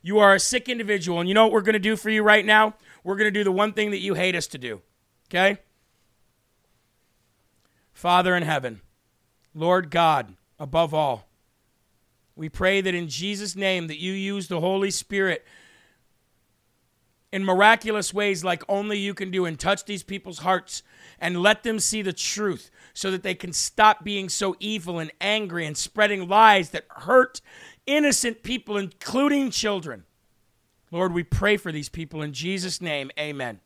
You 0.00 0.18
are 0.18 0.34
a 0.34 0.40
sick 0.40 0.68
individual. 0.68 1.20
And 1.20 1.28
you 1.28 1.34
know 1.34 1.44
what 1.44 1.52
we're 1.52 1.60
going 1.60 1.74
to 1.74 1.78
do 1.78 1.96
for 1.96 2.08
you 2.08 2.22
right 2.22 2.44
now? 2.44 2.74
We're 3.04 3.16
going 3.16 3.32
to 3.32 3.38
do 3.38 3.44
the 3.44 3.52
one 3.52 3.74
thing 3.74 3.90
that 3.90 4.00
you 4.00 4.14
hate 4.14 4.34
us 4.34 4.46
to 4.48 4.58
do. 4.58 4.80
Okay? 5.28 5.58
Father 7.92 8.34
in 8.34 8.44
heaven, 8.44 8.80
Lord 9.54 9.90
God, 9.90 10.36
above 10.58 10.94
all, 10.94 11.25
we 12.36 12.48
pray 12.50 12.82
that 12.82 12.94
in 12.94 13.08
Jesus' 13.08 13.56
name 13.56 13.86
that 13.86 13.98
you 13.98 14.12
use 14.12 14.46
the 14.46 14.60
Holy 14.60 14.90
Spirit 14.90 15.44
in 17.32 17.44
miraculous 17.44 18.14
ways 18.14 18.44
like 18.44 18.62
only 18.68 18.98
you 18.98 19.14
can 19.14 19.30
do 19.30 19.46
and 19.46 19.58
touch 19.58 19.84
these 19.86 20.02
people's 20.02 20.38
hearts 20.38 20.82
and 21.18 21.42
let 21.42 21.62
them 21.62 21.80
see 21.80 22.02
the 22.02 22.12
truth 22.12 22.70
so 22.94 23.10
that 23.10 23.22
they 23.22 23.34
can 23.34 23.52
stop 23.52 24.04
being 24.04 24.28
so 24.28 24.54
evil 24.60 24.98
and 24.98 25.10
angry 25.20 25.66
and 25.66 25.76
spreading 25.76 26.28
lies 26.28 26.70
that 26.70 26.86
hurt 26.90 27.40
innocent 27.86 28.42
people, 28.42 28.76
including 28.76 29.50
children. 29.50 30.04
Lord, 30.90 31.12
we 31.12 31.24
pray 31.24 31.56
for 31.56 31.72
these 31.72 31.88
people 31.88 32.22
in 32.22 32.32
Jesus' 32.32 32.80
name. 32.80 33.10
Amen. 33.18 33.60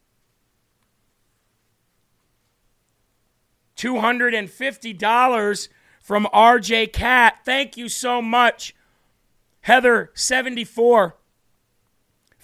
$250 3.76 5.68
from 6.00 6.26
RJ 6.34 6.92
Cat. 6.92 7.40
Thank 7.44 7.76
you 7.76 7.88
so 7.88 8.20
much. 8.20 8.74
Heather, 9.60 10.10
74. 10.14 11.16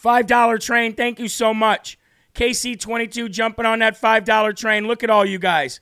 $5 0.00 0.60
train. 0.60 0.94
Thank 0.94 1.18
you 1.18 1.28
so 1.28 1.52
much. 1.52 1.98
KC22 2.34 3.30
jumping 3.30 3.66
on 3.66 3.78
that 3.78 4.00
$5 4.00 4.56
train. 4.56 4.86
Look 4.86 5.02
at 5.02 5.10
all 5.10 5.24
you 5.24 5.38
guys. 5.38 5.80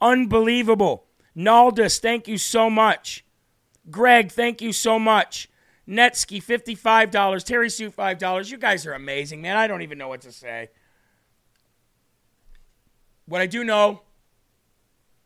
Unbelievable. 0.00 1.04
Naldus, 1.36 1.98
thank 2.00 2.28
you 2.28 2.38
so 2.38 2.70
much. 2.70 3.24
Greg, 3.90 4.30
thank 4.30 4.62
you 4.62 4.72
so 4.72 4.98
much. 4.98 5.48
Netsky, 5.88 6.42
$55. 6.42 7.44
Terry 7.44 7.70
Sue, 7.70 7.90
$5. 7.90 8.50
You 8.50 8.58
guys 8.58 8.86
are 8.86 8.92
amazing, 8.92 9.42
man. 9.42 9.56
I 9.56 9.66
don't 9.66 9.82
even 9.82 9.98
know 9.98 10.08
what 10.08 10.20
to 10.22 10.32
say. 10.32 10.68
What 13.26 13.40
I 13.40 13.46
do 13.46 13.64
know 13.64 14.02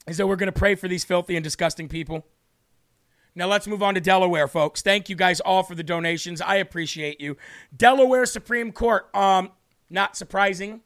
is 0.07 0.17
that 0.17 0.27
we're 0.27 0.37
going 0.37 0.53
to 0.53 0.59
pray 0.59 0.75
for 0.75 0.89
these 0.89 1.05
filthy 1.05 1.37
and 1.37 1.45
disgusting 1.45 1.89
people. 1.89 2.27
Now 3.35 3.47
let's 3.47 3.67
move 3.67 3.83
on 3.83 3.95
to 3.95 4.01
Delaware, 4.01 4.49
folks. 4.49 4.83
Thank 4.83 5.09
you 5.09 5.17
guys 5.17 5.41
all 5.41 5.63
for 5.63 5.75
the 5.75 5.83
donations. 5.83 6.41
I 6.41 6.57
appreciate 6.57 7.21
you. 7.21 7.37
Delaware 7.75 8.27
Supreme 8.27 8.73
Court, 8.73 9.09
um, 9.15 9.53
not 9.89 10.17
surprising, 10.17 10.81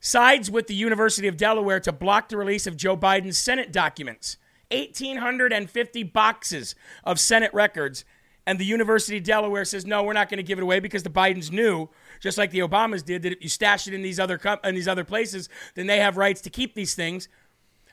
sides 0.00 0.50
with 0.50 0.66
the 0.66 0.74
University 0.74 1.28
of 1.28 1.36
Delaware 1.36 1.80
to 1.80 1.92
block 1.92 2.28
the 2.28 2.36
release 2.36 2.66
of 2.66 2.76
Joe 2.76 2.96
Biden's 2.96 3.38
Senate 3.38 3.72
documents. 3.72 4.36
1,850 4.70 6.02
boxes 6.02 6.74
of 7.04 7.20
Senate 7.20 7.54
records. 7.54 8.04
And 8.48 8.60
the 8.60 8.64
University 8.64 9.16
of 9.16 9.24
Delaware 9.24 9.64
says, 9.64 9.84
no, 9.84 10.02
we're 10.04 10.12
not 10.12 10.28
going 10.28 10.38
to 10.38 10.44
give 10.44 10.58
it 10.58 10.62
away 10.62 10.78
because 10.78 11.02
the 11.02 11.10
Bidens 11.10 11.50
knew, 11.50 11.88
just 12.20 12.38
like 12.38 12.52
the 12.52 12.60
Obamas 12.60 13.04
did, 13.04 13.22
that 13.22 13.32
if 13.32 13.42
you 13.42 13.48
stash 13.48 13.88
it 13.88 13.94
in 13.94 14.02
these 14.02 14.20
other, 14.20 14.38
com- 14.38 14.60
in 14.62 14.74
these 14.74 14.86
other 14.86 15.04
places, 15.04 15.48
then 15.74 15.86
they 15.86 15.98
have 15.98 16.16
rights 16.16 16.40
to 16.42 16.50
keep 16.50 16.74
these 16.74 16.94
things. 16.94 17.28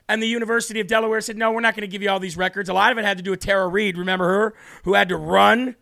And 0.08 0.22
the 0.22 0.26
University 0.26 0.80
of 0.80 0.86
Delaware 0.86 1.20
said, 1.20 1.36
no, 1.36 1.50
we're 1.52 1.60
not 1.60 1.74
going 1.74 1.82
to 1.82 1.88
give 1.88 2.02
you 2.02 2.10
all 2.10 2.20
these 2.20 2.36
records. 2.36 2.68
A 2.68 2.74
lot 2.74 2.92
of 2.92 2.98
it 2.98 3.04
had 3.04 3.16
to 3.16 3.22
do 3.22 3.30
with 3.30 3.40
Tara 3.40 3.66
Reade. 3.68 3.96
Remember 3.96 4.26
her? 4.26 4.54
Who 4.84 4.94
had 4.94 5.08
to 5.08 5.16
run 5.16 5.76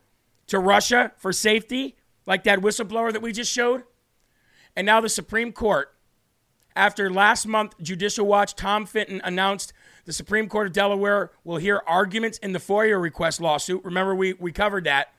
to 0.46 0.58
Russia 0.58 1.12
for 1.16 1.32
safety? 1.32 1.96
like 2.26 2.44
that 2.44 2.60
whistleblower 2.60 3.12
that 3.12 3.22
we 3.22 3.32
just 3.32 3.52
showed. 3.52 3.82
And 4.76 4.86
now 4.86 5.00
the 5.00 5.08
Supreme 5.08 5.52
Court, 5.52 5.94
after 6.74 7.10
last 7.10 7.46
month, 7.46 7.74
Judicial 7.80 8.26
Watch 8.26 8.54
Tom 8.54 8.86
Fitton 8.86 9.20
announced 9.24 9.72
the 10.04 10.12
Supreme 10.12 10.48
Court 10.48 10.68
of 10.68 10.72
Delaware 10.72 11.30
will 11.44 11.58
hear 11.58 11.82
arguments 11.86 12.38
in 12.38 12.52
the 12.52 12.58
FOIA 12.58 13.00
request 13.00 13.40
lawsuit. 13.40 13.84
Remember, 13.84 14.14
we, 14.14 14.32
we 14.34 14.52
covered 14.52 14.84
that. 14.84 15.12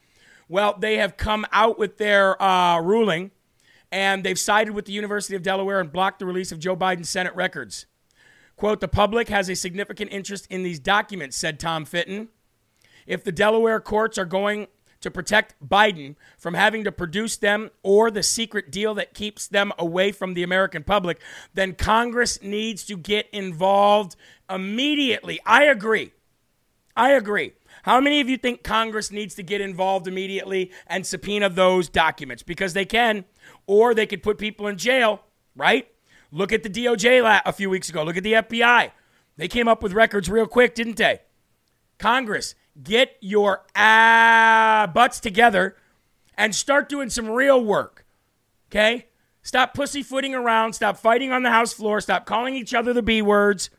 Well, 0.49 0.75
they 0.77 0.97
have 0.97 1.15
come 1.15 1.45
out 1.51 1.79
with 1.79 1.97
their 1.97 2.41
uh, 2.41 2.81
ruling, 2.81 3.31
and 3.91 4.23
they've 4.23 4.39
sided 4.39 4.73
with 4.73 4.85
the 4.85 4.91
University 4.91 5.35
of 5.35 5.43
Delaware 5.43 5.79
and 5.79 5.91
blocked 5.91 6.19
the 6.19 6.25
release 6.25 6.51
of 6.51 6.59
Joe 6.59 6.75
Biden's 6.75 7.09
Senate 7.09 7.35
records. 7.35 7.85
Quote, 8.63 8.79
the 8.79 8.87
public 8.87 9.27
has 9.27 9.49
a 9.49 9.55
significant 9.57 10.13
interest 10.13 10.47
in 10.49 10.63
these 10.63 10.79
documents, 10.79 11.35
said 11.35 11.59
Tom 11.59 11.83
Fitton. 11.83 12.29
If 13.05 13.21
the 13.21 13.33
Delaware 13.33 13.81
courts 13.81 14.17
are 14.17 14.23
going 14.23 14.67
to 15.01 15.11
protect 15.11 15.55
Biden 15.61 16.15
from 16.37 16.53
having 16.53 16.85
to 16.85 16.91
produce 16.93 17.35
them 17.35 17.71
or 17.83 18.09
the 18.09 18.23
secret 18.23 18.71
deal 18.71 18.93
that 18.93 19.13
keeps 19.13 19.49
them 19.49 19.73
away 19.77 20.13
from 20.13 20.33
the 20.33 20.43
American 20.43 20.81
public, 20.81 21.19
then 21.53 21.73
Congress 21.73 22.41
needs 22.41 22.85
to 22.85 22.95
get 22.95 23.27
involved 23.33 24.15
immediately. 24.49 25.41
I 25.45 25.65
agree. 25.65 26.13
I 26.95 27.11
agree. 27.11 27.51
How 27.81 27.99
many 27.99 28.21
of 28.21 28.29
you 28.29 28.37
think 28.37 28.63
Congress 28.63 29.11
needs 29.11 29.35
to 29.35 29.43
get 29.43 29.59
involved 29.59 30.07
immediately 30.07 30.71
and 30.87 31.05
subpoena 31.05 31.49
those 31.49 31.89
documents? 31.89 32.43
Because 32.43 32.71
they 32.71 32.85
can, 32.85 33.25
or 33.67 33.93
they 33.93 34.05
could 34.05 34.23
put 34.23 34.37
people 34.37 34.67
in 34.67 34.77
jail, 34.77 35.21
right? 35.53 35.89
Look 36.35 36.51
at 36.51 36.63
the 36.63 36.69
DOJ 36.69 37.41
a 37.45 37.53
few 37.53 37.69
weeks 37.69 37.89
ago. 37.89 38.03
Look 38.03 38.17
at 38.17 38.23
the 38.23 38.33
FBI. 38.33 38.89
They 39.37 39.47
came 39.47 39.67
up 39.67 39.83
with 39.83 39.93
records 39.93 40.27
real 40.27 40.47
quick, 40.47 40.73
didn't 40.73 40.97
they? 40.97 41.19
Congress, 41.99 42.55
get 42.81 43.17
your 43.21 43.63
uh, 43.75 44.87
butts 44.87 45.19
together 45.19 45.77
and 46.35 46.55
start 46.55 46.89
doing 46.89 47.11
some 47.11 47.29
real 47.29 47.63
work. 47.63 48.03
Okay? 48.71 49.05
Stop 49.43 49.75
pussyfooting 49.75 50.33
around. 50.33 50.73
Stop 50.73 50.97
fighting 50.97 51.31
on 51.31 51.43
the 51.43 51.51
House 51.51 51.71
floor. 51.71 52.01
Stop 52.01 52.25
calling 52.25 52.55
each 52.55 52.73
other 52.73 52.93
the 52.93 53.03
B 53.03 53.21
words. 53.21 53.69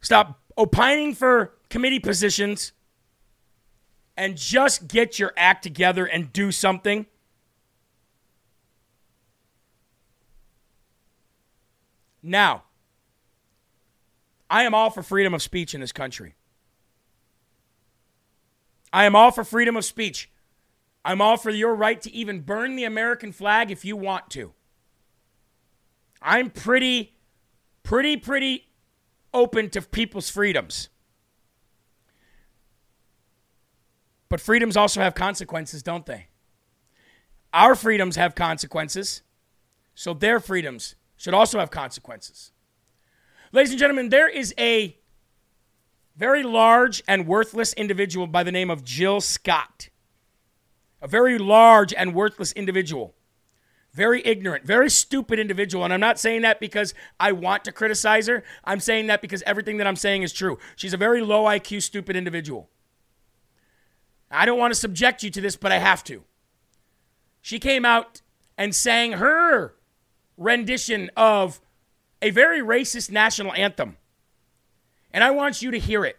Stop 0.00 0.40
opining 0.56 1.14
for 1.14 1.52
committee 1.68 2.00
positions. 2.00 2.72
And 4.16 4.38
just 4.38 4.88
get 4.88 5.18
your 5.18 5.34
act 5.36 5.62
together 5.62 6.06
and 6.06 6.32
do 6.32 6.50
something. 6.50 7.04
Now, 12.22 12.64
I 14.48 14.64
am 14.64 14.74
all 14.74 14.90
for 14.90 15.02
freedom 15.02 15.32
of 15.32 15.42
speech 15.42 15.74
in 15.74 15.80
this 15.80 15.92
country. 15.92 16.34
I 18.92 19.04
am 19.04 19.14
all 19.14 19.30
for 19.30 19.44
freedom 19.44 19.76
of 19.76 19.84
speech. 19.84 20.30
I'm 21.04 21.20
all 21.20 21.36
for 21.36 21.50
your 21.50 21.74
right 21.74 22.00
to 22.02 22.12
even 22.12 22.40
burn 22.40 22.76
the 22.76 22.84
American 22.84 23.32
flag 23.32 23.70
if 23.70 23.84
you 23.84 23.96
want 23.96 24.28
to. 24.30 24.52
I'm 26.20 26.50
pretty, 26.50 27.14
pretty, 27.82 28.16
pretty 28.16 28.68
open 29.32 29.70
to 29.70 29.82
people's 29.82 30.28
freedoms. 30.28 30.88
But 34.28 34.40
freedoms 34.40 34.76
also 34.76 35.00
have 35.00 35.14
consequences, 35.14 35.82
don't 35.82 36.06
they? 36.06 36.28
Our 37.52 37.74
freedoms 37.74 38.16
have 38.16 38.34
consequences, 38.34 39.22
so 39.94 40.14
their 40.14 40.38
freedoms 40.38 40.94
should 41.20 41.34
also 41.34 41.58
have 41.58 41.70
consequences. 41.70 42.50
Ladies 43.52 43.72
and 43.72 43.78
gentlemen, 43.78 44.08
there 44.08 44.26
is 44.26 44.54
a 44.58 44.96
very 46.16 46.42
large 46.42 47.02
and 47.06 47.26
worthless 47.26 47.74
individual 47.74 48.26
by 48.26 48.42
the 48.42 48.50
name 48.50 48.70
of 48.70 48.82
Jill 48.82 49.20
Scott. 49.20 49.90
A 51.02 51.06
very 51.06 51.36
large 51.36 51.92
and 51.92 52.14
worthless 52.14 52.52
individual. 52.52 53.14
Very 53.92 54.24
ignorant, 54.24 54.64
very 54.64 54.88
stupid 54.88 55.38
individual. 55.38 55.84
And 55.84 55.92
I'm 55.92 56.00
not 56.00 56.18
saying 56.18 56.40
that 56.40 56.58
because 56.58 56.94
I 57.18 57.32
want 57.32 57.64
to 57.64 57.72
criticize 57.72 58.26
her. 58.26 58.42
I'm 58.64 58.80
saying 58.80 59.08
that 59.08 59.20
because 59.20 59.42
everything 59.42 59.76
that 59.76 59.86
I'm 59.86 59.96
saying 59.96 60.22
is 60.22 60.32
true. 60.32 60.58
She's 60.74 60.94
a 60.94 60.96
very 60.96 61.20
low 61.20 61.44
IQ, 61.44 61.82
stupid 61.82 62.16
individual. 62.16 62.70
I 64.30 64.46
don't 64.46 64.58
want 64.58 64.72
to 64.72 64.80
subject 64.80 65.22
you 65.22 65.28
to 65.32 65.40
this, 65.42 65.56
but 65.56 65.70
I 65.70 65.80
have 65.80 66.02
to. 66.04 66.24
She 67.42 67.58
came 67.58 67.84
out 67.84 68.22
and 68.56 68.74
sang 68.74 69.12
her 69.12 69.74
rendition 70.40 71.10
of 71.16 71.60
a 72.20 72.30
very 72.30 72.60
racist 72.60 73.10
national 73.10 73.52
anthem. 73.52 73.96
And 75.12 75.22
I 75.22 75.30
want 75.30 75.62
you 75.62 75.70
to 75.70 75.78
hear 75.78 76.04
it. 76.04 76.16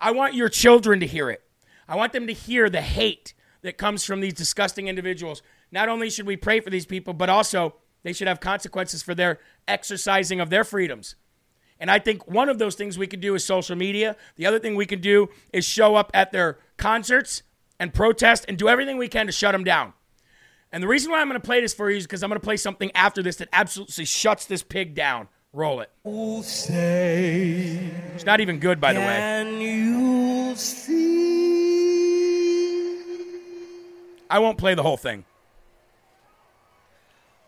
I 0.00 0.10
want 0.10 0.34
your 0.34 0.48
children 0.48 1.00
to 1.00 1.06
hear 1.06 1.30
it. 1.30 1.40
I 1.88 1.96
want 1.96 2.12
them 2.12 2.26
to 2.26 2.32
hear 2.32 2.68
the 2.68 2.82
hate 2.82 3.32
that 3.62 3.78
comes 3.78 4.04
from 4.04 4.20
these 4.20 4.34
disgusting 4.34 4.88
individuals. 4.88 5.40
Not 5.70 5.88
only 5.88 6.10
should 6.10 6.26
we 6.26 6.36
pray 6.36 6.60
for 6.60 6.70
these 6.70 6.84
people, 6.84 7.14
but 7.14 7.30
also 7.30 7.76
they 8.02 8.12
should 8.12 8.26
have 8.26 8.40
consequences 8.40 9.02
for 9.02 9.14
their 9.14 9.38
exercising 9.68 10.40
of 10.40 10.50
their 10.50 10.64
freedoms. 10.64 11.14
And 11.78 11.90
I 11.90 12.00
think 12.00 12.26
one 12.28 12.48
of 12.48 12.58
those 12.58 12.74
things 12.74 12.98
we 12.98 13.06
can 13.06 13.20
do 13.20 13.34
is 13.34 13.44
social 13.44 13.76
media. 13.76 14.16
The 14.36 14.46
other 14.46 14.58
thing 14.58 14.74
we 14.74 14.86
can 14.86 15.00
do 15.00 15.28
is 15.52 15.64
show 15.64 15.94
up 15.94 16.10
at 16.12 16.32
their 16.32 16.58
concerts 16.76 17.42
and 17.78 17.94
protest 17.94 18.44
and 18.48 18.58
do 18.58 18.68
everything 18.68 18.98
we 18.98 19.08
can 19.08 19.26
to 19.26 19.32
shut 19.32 19.52
them 19.52 19.64
down. 19.64 19.92
And 20.72 20.82
the 20.82 20.88
reason 20.88 21.12
why 21.12 21.20
I'm 21.20 21.28
going 21.28 21.38
to 21.40 21.44
play 21.44 21.60
this 21.60 21.74
for 21.74 21.90
you 21.90 21.98
is 21.98 22.04
because 22.04 22.22
I'm 22.22 22.30
going 22.30 22.40
to 22.40 22.44
play 22.44 22.56
something 22.56 22.90
after 22.94 23.22
this 23.22 23.36
that 23.36 23.48
absolutely 23.52 24.06
shuts 24.06 24.46
this 24.46 24.62
pig 24.62 24.94
down. 24.94 25.28
Roll 25.52 25.82
it. 25.82 25.90
Oh, 26.02 26.40
Say, 26.40 27.90
It's 28.14 28.24
not 28.24 28.40
even 28.40 28.58
good, 28.58 28.80
by 28.80 28.94
the 28.94 29.00
way. 29.00 29.06
can 29.06 29.60
you 29.60 30.54
see 30.56 31.02
I 34.30 34.38
won't 34.38 34.56
play 34.56 34.74
the 34.74 34.82
whole 34.82 34.96
thing. 34.96 35.26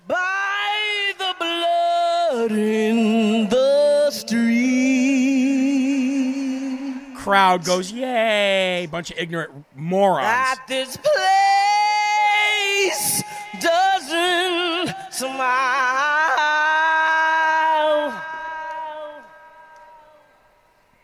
by 0.07 1.13
the 1.17 1.35
blood 1.39 2.53
in 2.53 3.49
the 3.49 4.11
street 4.11 4.75
Crowd 7.17 7.65
goes, 7.65 7.91
yay! 7.91 8.87
Bunch 8.91 9.11
of 9.13 9.17
ignorant 9.19 9.65
morons. 9.75 10.27
that 10.27 10.63
this 10.69 10.99
place 10.99 11.64
smile 15.15 15.39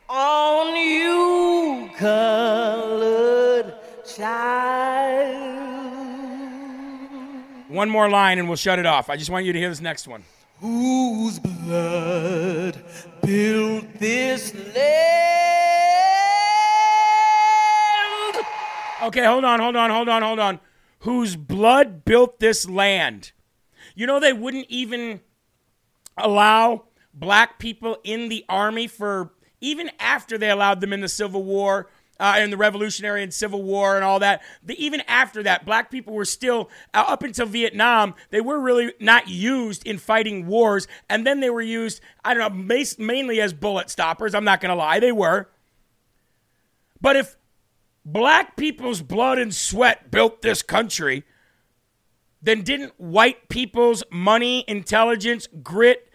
on 0.08 0.76
you, 0.76 1.88
colored 1.96 3.72
child. 4.04 5.46
One 7.68 7.88
more 7.88 8.11
line 8.11 8.40
and 8.40 8.48
we'll 8.48 8.56
shut 8.56 8.80
it 8.80 8.86
off. 8.86 9.08
I 9.08 9.16
just 9.16 9.30
want 9.30 9.46
you 9.46 9.52
to 9.52 9.58
hear 9.61 9.68
this 9.68 9.80
next 9.80 10.08
one. 10.08 10.24
Whose 10.61 11.38
blood 11.38 12.82
built 13.22 13.94
this 14.00 14.52
land? 14.54 14.76
Okay, 19.04 19.24
hold 19.24 19.44
on, 19.44 19.61
hold 19.61 19.76
on, 19.76 19.90
hold 19.90 20.08
on, 20.08 20.22
hold 20.22 20.40
on. 20.40 20.58
Whose 21.00 21.36
blood 21.36 22.04
built 22.04 22.40
this 22.40 22.68
land? 22.68 23.30
You 24.01 24.07
know, 24.07 24.18
they 24.18 24.32
wouldn't 24.32 24.64
even 24.70 25.20
allow 26.16 26.84
black 27.12 27.59
people 27.59 27.98
in 28.03 28.30
the 28.30 28.46
army 28.48 28.86
for 28.86 29.34
even 29.61 29.90
after 30.01 30.38
they 30.38 30.48
allowed 30.48 30.80
them 30.80 30.94
in 30.94 31.03
the 31.03 31.09
Civil 31.09 31.44
War. 31.44 31.90
Uh, 32.18 32.36
and 32.36 32.51
the 32.51 32.57
Revolutionary 32.57 33.22
and 33.22 33.32
Civil 33.32 33.62
War 33.62 33.96
and 33.96 34.05
all 34.05 34.18
that. 34.18 34.42
The, 34.62 34.82
even 34.82 35.03
after 35.07 35.42
that, 35.42 35.66
black 35.66 35.90
people 35.90 36.14
were 36.14 36.24
still, 36.24 36.70
uh, 36.94 37.05
up 37.09 37.22
until 37.22 37.44
Vietnam, 37.44 38.14
they 38.30 38.40
were 38.40 38.59
really 38.59 38.92
not 39.01 39.28
used 39.28 39.86
in 39.86 39.98
fighting 39.98 40.46
wars. 40.46 40.86
And 41.11 41.26
then 41.26 41.40
they 41.40 41.51
were 41.51 41.61
used, 41.61 42.01
I 42.24 42.32
don't 42.32 42.57
know, 42.57 42.74
mainly 42.98 43.40
as 43.40 43.53
bullet 43.53 43.90
stoppers. 43.90 44.34
I'm 44.34 44.44
not 44.44 44.62
going 44.62 44.70
to 44.70 44.76
lie, 44.76 45.01
they 45.01 45.12
were. 45.12 45.51
But 47.03 47.16
if 47.16 47.36
black 48.05 48.57
people's 48.57 49.03
blood 49.03 49.38
and 49.38 49.55
sweat 49.55 50.11
built 50.11 50.40
this 50.40 50.62
country, 50.62 51.24
then 52.43 52.62
didn't 52.62 52.93
white 52.99 53.49
people's 53.49 54.03
money, 54.11 54.64
intelligence, 54.66 55.49
grit, 55.62 56.11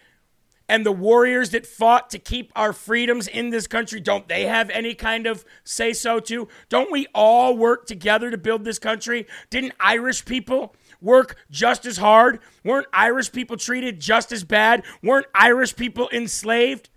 and 0.68 0.86
the 0.86 0.92
warriors 0.92 1.52
that 1.52 1.66
fought 1.66 2.10
to 2.10 2.20
keep 2.20 2.52
our 2.56 2.74
freedoms 2.74 3.28
in 3.28 3.52
this 3.52 3.68
country, 3.68 4.00
don't 4.00 4.28
they 4.28 4.46
have 4.46 4.70
any 4.72 4.96
kind 4.96 5.28
of 5.28 5.46
say 5.64 5.94
so 5.94 6.20
too? 6.20 6.48
Don't 6.70 6.92
we 6.92 7.08
all 7.14 7.56
work 7.56 7.86
together 7.86 8.32
to 8.32 8.38
build 8.38 8.64
this 8.64 8.80
country? 8.80 9.28
Didn't 9.50 9.74
Irish 9.80 10.26
people 10.26 10.76
work 11.00 11.38
just 11.52 11.86
as 11.86 11.98
hard? 11.98 12.40
Weren't 12.64 12.88
Irish 12.92 13.32
people 13.32 13.58
treated 13.58 14.00
just 14.00 14.32
as 14.32 14.44
bad? 14.44 14.84
Weren't 15.04 15.28
Irish 15.36 15.76
people 15.76 16.10
enslaved? 16.12 16.90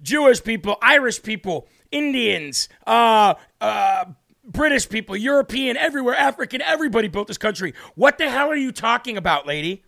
Jewish 0.00 0.44
people, 0.44 0.76
Irish 0.80 1.20
people, 1.22 1.66
Indians, 1.90 2.68
uh, 2.86 3.34
uh, 3.60 4.04
British 4.48 4.88
people, 4.88 5.16
European, 5.16 5.76
everywhere, 5.76 6.16
African, 6.16 6.62
everybody 6.62 7.06
built 7.06 7.28
this 7.28 7.38
country. 7.38 7.74
What 7.94 8.18
the 8.18 8.30
hell 8.30 8.48
are 8.48 8.56
you 8.56 8.72
talking 8.72 9.16
about, 9.16 9.46
lady? 9.46 9.84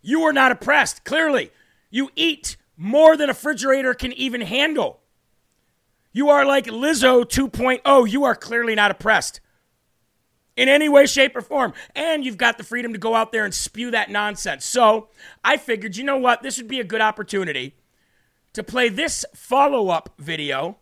You 0.00 0.22
are 0.22 0.32
not 0.32 0.52
oppressed, 0.52 1.04
clearly. 1.04 1.50
You 1.90 2.10
eat 2.16 2.56
more 2.76 3.16
than 3.16 3.28
a 3.28 3.32
refrigerator 3.32 3.92
can 3.94 4.12
even 4.12 4.40
handle. 4.40 5.00
You 6.12 6.30
are 6.30 6.44
like 6.44 6.66
Lizzo 6.66 7.24
2.0. 7.24 8.10
You 8.10 8.24
are 8.24 8.34
clearly 8.34 8.74
not 8.74 8.90
oppressed. 8.90 9.40
in 10.56 10.68
any 10.68 10.88
way, 10.88 11.06
shape, 11.06 11.36
or 11.36 11.40
form. 11.40 11.72
And 11.94 12.24
you've 12.24 12.36
got 12.36 12.58
the 12.58 12.64
freedom 12.64 12.92
to 12.92 12.98
go 12.98 13.14
out 13.14 13.32
there 13.32 13.44
and 13.44 13.54
spew 13.54 13.90
that 13.92 14.10
nonsense. 14.10 14.64
So 14.64 15.08
I 15.44 15.56
figured, 15.56 15.96
you 15.96 16.04
know 16.04 16.18
what? 16.18 16.42
This 16.42 16.58
would 16.58 16.68
be 16.68 16.80
a 16.80 16.84
good 16.84 17.00
opportunity 17.00 17.74
to 18.52 18.62
play 18.62 18.88
this 18.88 19.24
follow 19.34 19.88
up 19.88 20.10
video 20.18 20.78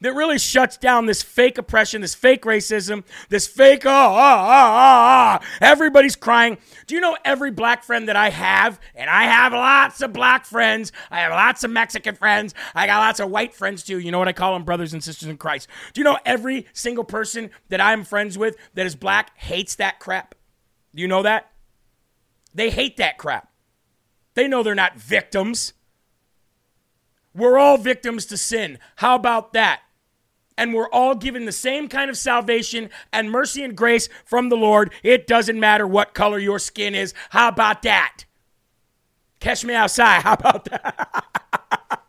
that 0.00 0.14
really 0.14 0.38
shuts 0.38 0.76
down 0.76 1.06
this 1.06 1.22
fake 1.22 1.58
oppression, 1.58 2.00
this 2.00 2.14
fake 2.14 2.42
racism, 2.42 3.04
this 3.28 3.46
fake, 3.46 3.84
ah, 3.84 4.14
ah, 4.14 4.46
ah, 4.48 5.40
ah. 5.40 5.46
Everybody's 5.60 6.16
crying. 6.16 6.58
Do 6.86 6.94
you 6.94 7.00
know 7.00 7.16
every 7.24 7.50
black 7.50 7.82
friend 7.82 8.08
that 8.08 8.16
I 8.16 8.30
have? 8.30 8.80
And 8.94 9.10
I 9.10 9.24
have 9.24 9.52
lots 9.52 10.00
of 10.00 10.12
black 10.12 10.44
friends. 10.44 10.92
I 11.10 11.20
have 11.20 11.32
lots 11.32 11.64
of 11.64 11.70
Mexican 11.70 12.14
friends. 12.14 12.54
I 12.74 12.86
got 12.86 12.98
lots 12.98 13.20
of 13.20 13.30
white 13.30 13.54
friends 13.54 13.82
too. 13.82 13.98
You 13.98 14.12
know 14.12 14.18
what 14.18 14.28
I 14.28 14.32
call 14.32 14.52
them? 14.52 14.64
Brothers 14.64 14.92
and 14.92 15.02
sisters 15.02 15.28
in 15.28 15.36
Christ. 15.36 15.68
Do 15.92 16.00
you 16.00 16.04
know 16.04 16.18
every 16.24 16.66
single 16.72 17.04
person 17.04 17.50
that 17.68 17.80
I'm 17.80 18.04
friends 18.04 18.38
with 18.38 18.56
that 18.74 18.86
is 18.86 18.94
black 18.94 19.36
hates 19.38 19.74
that 19.76 19.98
crap? 19.98 20.34
Do 20.94 21.02
you 21.02 21.08
know 21.08 21.22
that? 21.22 21.50
They 22.54 22.70
hate 22.70 22.96
that 22.96 23.18
crap. 23.18 23.52
They 24.34 24.48
know 24.48 24.62
they're 24.62 24.74
not 24.74 24.96
victims. 24.96 25.72
We're 27.34 27.58
all 27.58 27.76
victims 27.76 28.26
to 28.26 28.36
sin. 28.36 28.78
How 28.96 29.14
about 29.14 29.52
that? 29.52 29.80
And 30.58 30.74
we're 30.74 30.90
all 30.90 31.14
given 31.14 31.46
the 31.46 31.52
same 31.52 31.88
kind 31.88 32.10
of 32.10 32.18
salvation 32.18 32.90
and 33.12 33.30
mercy 33.30 33.62
and 33.62 33.74
grace 33.76 34.10
from 34.26 34.50
the 34.50 34.56
Lord. 34.56 34.92
It 35.02 35.26
doesn't 35.26 35.58
matter 35.58 35.86
what 35.86 36.12
color 36.12 36.38
your 36.38 36.58
skin 36.58 36.94
is. 36.94 37.14
How 37.30 37.48
about 37.48 37.80
that? 37.82 38.24
Catch 39.40 39.64
me 39.64 39.72
outside. 39.74 40.22
How 40.24 40.34
about 40.34 40.64
that? 40.66 41.28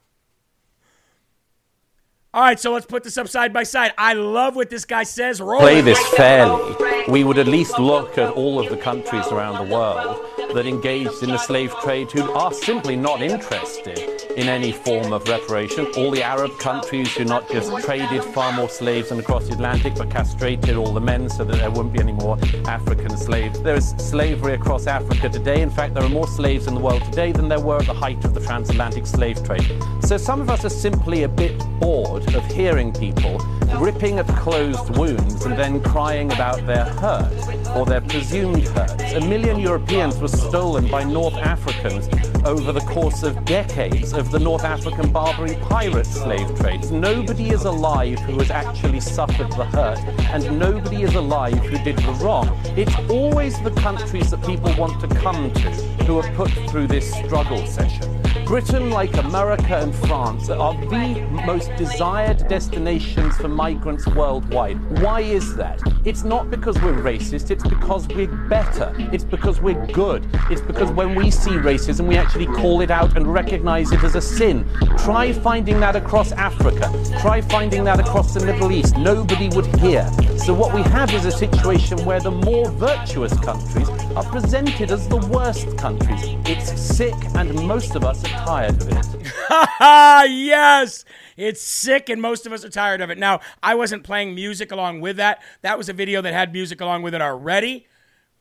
all 2.33 2.41
right, 2.41 2.59
so 2.59 2.73
let's 2.73 2.87
put 2.87 3.03
this 3.03 3.17
up 3.17 3.29
side 3.29 3.53
by 3.53 3.63
side. 3.63 3.93
I 3.97 4.13
love 4.13 4.55
what 4.55 4.69
this 4.71 4.83
guy 4.83 5.03
says. 5.03 5.39
Roll 5.39 5.59
play 5.59 5.81
this 5.81 6.03
fairly, 6.09 6.75
we 7.07 7.23
would 7.23 7.37
at 7.37 7.47
least 7.47 7.77
look 7.77 8.17
at 8.17 8.33
all 8.33 8.59
of 8.59 8.69
the 8.69 8.77
countries 8.77 9.27
around 9.27 9.63
the 9.67 9.73
world 9.73 10.25
that 10.55 10.65
engaged 10.65 11.21
in 11.21 11.29
the 11.29 11.37
slave 11.37 11.73
trade 11.83 12.11
who 12.11 12.31
are 12.31 12.51
simply 12.51 12.95
not 12.95 13.21
interested 13.21 14.18
in 14.39 14.47
any 14.47 14.71
form 14.71 15.11
of 15.11 15.27
reparation. 15.27 15.85
All 15.97 16.11
the 16.11 16.23
Arab 16.23 16.57
countries 16.59 17.13
who 17.13 17.25
not 17.25 17.49
just 17.49 17.75
traded 17.83 18.23
far 18.23 18.53
more 18.53 18.69
slaves 18.69 19.09
than 19.09 19.19
across 19.19 19.47
the 19.47 19.53
Atlantic, 19.53 19.95
but 19.95 20.09
castrated 20.09 20.77
all 20.77 20.93
the 20.93 21.01
men 21.01 21.29
so 21.29 21.43
that 21.43 21.57
there 21.57 21.69
wouldn't 21.69 21.91
be 21.91 21.99
any 21.99 22.13
more 22.13 22.37
African 22.65 23.17
slaves. 23.17 23.61
There 23.61 23.75
is 23.75 23.89
slavery 23.97 24.53
across 24.53 24.87
Africa 24.87 25.27
today. 25.27 25.61
In 25.61 25.69
fact, 25.69 25.93
there 25.93 26.03
are 26.03 26.09
more 26.09 26.27
slaves 26.27 26.67
in 26.67 26.73
the 26.73 26.79
world 26.79 27.03
today 27.03 27.33
than 27.33 27.49
there 27.49 27.59
were 27.59 27.79
at 27.79 27.87
the 27.87 27.93
height 27.93 28.23
of 28.23 28.33
the 28.33 28.39
transatlantic 28.39 29.05
slave 29.05 29.43
trade. 29.43 29.69
So 30.01 30.15
some 30.15 30.39
of 30.39 30.49
us 30.49 30.63
are 30.63 30.69
simply 30.69 31.23
a 31.23 31.27
bit 31.27 31.57
bored 31.81 32.33
of 32.33 32.45
hearing 32.45 32.93
people 32.93 33.39
ripping 33.77 34.19
at 34.19 34.27
closed 34.27 34.97
wounds 34.97 35.45
and 35.45 35.57
then 35.57 35.81
crying 35.81 36.31
about 36.31 36.65
their 36.65 36.85
hurt 36.85 37.75
or 37.75 37.85
their 37.85 38.01
presumed 38.01 38.63
hurts. 38.69 39.13
A 39.13 39.21
million 39.21 39.59
Europeans 39.59 40.17
were 40.17 40.27
stolen 40.27 40.87
by 40.87 41.03
North 41.03 41.35
Africans 41.35 42.07
over 42.45 42.71
the 42.71 42.81
course 42.81 43.23
of 43.23 43.43
decades 43.45 44.13
of 44.13 44.31
the 44.31 44.39
North 44.39 44.63
African 44.63 45.11
Barbary 45.11 45.55
pirate 45.61 46.05
slave 46.05 46.53
trades. 46.55 46.91
Nobody 46.91 47.49
is 47.49 47.65
alive 47.65 48.19
who 48.19 48.37
has 48.39 48.51
actually 48.51 48.99
suffered 48.99 49.51
the 49.51 49.65
hurt, 49.65 49.99
and 50.31 50.59
nobody 50.59 51.03
is 51.03 51.15
alive 51.15 51.57
who 51.65 51.77
did 51.83 51.97
the 51.97 52.11
wrong. 52.23 52.49
It's 52.77 52.95
always 53.09 53.59
the 53.61 53.71
countries 53.71 54.31
that 54.31 54.43
people 54.45 54.73
want 54.77 54.99
to 55.01 55.07
come 55.15 55.51
to 55.53 55.71
who 56.05 56.19
are 56.19 56.35
put 56.35 56.51
through 56.69 56.87
this 56.87 57.11
struggle 57.13 57.65
session. 57.65 58.18
Britain, 58.49 58.89
like 58.89 59.15
America 59.17 59.77
and 59.77 59.93
France, 59.93 60.49
are 60.49 60.73
the 60.73 61.21
most 61.45 61.69
desired 61.75 62.47
destinations 62.47 63.37
for 63.37 63.47
migrants 63.47 64.07
worldwide. 64.07 64.81
Why 65.03 65.21
is 65.21 65.55
that? 65.55 65.79
It's 66.03 66.23
not 66.23 66.49
because 66.49 66.75
we're 66.81 66.95
racist, 66.95 67.51
it's 67.51 67.63
because 67.63 68.07
we're 68.07 68.25
better. 68.47 68.91
It's 69.13 69.23
because 69.23 69.61
we're 69.61 69.85
good. 69.93 70.27
It's 70.49 70.61
because 70.61 70.89
when 70.89 71.13
we 71.13 71.29
see 71.29 71.51
racism, 71.51 72.07
we 72.07 72.17
actually 72.17 72.47
call 72.47 72.81
it 72.81 72.89
out 72.89 73.15
and 73.15 73.31
recognize 73.31 73.91
it 73.91 74.03
as 74.03 74.15
a 74.15 74.21
sin. 74.21 74.67
Try 74.97 75.31
finding 75.31 75.79
that 75.81 75.95
across 75.95 76.31
Africa. 76.31 76.91
Try 77.21 77.41
finding 77.41 77.83
that 77.83 77.99
across 77.99 78.33
the 78.33 78.43
Middle 78.43 78.71
East. 78.71 78.97
Nobody 78.97 79.49
would 79.49 79.67
hear. 79.75 80.11
So, 80.39 80.55
what 80.55 80.73
we 80.73 80.81
have 80.81 81.13
is 81.13 81.25
a 81.25 81.31
situation 81.31 82.03
where 82.03 82.19
the 82.19 82.31
more 82.31 82.71
virtuous 82.71 83.37
countries 83.41 83.89
are 84.15 84.23
presented 84.23 84.89
as 84.89 85.07
the 85.07 85.17
worst 85.27 85.77
countries. 85.77 86.21
It's 86.45 86.81
sick, 86.81 87.13
and 87.35 87.53
most 87.67 87.95
of 87.95 88.03
us 88.03 88.23
tired 88.45 88.81
of 88.81 88.89
it. 88.89 89.05
yes, 90.31 91.05
it's 91.37 91.61
sick, 91.61 92.09
and 92.09 92.21
most 92.21 92.45
of 92.45 92.53
us 92.53 92.63
are 92.65 92.69
tired 92.69 93.01
of 93.01 93.09
it. 93.09 93.17
Now, 93.17 93.39
I 93.61 93.75
wasn't 93.75 94.03
playing 94.03 94.35
music 94.35 94.71
along 94.71 95.01
with 95.01 95.17
that. 95.17 95.41
That 95.61 95.77
was 95.77 95.89
a 95.89 95.93
video 95.93 96.21
that 96.21 96.33
had 96.33 96.53
music 96.53 96.81
along 96.81 97.03
with 97.03 97.13
it 97.13 97.21
already. 97.21 97.87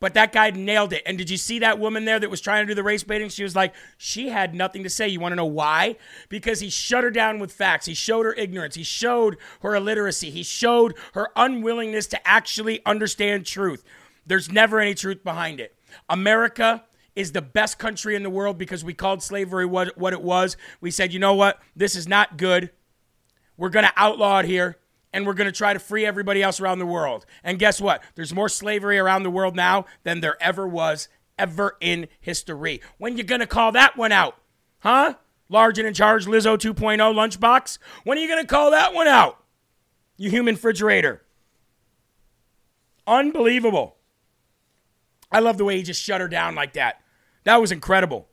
But 0.00 0.14
that 0.14 0.32
guy 0.32 0.50
nailed 0.50 0.92
it. 0.92 1.02
And 1.06 1.18
did 1.18 1.28
you 1.28 1.36
see 1.36 1.58
that 1.58 1.80
woman 1.80 2.04
there 2.04 2.20
that 2.20 2.30
was 2.30 2.40
trying 2.40 2.64
to 2.64 2.70
do 2.70 2.74
the 2.74 2.84
race 2.84 3.02
baiting? 3.02 3.28
She 3.30 3.42
was 3.42 3.56
like, 3.56 3.74
she 3.96 4.28
had 4.28 4.54
nothing 4.54 4.84
to 4.84 4.90
say. 4.90 5.08
You 5.08 5.18
want 5.18 5.32
to 5.32 5.36
know 5.36 5.44
why? 5.44 5.96
Because 6.28 6.60
he 6.60 6.70
shut 6.70 7.02
her 7.02 7.10
down 7.10 7.40
with 7.40 7.52
facts. 7.52 7.86
He 7.86 7.94
showed 7.94 8.24
her 8.24 8.34
ignorance. 8.34 8.76
He 8.76 8.84
showed 8.84 9.38
her 9.62 9.74
illiteracy. 9.74 10.30
He 10.30 10.44
showed 10.44 10.94
her 11.14 11.30
unwillingness 11.34 12.06
to 12.08 12.28
actually 12.28 12.80
understand 12.86 13.44
truth. 13.44 13.82
There's 14.24 14.52
never 14.52 14.78
any 14.78 14.94
truth 14.94 15.24
behind 15.24 15.58
it. 15.58 15.74
America 16.08 16.84
is 17.18 17.32
the 17.32 17.42
best 17.42 17.78
country 17.78 18.14
in 18.14 18.22
the 18.22 18.30
world 18.30 18.56
because 18.58 18.84
we 18.84 18.94
called 18.94 19.22
slavery 19.22 19.66
what, 19.66 19.98
what 19.98 20.12
it 20.12 20.22
was. 20.22 20.56
We 20.80 20.92
said, 20.92 21.12
you 21.12 21.18
know 21.18 21.34
what? 21.34 21.60
This 21.74 21.96
is 21.96 22.06
not 22.06 22.36
good. 22.36 22.70
We're 23.56 23.70
going 23.70 23.86
to 23.86 23.92
outlaw 23.96 24.38
it 24.38 24.46
here 24.46 24.78
and 25.12 25.26
we're 25.26 25.34
going 25.34 25.50
to 25.50 25.56
try 25.56 25.72
to 25.72 25.80
free 25.80 26.06
everybody 26.06 26.44
else 26.44 26.60
around 26.60 26.78
the 26.78 26.86
world. 26.86 27.26
And 27.42 27.58
guess 27.58 27.80
what? 27.80 28.04
There's 28.14 28.32
more 28.32 28.48
slavery 28.48 28.98
around 28.98 29.24
the 29.24 29.30
world 29.30 29.56
now 29.56 29.86
than 30.04 30.20
there 30.20 30.40
ever 30.40 30.66
was 30.68 31.08
ever 31.38 31.76
in 31.80 32.08
history. 32.20 32.80
When 32.98 33.16
you 33.16 33.24
going 33.24 33.40
to 33.40 33.46
call 33.46 33.72
that 33.72 33.96
one 33.96 34.12
out? 34.12 34.36
Huh? 34.80 35.14
Large 35.48 35.78
and 35.78 35.88
in 35.88 35.94
charge 35.94 36.26
Lizzo 36.26 36.56
2.0 36.56 36.98
lunchbox? 36.98 37.78
When 38.04 38.16
are 38.16 38.20
you 38.20 38.28
going 38.28 38.42
to 38.42 38.46
call 38.46 38.70
that 38.70 38.94
one 38.94 39.08
out? 39.08 39.42
You 40.16 40.30
human 40.30 40.54
refrigerator. 40.54 41.22
Unbelievable. 43.06 43.96
I 45.32 45.40
love 45.40 45.58
the 45.58 45.64
way 45.64 45.76
he 45.76 45.82
just 45.82 46.02
shut 46.02 46.20
her 46.20 46.28
down 46.28 46.54
like 46.54 46.74
that. 46.74 47.00
That 47.44 47.60
was 47.60 47.72
incredible. 47.72 48.28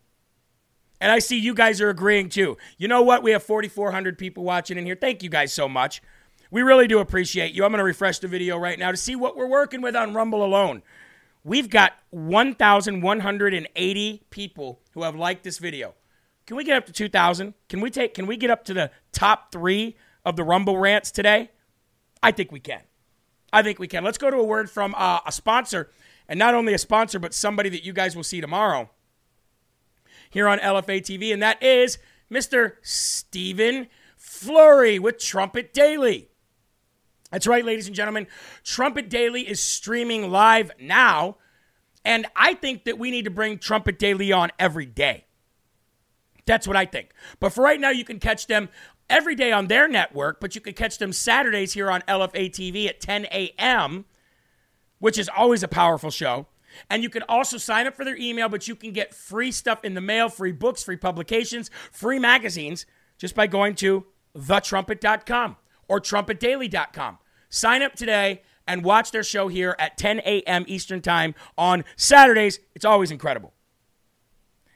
And 1.02 1.12
I 1.12 1.20
see 1.20 1.38
you 1.38 1.54
guys 1.54 1.82
are 1.82 1.90
agreeing 1.90 2.30
too. 2.30 2.58
You 2.78 2.88
know 2.88 3.02
what? 3.02 3.24
We 3.24 3.32
have 3.32 3.44
4,400 3.44 4.18
people 4.18 4.44
watching 4.44 4.78
in 4.78 4.86
here. 4.86 4.98
Thank 5.00 5.24
you 5.24 5.30
guys 5.30 5.54
so 5.54 5.68
much. 5.68 6.02
We 6.52 6.62
really 6.62 6.88
do 6.88 7.00
appreciate 7.00 7.54
you. 7.54 7.66
I'm 7.66 7.72
going 7.72 7.80
to 7.80 7.84
refresh 7.84 8.20
the 8.20 8.28
video 8.28 8.58
right 8.58 8.80
now 8.80 8.92
to 8.92 8.98
see 8.98 9.16
what 9.16 9.36
we're 9.36 9.48
working 9.48 9.82
with 9.82 9.96
on 9.96 10.14
Rumble 10.14 10.44
alone. 10.44 10.84
We've 11.44 11.70
got 11.70 11.94
1,180 12.12 14.24
people 14.30 14.80
who 14.94 15.04
have 15.04 15.16
liked 15.16 15.44
this 15.44 15.58
video. 15.58 15.96
Can 16.48 16.58
we 16.58 16.64
get 16.64 16.78
up 16.78 16.86
to 16.86 16.94
2,000? 16.94 17.54
Can 17.70 17.82
we 17.82 17.90
take? 17.90 18.14
Can 18.14 18.26
we 18.26 18.38
get 18.38 18.50
up 18.50 18.64
to 18.66 18.74
the 18.74 18.92
top 19.12 19.52
three 19.52 19.98
of 20.24 20.38
the 20.38 20.44
Rumble 20.44 20.78
rants 20.78 21.12
today? 21.12 21.52
I 22.24 22.32
think 22.32 22.52
we 22.52 22.60
can. 22.60 22.82
I 23.52 23.62
think 23.62 23.80
we 23.80 23.88
can. 23.88 24.04
Let's 24.04 24.18
go 24.18 24.32
to 24.32 24.38
a 24.38 24.44
word 24.44 24.70
from 24.70 24.96
uh, 24.98 25.20
a 25.26 25.32
sponsor, 25.32 25.90
and 26.28 26.40
not 26.40 26.56
only 26.56 26.74
a 26.74 26.80
sponsor, 26.80 27.20
but 27.20 27.34
somebody 27.34 27.70
that 27.70 27.84
you 27.84 27.94
guys 27.94 28.16
will 28.16 28.24
see 28.24 28.42
tomorrow 28.42 28.90
here 30.30 30.48
on 30.48 30.60
LFA 30.60 31.02
TV, 31.02 31.32
and 31.34 31.42
that 31.42 31.62
is 31.62 31.98
Mr. 32.32 32.74
Stephen 32.82 33.88
Flurry 34.18 35.00
with 35.00 35.20
Trumpet 35.20 35.74
Daily. 35.74 36.30
That's 37.32 37.48
right, 37.48 37.66
ladies 37.66 37.88
and 37.88 37.96
gentlemen. 37.96 38.28
Trumpet 38.64 39.10
Daily 39.10 39.42
is 39.42 39.62
streaming 39.62 40.32
live 40.32 40.72
now, 40.80 41.38
and 42.04 42.26
I 42.36 42.54
think 42.54 42.86
that 42.86 42.98
we 42.98 43.12
need 43.12 43.26
to 43.26 43.32
bring 43.32 43.58
Trumpet 43.58 44.00
Daily 44.00 44.32
on 44.32 44.52
every 44.60 44.86
day. 44.86 45.26
That's 46.46 46.68
what 46.68 46.78
I 46.78 46.86
think. 46.86 47.12
But 47.40 47.54
for 47.54 47.64
right 47.64 47.80
now, 47.80 47.90
you 47.90 48.06
can 48.06 48.20
catch 48.20 48.48
them 48.48 48.70
every 49.10 49.36
day 49.36 49.52
on 49.52 49.68
their 49.68 49.88
network, 49.88 50.40
but 50.40 50.56
you 50.56 50.62
can 50.62 50.74
catch 50.74 50.98
them 50.98 51.12
Saturdays 51.12 51.74
here 51.74 51.90
on 51.90 52.02
LFA 52.02 52.50
TV 52.50 52.88
at 52.88 53.02
10 53.02 53.26
a.m., 53.26 54.06
which 55.00 55.18
is 55.18 55.30
always 55.36 55.64
a 55.64 55.68
powerful 55.68 56.12
show. 56.12 56.48
And 56.90 57.04
you 57.04 57.10
can 57.10 57.24
also 57.24 57.58
sign 57.58 57.88
up 57.88 57.96
for 57.96 58.06
their 58.06 58.18
email, 58.18 58.50
but 58.50 58.68
you 58.68 58.76
can 58.76 58.92
get 58.92 59.14
free 59.14 59.52
stuff 59.52 59.84
in 59.84 59.94
the 59.94 60.02
mail, 60.02 60.30
free 60.30 60.52
books, 60.52 60.84
free 60.84 60.98
publications, 60.98 61.70
free 61.92 62.20
magazines 62.20 62.86
just 63.18 63.36
by 63.36 63.48
going 63.48 63.76
to 63.76 64.06
thetrumpet.com 64.38 65.56
or 65.88 66.00
trumpetdaily.com. 66.00 67.18
Sign 67.50 67.82
up 67.82 67.96
today 67.96 68.42
and 68.68 68.84
watch 68.84 69.12
their 69.12 69.24
show 69.24 69.48
here 69.48 69.76
at 69.80 69.98
10 69.98 70.20
a.m. 70.20 70.66
Eastern 70.68 71.02
Time 71.02 71.36
on 71.58 71.84
Saturdays. 71.96 72.60
It's 72.74 72.86
always 72.86 73.12
incredible. 73.12 73.54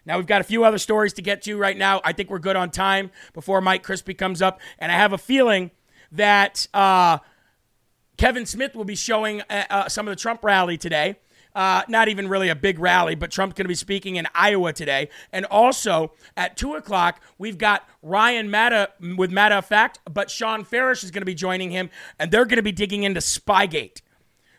Now, 0.05 0.17
we've 0.17 0.27
got 0.27 0.41
a 0.41 0.45
few 0.45 0.63
other 0.63 0.77
stories 0.77 1.13
to 1.13 1.21
get 1.21 1.41
to 1.43 1.57
right 1.57 1.77
now. 1.77 2.01
I 2.03 2.13
think 2.13 2.29
we're 2.29 2.39
good 2.39 2.55
on 2.55 2.71
time 2.71 3.11
before 3.33 3.61
Mike 3.61 3.83
Crispi 3.83 4.17
comes 4.17 4.41
up. 4.41 4.59
And 4.79 4.91
I 4.91 4.95
have 4.95 5.13
a 5.13 5.17
feeling 5.17 5.71
that 6.11 6.67
uh, 6.73 7.19
Kevin 8.17 8.45
Smith 8.45 8.75
will 8.75 8.85
be 8.85 8.95
showing 8.95 9.41
uh, 9.41 9.65
uh, 9.69 9.89
some 9.89 10.07
of 10.07 10.11
the 10.11 10.19
Trump 10.19 10.43
rally 10.43 10.77
today. 10.77 11.19
Uh, 11.55 11.81
not 11.87 12.07
even 12.07 12.27
really 12.27 12.49
a 12.49 12.55
big 12.55 12.79
rally, 12.79 13.15
but 13.15 13.31
Trump's 13.31 13.55
going 13.55 13.65
to 13.65 13.69
be 13.69 13.75
speaking 13.75 14.17
in 14.17 14.27
Iowa 14.35 14.71
today. 14.71 15.09
And 15.33 15.45
also 15.45 16.13
at 16.37 16.55
2 16.57 16.75
o'clock, 16.75 17.21
we've 17.37 17.57
got 17.57 17.87
Ryan 18.03 18.51
Matta 18.51 18.91
with 19.17 19.31
Matter 19.31 19.55
of 19.55 19.65
Fact, 19.65 19.99
but 20.09 20.29
Sean 20.29 20.63
Farish 20.63 21.03
is 21.03 21.11
going 21.11 21.21
to 21.21 21.25
be 21.25 21.33
joining 21.33 21.71
him, 21.71 21.89
and 22.19 22.31
they're 22.31 22.45
going 22.45 22.57
to 22.57 22.63
be 22.63 22.71
digging 22.71 23.03
into 23.03 23.19
Spygate. 23.19 24.01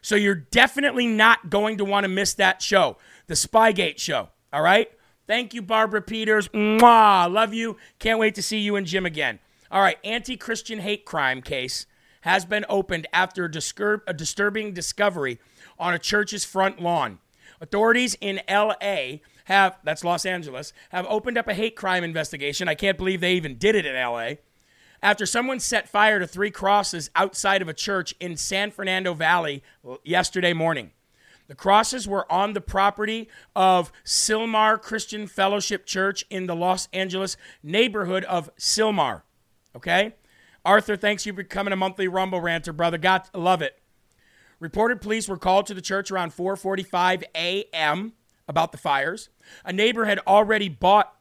So 0.03 0.17
you're 0.17 0.35
definitely 0.35 1.07
not 1.07 1.49
going 1.49 1.79
to 1.79 1.85
want 1.85 2.05
to 2.05 2.09
miss 2.09 2.35
that 2.35 2.61
show, 2.61 2.97
the 3.29 3.35
Spygate 3.35 3.99
show. 3.99 4.31
All 4.53 4.63
right? 4.63 4.91
Thank 5.27 5.55
you, 5.55 5.63
Barbara 5.63 6.03
Peters. 6.03 6.49
Mwah. 6.49 7.33
Love 7.33 7.55
you. 7.55 7.77
Can't 8.01 8.19
wait 8.19 8.35
to 8.35 8.43
see 8.43 8.59
you 8.59 8.75
and 8.75 8.87
Jim 8.87 9.07
again. 9.07 9.39
All 9.71 9.81
right, 9.81 9.99
anti 10.03 10.37
Christian 10.37 10.81
hate 10.81 11.05
crime 11.05 11.41
case 11.43 11.87
has 12.23 12.45
been 12.45 12.65
opened 12.69 13.07
after 13.13 13.45
a, 13.45 14.01
a 14.09 14.13
disturbing 14.13 14.73
discovery 14.75 15.39
on 15.81 15.95
a 15.95 15.99
church's 15.99 16.45
front 16.45 16.81
lawn. 16.81 17.19
Authorities 17.61 18.17
in 18.21 18.41
LA 18.49 19.19
have, 19.45 19.79
that's 19.83 20.05
Los 20.05 20.25
Angeles, 20.25 20.73
have 20.91 21.07
opened 21.09 21.37
up 21.37 21.49
a 21.49 21.55
hate 21.55 21.77
crime 21.77 22.05
investigation. 22.05 22.69
I 22.69 22.75
can't 22.75 22.97
believe 22.97 23.21
they 23.21 23.35
even 23.35 23.59
did 23.59 23.75
it 23.75 23.87
in 23.87 23.95
LA. 23.95 24.35
After 25.03 25.27
someone 25.27 25.61
set 25.61 25.89
fire 25.89 26.19
to 26.19 26.27
three 26.27 26.51
crosses 26.51 27.11
outside 27.17 27.63
of 27.63 27.69
a 27.69 27.75
church 27.75 28.15
in 28.21 28.37
San 28.37 28.71
Fernando 28.71 29.15
Valley 29.15 29.63
yesterday 30.05 30.53
morning. 30.53 30.93
The 31.49 31.57
crosses 31.57 32.07
were 32.07 32.31
on 32.31 32.53
the 32.53 32.61
property 32.61 33.29
of 33.57 33.91
Sylmar 34.05 34.81
Christian 34.81 35.27
Fellowship 35.27 35.85
Church 35.85 36.25
in 36.31 36.47
the 36.47 36.55
Los 36.55 36.87
Angeles 36.93 37.37
neighborhood 37.61 38.23
of 38.25 38.55
Sylmar. 38.55 39.23
Okay? 39.75 40.15
Arthur, 40.65 40.97
thanks 40.97 41.27
you 41.27 41.33
for 41.33 41.39
becoming 41.39 41.73
a 41.73 41.77
monthly 41.77 42.07
Rumble 42.07 42.41
ranter, 42.41 42.73
brother. 42.73 42.99
Got 42.99 43.35
love 43.35 43.63
it. 43.63 43.80
Reported 44.61 45.01
police 45.01 45.27
were 45.27 45.39
called 45.39 45.67
to 45.67 45.75
the 45.75 45.81
church 45.81 46.11
around 46.11 46.33
4:45 46.33 47.25
a.m. 47.35 48.13
about 48.47 48.73
the 48.73 48.79
fires. 48.79 49.31
A 49.65 49.73
neighbor 49.73 50.05
had 50.05 50.19
already 50.21 50.69
bought 50.69 51.17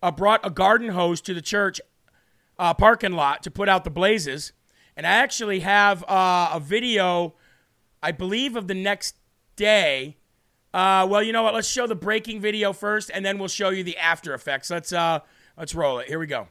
uh, 0.00 0.12
brought 0.12 0.46
a 0.46 0.50
garden 0.50 0.90
hose 0.90 1.20
to 1.22 1.34
the 1.34 1.42
church 1.42 1.80
uh, 2.56 2.72
parking 2.72 3.12
lot 3.12 3.42
to 3.42 3.50
put 3.50 3.68
out 3.68 3.82
the 3.82 3.90
blazes. 3.90 4.52
And 4.96 5.06
I 5.06 5.10
actually 5.10 5.60
have 5.60 6.04
uh, 6.04 6.50
a 6.52 6.60
video, 6.60 7.34
I 8.00 8.12
believe, 8.12 8.54
of 8.54 8.68
the 8.68 8.74
next 8.74 9.16
day. 9.56 10.16
Uh, 10.72 11.06
well, 11.10 11.22
you 11.22 11.32
know 11.32 11.42
what? 11.42 11.54
Let's 11.54 11.68
show 11.68 11.88
the 11.88 11.96
breaking 11.96 12.40
video 12.40 12.72
first, 12.72 13.10
and 13.12 13.26
then 13.26 13.38
we'll 13.38 13.48
show 13.48 13.70
you 13.70 13.82
the 13.82 13.96
after 13.96 14.34
effects. 14.34 14.70
Let's 14.70 14.92
uh, 14.92 15.20
let's 15.58 15.74
roll 15.74 15.98
it. 15.98 16.06
Here 16.06 16.20
we 16.20 16.28
go. 16.28 16.48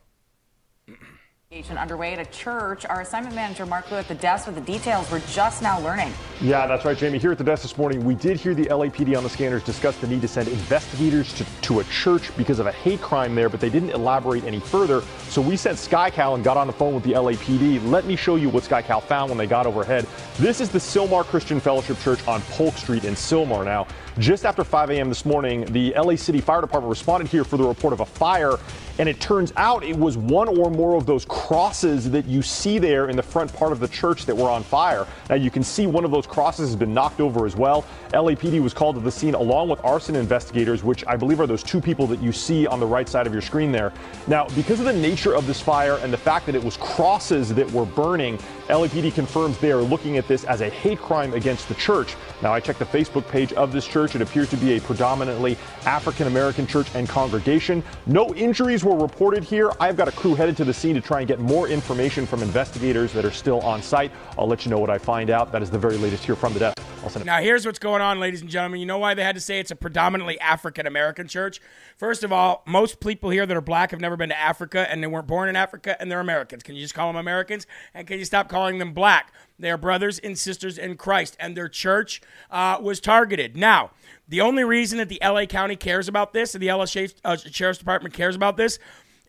Underway 1.54 2.14
at 2.14 2.20
a 2.20 2.26
church. 2.32 2.84
Our 2.84 3.02
assignment 3.02 3.36
manager, 3.36 3.68
Mark 3.68 3.92
Lou, 3.92 3.98
at 3.98 4.08
the 4.08 4.16
desk 4.16 4.48
with 4.48 4.56
the 4.56 4.62
details. 4.62 5.12
We're 5.12 5.20
just 5.20 5.62
now 5.62 5.80
learning. 5.82 6.12
Yeah, 6.42 6.66
that's 6.66 6.84
right, 6.84 6.98
Jamie. 6.98 7.20
Here 7.20 7.32
at 7.32 7.38
the 7.38 7.44
desk 7.44 7.62
this 7.62 7.78
morning, 7.78 8.04
we 8.04 8.16
did 8.16 8.40
hear 8.40 8.56
the 8.56 8.66
LAPD 8.66 9.16
on 9.16 9.22
the 9.22 9.30
scanners 9.30 9.64
discuss 9.64 9.96
the 9.98 10.08
need 10.08 10.22
to 10.22 10.28
send 10.28 10.48
investigators 10.48 11.32
to, 11.36 11.46
to 11.62 11.80
a 11.80 11.84
church 11.86 12.36
because 12.38 12.58
of 12.58 12.66
a 12.66 12.72
hate 12.72 13.02
crime 13.02 13.36
there, 13.36 13.50
but 13.50 13.60
they 13.60 13.70
didn't 13.70 13.92
elaborate 13.92 14.44
any 14.46 14.60
further. 14.60 15.04
So 15.30 15.44
we 15.44 15.56
sent 15.56 15.78
SkyCal 15.78 16.34
and 16.34 16.44
got 16.44 16.58
on 16.58 16.66
the 16.66 16.74
phone 16.74 16.96
with 16.96 17.04
the 17.04 17.12
LAPD. 17.12 17.88
Let 17.88 18.06
me 18.06 18.16
show 18.16 18.36
you 18.36 18.50
what 18.50 18.64
SkyCal 18.64 19.04
found 19.04 19.30
when 19.30 19.38
they 19.38 19.48
got 19.48 19.68
overhead. 19.68 20.08
This 20.38 20.60
is 20.60 20.70
the 20.70 20.80
Sylmar 20.80 21.24
Christian 21.24 21.60
Fellowship 21.60 22.00
Church 22.00 22.28
on 22.28 22.42
Polk 22.42 22.76
Street 22.78 23.06
in 23.06 23.14
Sylmar. 23.14 23.64
Now, 23.64 23.86
just 24.20 24.46
after 24.46 24.64
5 24.64 24.92
a.m. 24.92 25.10
this 25.10 25.26
morning, 25.26 25.66
the 25.66 25.94
LA 25.98 26.16
City 26.16 26.40
Fire 26.40 26.62
Department 26.62 26.90
responded 26.90 27.28
here 27.28 27.44
for 27.44 27.58
the 27.58 27.64
report 27.64 27.94
of 27.94 28.00
a 28.00 28.06
fire. 28.06 28.58
And 29.00 29.10
it 29.10 29.20
turns 29.20 29.52
out 29.58 29.84
it 29.84 29.98
was 29.98 30.18
one 30.18 30.48
or 30.48 30.70
more 30.70 30.96
of 30.96 31.08
those 31.08 31.26
crosses 31.26 32.12
that 32.12 32.26
you 32.26 32.44
see 32.44 32.78
there 32.78 33.10
in 33.10 33.16
the 33.16 33.24
front 33.24 33.52
part 33.52 33.72
of 33.72 33.80
the 33.80 33.88
church 33.88 34.28
that 34.28 34.36
were 34.36 34.50
on 34.50 34.62
fire. 34.62 35.08
Now 35.30 35.36
you 35.36 35.50
can 35.50 35.64
see 35.64 35.88
one 35.88 36.06
of 36.06 36.12
those 36.12 36.28
crosses 36.28 36.70
has 36.70 36.76
been 36.76 36.94
knocked 36.94 37.20
over 37.20 37.48
as 37.48 37.56
well. 37.56 37.86
LAPD 38.14 38.62
was 38.62 38.72
called 38.72 38.96
to 38.96 39.02
the 39.02 39.12
scene 39.12 39.34
along 39.34 39.70
with 39.70 39.84
arson 39.84 40.16
investigators, 40.16 40.84
which 40.84 41.04
I 41.08 41.16
believe 41.16 41.40
are 41.40 41.48
those 41.48 41.64
two 41.64 41.82
people 41.82 42.06
that 42.08 42.22
you 42.22 42.32
see 42.32 42.68
on 42.68 42.80
the 42.80 42.86
right 42.86 43.10
side 43.10 43.26
of 43.26 43.34
your 43.34 43.42
screen 43.42 43.72
there. 43.72 43.92
Now, 44.28 44.48
because 44.50 44.80
of 44.80 44.86
the 44.86 44.94
nature 44.94 45.34
of 45.34 45.48
this 45.48 45.60
fire 45.60 45.98
and 46.04 46.14
the 46.14 46.18
fact 46.18 46.46
that 46.46 46.54
it 46.54 46.64
was 46.64 46.78
crosses 46.78 47.52
that 47.56 47.72
were 47.72 47.86
burning, 47.86 48.38
LAPD 48.68 49.14
confirms 49.14 49.58
they 49.58 49.72
are 49.72 49.82
looking 49.82 50.18
at 50.18 50.28
this 50.28 50.44
as 50.46 50.62
a 50.62 50.70
hate 50.70 51.00
crime 51.00 51.34
against 51.34 51.68
the 51.68 51.76
church. 51.76 52.16
Now, 52.42 52.54
I 52.54 52.60
checked 52.60 52.80
the 52.80 52.86
Facebook 52.86 53.28
page 53.30 53.54
of 53.54 53.72
this 53.72 53.88
church. 53.88 54.16
It 54.16 54.22
appears 54.22 54.50
to 54.50 54.58
be 54.58 54.78
a 54.78 54.82
predominantly 54.82 55.58
African 55.86 56.28
American 56.28 56.66
church 56.66 56.88
and 56.96 57.08
congregation. 57.08 57.84
No 58.06 58.34
injuries 58.36 58.84
were 58.84 58.98
reported 58.98 59.44
here. 59.44 59.72
I've 59.80 59.98
got 59.98 60.08
a 60.08 60.12
crew 60.12 60.36
headed 60.36 60.58
to 60.58 60.66
the 60.66 60.74
scene 60.74 60.96
to 60.96 61.02
try 61.02 61.20
and 61.20 61.28
get 61.28 61.40
more 61.40 61.68
information 61.68 62.26
from 62.26 62.42
investigators 62.42 63.12
that 63.14 63.26
are 63.26 63.32
still 63.32 63.60
on 63.62 63.82
site. 63.82 64.12
I'll 64.38 64.48
let 64.48 64.66
you 64.66 64.72
know 64.72 64.80
what 64.80 64.90
I 64.90 64.98
find 64.98 65.30
out. 65.30 65.52
That 65.52 65.62
is 65.62 65.70
the 65.70 65.80
very 65.80 65.98
latest 65.98 66.24
here 66.24 66.36
from 66.36 66.54
the 66.54 66.60
desk. 66.60 66.78
Now, 67.26 67.42
here's 67.42 67.66
what's 67.66 67.80
going 67.80 68.02
on, 68.02 68.22
ladies 68.22 68.40
and 68.40 68.50
gentlemen. 68.50 68.80
You 68.80 68.86
know 68.86 68.98
why 68.98 69.14
they 69.14 69.24
had 69.24 69.36
to 69.36 69.42
say 69.42 69.60
it's 69.60 69.72
a 69.72 69.76
predominantly 69.76 70.40
African 70.40 70.88
American 70.88 71.28
church? 71.28 71.60
First 71.98 72.24
of 72.24 72.32
all, 72.32 72.64
most 72.66 73.02
people 73.02 73.30
here 73.30 73.46
that 73.46 73.58
are 73.58 73.62
black 73.62 73.92
have 73.92 74.00
never 74.00 74.16
been 74.16 74.30
to 74.30 74.40
Africa 74.40 74.90
and 74.90 75.04
they 75.04 75.08
weren't 75.08 75.28
born 75.28 75.50
in 75.50 75.58
Africa 75.58 75.98
and 76.00 76.10
they're 76.10 76.22
Americans. 76.22 76.64
Can 76.64 76.76
you 76.76 76.82
just 76.82 76.94
call 76.94 77.10
them 77.10 77.18
Americans? 77.18 77.68
And 77.94 78.08
can 78.08 78.20
you 78.20 78.26
stop 78.26 78.48
calling 78.54 78.78
them 78.78 78.94
black? 78.94 79.34
They 79.58 79.72
are 79.72 79.78
brothers 79.78 80.20
and 80.20 80.38
sisters 80.38 80.78
in 80.78 80.98
Christ, 80.98 81.36
and 81.40 81.58
their 81.58 81.70
church 81.70 82.22
uh, 82.52 82.78
was 82.82 83.00
targeted. 83.00 83.56
Now, 83.56 83.92
the 84.28 84.42
only 84.42 84.64
reason 84.64 84.98
that 84.98 85.10
the 85.10 85.20
LA 85.24 85.46
County 85.46 85.76
cares 85.76 86.08
about 86.08 86.34
this, 86.34 86.54
and 86.54 86.62
the 86.62 86.72
LA 86.72 86.86
Sheriff's, 86.86 87.16
uh, 87.24 87.38
Sheriff's 87.38 87.80
Department 87.80 88.14
cares 88.14 88.36
about 88.36 88.58
this, 88.58 88.78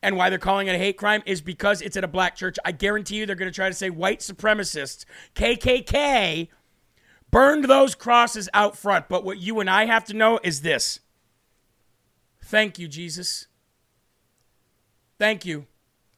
and 0.03 0.17
why 0.17 0.29
they're 0.29 0.39
calling 0.39 0.67
it 0.67 0.75
a 0.75 0.79
hate 0.79 0.99
crime 0.99 1.23
is 1.25 1.41
because 1.41 1.81
it's 1.81 1.97
at 1.97 2.05
a 2.05 2.09
black 2.09 2.37
church. 2.37 2.57
I 2.65 2.73
guarantee 2.73 3.17
you 3.17 3.27
they're 3.27 3.37
going 3.37 3.51
to 3.51 3.55
try 3.55 3.69
to 3.69 3.75
say 3.75 3.91
white 3.91 4.21
supremacists, 4.21 5.05
KKK, 5.35 6.49
burned 7.31 7.65
those 7.65 7.95
crosses 7.95 8.49
out 8.53 8.77
front. 8.77 9.09
But 9.09 9.25
what 9.25 9.39
you 9.39 9.61
and 9.61 9.71
I 9.71 9.87
have 9.87 10.05
to 10.07 10.15
know 10.15 10.39
is 10.43 10.61
this 10.61 11.01
Thank 12.43 12.79
you, 12.79 12.89
Jesus. 12.89 13.47
Thank 15.19 15.45
you. 15.45 15.67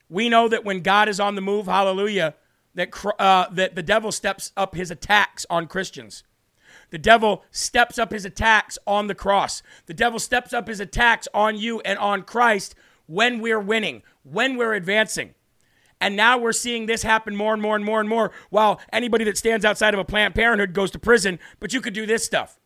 We 0.09 0.29
know 0.29 0.49
that 0.49 0.65
when 0.65 0.81
God 0.81 1.09
is 1.09 1.21
on 1.21 1.35
the 1.35 1.41
move, 1.41 1.67
hallelujah, 1.67 2.35
that, 2.77 2.95
uh, 3.19 3.47
that 3.51 3.75
the 3.75 3.83
devil 3.83 4.13
steps 4.13 4.53
up 4.57 4.77
his 4.77 4.91
attacks 4.91 5.45
on 5.51 5.67
Christians. 5.67 6.23
The 6.91 6.99
devil 6.99 7.43
steps 7.51 7.99
up 7.99 8.13
his 8.13 8.25
attacks 8.25 8.79
on 8.87 9.09
the 9.09 9.15
cross. 9.15 9.63
The 9.87 9.95
devil 9.95 10.21
steps 10.21 10.53
up 10.53 10.69
his 10.69 10.79
attacks 10.79 11.27
on 11.35 11.57
you 11.57 11.81
and 11.81 11.99
on 11.99 12.23
Christ 12.23 12.77
when 13.07 13.41
we're 13.41 13.61
winning, 13.61 14.03
when 14.23 14.57
we're 14.57 14.75
advancing. 14.75 15.35
And 16.01 16.15
now 16.15 16.39
we're 16.39 16.53
seeing 16.53 16.87
this 16.87 17.03
happen 17.03 17.35
more 17.35 17.55
and 17.55 17.63
more 17.63 17.75
and 17.75 17.85
more 17.85 18.01
and 18.01 18.09
more 18.09 18.31
while 18.51 18.81
anybody 18.93 19.25
that 19.25 19.39
stands 19.39 19.65
outside 19.65 19.95
of 19.95 20.01
a 20.01 20.05
Planned 20.05 20.35
Parenthood 20.35 20.75
goes 20.75 20.91
to 20.93 20.99
prison, 20.99 21.39
but 21.59 21.73
you 21.73 21.81
could 21.81 21.95
do 21.95 22.07
this 22.07 22.25
stuff. 22.25 22.61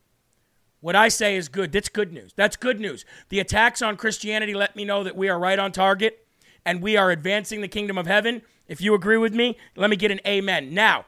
What 0.81 0.97
I 0.97 1.09
say 1.09 1.37
is 1.37 1.49
good. 1.49 1.73
That's 1.73 1.89
good 1.89 2.13
news. 2.13 2.33
That's 2.35 2.57
good 2.57 2.81
news. 2.81 3.05
The 3.29 3.39
attacks 3.39 3.83
on 3.83 3.97
Christianity 3.97 4.55
let 4.55 4.75
me 4.75 4.85
know 4.85 5.05
that 5.05 5.17
we 5.17 5.29
are 5.29 5.39
right 5.39 5.59
on 5.59 5.73
target 5.73 6.27
and 6.65 6.83
we 6.83 6.97
are 6.97 7.11
advancing 7.11 7.61
the 7.61 7.69
kingdom 7.69 7.99
of 7.99 8.07
heaven. 8.07 8.43
If 8.71 8.81
you 8.81 8.95
agree 8.95 9.17
with 9.17 9.35
me, 9.35 9.59
let 9.75 9.91
me 9.91 9.97
get 9.97 10.13
an 10.13 10.21
amen. 10.25 10.73
Now, 10.73 11.07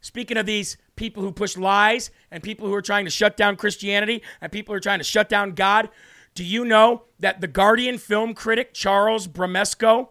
speaking 0.00 0.38
of 0.38 0.46
these 0.46 0.78
people 0.96 1.22
who 1.22 1.30
push 1.30 1.54
lies 1.54 2.10
and 2.30 2.42
people 2.42 2.66
who 2.66 2.74
are 2.74 2.80
trying 2.80 3.04
to 3.04 3.10
shut 3.10 3.36
down 3.36 3.56
Christianity 3.56 4.22
and 4.40 4.50
people 4.50 4.72
who 4.72 4.78
are 4.78 4.80
trying 4.80 5.00
to 5.00 5.04
shut 5.04 5.28
down 5.28 5.52
God, 5.52 5.90
do 6.34 6.42
you 6.42 6.64
know 6.64 7.02
that 7.20 7.42
the 7.42 7.48
Guardian 7.48 7.98
film 7.98 8.32
critic 8.32 8.72
Charles 8.72 9.28
Bramesco 9.28 10.08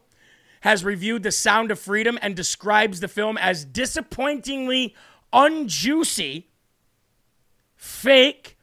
has 0.61 0.85
reviewed 0.85 1.23
The 1.23 1.31
Sound 1.31 1.71
of 1.71 1.79
Freedom 1.79 2.19
and 2.21 2.35
describes 2.35 2.99
the 2.99 3.07
film 3.07 3.35
as 3.39 3.65
disappointingly 3.65 4.93
unjuicy, 5.33 6.45
fake, 7.75 8.59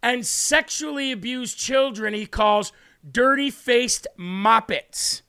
and 0.00 0.24
sexually 0.24 1.10
abused 1.10 1.58
children 1.58 2.14
he 2.14 2.24
calls 2.24 2.70
dirty 3.10 3.50
faced 3.50 4.06
moppets. 4.16 5.22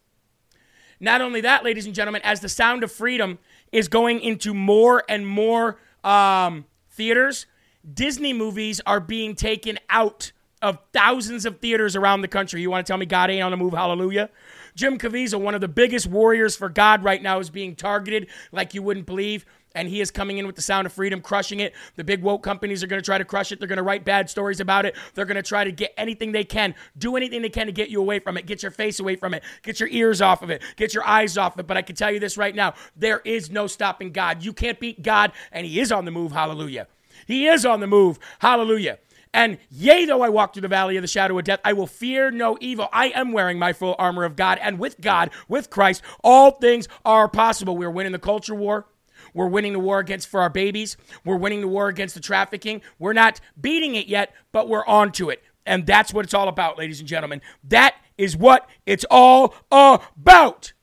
Not 0.99 1.21
only 1.21 1.41
that, 1.41 1.63
ladies 1.63 1.85
and 1.85 1.95
gentlemen, 1.95 2.21
as 2.23 2.41
The 2.41 2.49
Sound 2.49 2.83
of 2.83 2.91
Freedom 2.91 3.39
is 3.71 3.87
going 3.87 4.19
into 4.19 4.53
more 4.53 5.03
and 5.07 5.25
more 5.25 5.77
um, 6.03 6.65
theaters, 6.91 7.45
Disney 7.93 8.33
movies 8.33 8.81
are 8.85 8.99
being 8.99 9.35
taken 9.35 9.79
out 9.89 10.31
of 10.61 10.77
thousands 10.91 11.45
of 11.45 11.59
theaters 11.59 11.95
around 11.95 12.21
the 12.21 12.27
country. 12.27 12.61
You 12.61 12.69
want 12.69 12.85
to 12.85 12.91
tell 12.91 12.97
me 12.97 13.05
God 13.05 13.29
ain't 13.29 13.43
on 13.43 13.51
the 13.51 13.57
move? 13.57 13.73
Hallelujah. 13.73 14.29
Jim 14.75 14.97
Caviezel, 14.97 15.41
one 15.41 15.55
of 15.55 15.61
the 15.61 15.67
biggest 15.67 16.07
warriors 16.07 16.55
for 16.55 16.69
God 16.69 17.03
right 17.03 17.21
now, 17.21 17.39
is 17.39 17.49
being 17.49 17.75
targeted 17.75 18.27
like 18.51 18.73
you 18.73 18.83
wouldn't 18.83 19.05
believe. 19.05 19.45
And 19.75 19.87
he 19.87 20.01
is 20.01 20.09
coming 20.09 20.37
in 20.39 20.47
with 20.47 20.55
the 20.55 20.61
sound 20.61 20.87
of 20.87 20.93
freedom, 20.93 21.21
crushing 21.21 21.59
it. 21.59 21.75
The 21.95 22.03
big 22.03 22.23
woke 22.23 22.41
companies 22.41 22.83
are 22.83 22.87
going 22.87 23.01
to 23.01 23.05
try 23.05 23.17
to 23.17 23.25
crush 23.25 23.51
it. 23.51 23.59
They're 23.59 23.67
going 23.67 23.77
to 23.77 23.83
write 23.83 24.03
bad 24.03 24.29
stories 24.29 24.59
about 24.59 24.85
it. 24.85 24.95
They're 25.13 25.25
going 25.25 25.35
to 25.35 25.43
try 25.43 25.63
to 25.63 25.71
get 25.71 25.93
anything 25.95 26.31
they 26.31 26.43
can, 26.43 26.73
do 26.97 27.15
anything 27.15 27.41
they 27.41 27.49
can 27.49 27.67
to 27.67 27.71
get 27.71 27.89
you 27.89 28.01
away 28.01 28.19
from 28.19 28.37
it, 28.37 28.45
get 28.45 28.63
your 28.63 28.71
face 28.71 28.99
away 28.99 29.15
from 29.15 29.33
it, 29.33 29.43
get 29.61 29.79
your 29.79 29.89
ears 29.89 30.21
off 30.21 30.41
of 30.41 30.49
it, 30.49 30.63
get 30.75 30.93
your 30.93 31.05
eyes 31.05 31.37
off 31.37 31.53
of 31.53 31.59
it. 31.59 31.67
But 31.67 31.77
I 31.77 31.81
can 31.83 31.95
tell 31.95 32.11
you 32.11 32.19
this 32.19 32.37
right 32.37 32.55
now 32.55 32.73
there 32.95 33.21
is 33.23 33.51
no 33.51 33.67
stopping 33.67 34.11
God. 34.11 34.43
You 34.43 34.53
can't 34.53 34.79
beat 34.79 35.03
God, 35.03 35.31
and 35.51 35.65
He 35.65 35.79
is 35.79 35.91
on 35.91 36.05
the 36.05 36.11
move. 36.11 36.31
Hallelujah. 36.31 36.87
He 37.27 37.47
is 37.47 37.65
on 37.65 37.79
the 37.79 37.87
move. 37.87 38.17
Hallelujah. 38.39 38.97
And 39.33 39.59
yea, 39.69 40.05
though 40.05 40.23
I 40.23 40.29
walk 40.29 40.53
through 40.53 40.63
the 40.63 40.67
valley 40.67 40.97
of 40.97 41.03
the 41.03 41.07
shadow 41.07 41.37
of 41.37 41.45
death, 41.45 41.59
I 41.63 41.73
will 41.73 41.85
fear 41.85 42.31
no 42.31 42.57
evil. 42.59 42.89
I 42.91 43.09
am 43.09 43.31
wearing 43.31 43.59
my 43.59 43.73
full 43.73 43.95
armor 43.99 44.23
of 44.23 44.35
God, 44.35 44.57
and 44.61 44.79
with 44.79 44.99
God, 44.99 45.29
with 45.47 45.69
Christ, 45.69 46.01
all 46.23 46.51
things 46.51 46.87
are 47.05 47.27
possible. 47.27 47.77
We're 47.77 47.91
winning 47.91 48.11
the 48.11 48.19
culture 48.19 48.55
war. 48.55 48.87
We're 49.33 49.47
winning 49.47 49.73
the 49.73 49.79
war 49.79 49.99
against 49.99 50.27
for 50.27 50.41
our 50.41 50.49
babies. 50.49 50.97
We're 51.23 51.37
winning 51.37 51.61
the 51.61 51.67
war 51.67 51.87
against 51.87 52.15
the 52.15 52.21
trafficking. 52.21 52.81
We're 52.97 53.13
not 53.13 53.39
beating 53.59 53.95
it 53.95 54.07
yet, 54.07 54.33
but 54.51 54.67
we're 54.67 54.85
on 54.85 55.11
to 55.13 55.29
it. 55.29 55.43
And 55.65 55.85
that's 55.85 56.13
what 56.13 56.25
it's 56.25 56.33
all 56.33 56.47
about, 56.47 56.77
ladies 56.77 56.99
and 56.99 57.07
gentlemen. 57.07 57.41
That 57.63 57.95
is 58.17 58.35
what 58.35 58.67
it's 58.85 59.05
all 59.11 59.53
about. 59.71 60.73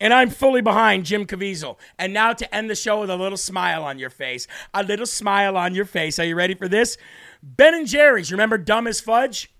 And 0.00 0.12
I'm 0.12 0.30
fully 0.30 0.60
behind 0.60 1.04
Jim 1.04 1.24
Caviezel. 1.24 1.78
And 1.98 2.12
now 2.12 2.32
to 2.32 2.54
end 2.54 2.68
the 2.68 2.74
show 2.74 3.00
with 3.00 3.10
a 3.10 3.16
little 3.16 3.38
smile 3.38 3.84
on 3.84 3.98
your 3.98 4.10
face. 4.10 4.46
A 4.72 4.82
little 4.82 5.06
smile 5.06 5.56
on 5.56 5.74
your 5.74 5.84
face. 5.84 6.18
Are 6.18 6.24
you 6.24 6.34
ready 6.34 6.54
for 6.54 6.68
this? 6.68 6.96
Ben 7.42 7.74
and 7.74 7.86
Jerry's. 7.86 8.32
Remember 8.32 8.58
Dumb 8.58 8.86
as 8.86 9.00
Fudge? 9.00 9.54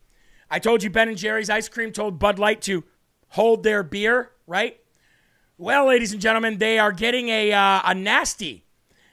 I 0.51 0.59
told 0.59 0.83
you 0.83 0.91
Ben 0.91 1.09
and 1.09 1.17
Jerry's 1.17 1.51
ice 1.51 1.69
cream 1.69 1.93
told 1.93 2.19
Bud 2.19 2.39
Light 2.39 2.61
to 2.63 2.85
hold 3.29 3.63
their 3.63 3.83
beer, 3.83 4.33
right? 4.47 4.79
Well, 5.57 5.87
ladies 5.87 6.13
and 6.13 6.21
gentlemen, 6.21 6.59
they 6.59 6.81
are 6.81 6.91
getting 6.91 7.29
a, 7.29 7.53
uh, 7.53 7.81
a 7.85 7.95
nasty, 7.95 8.65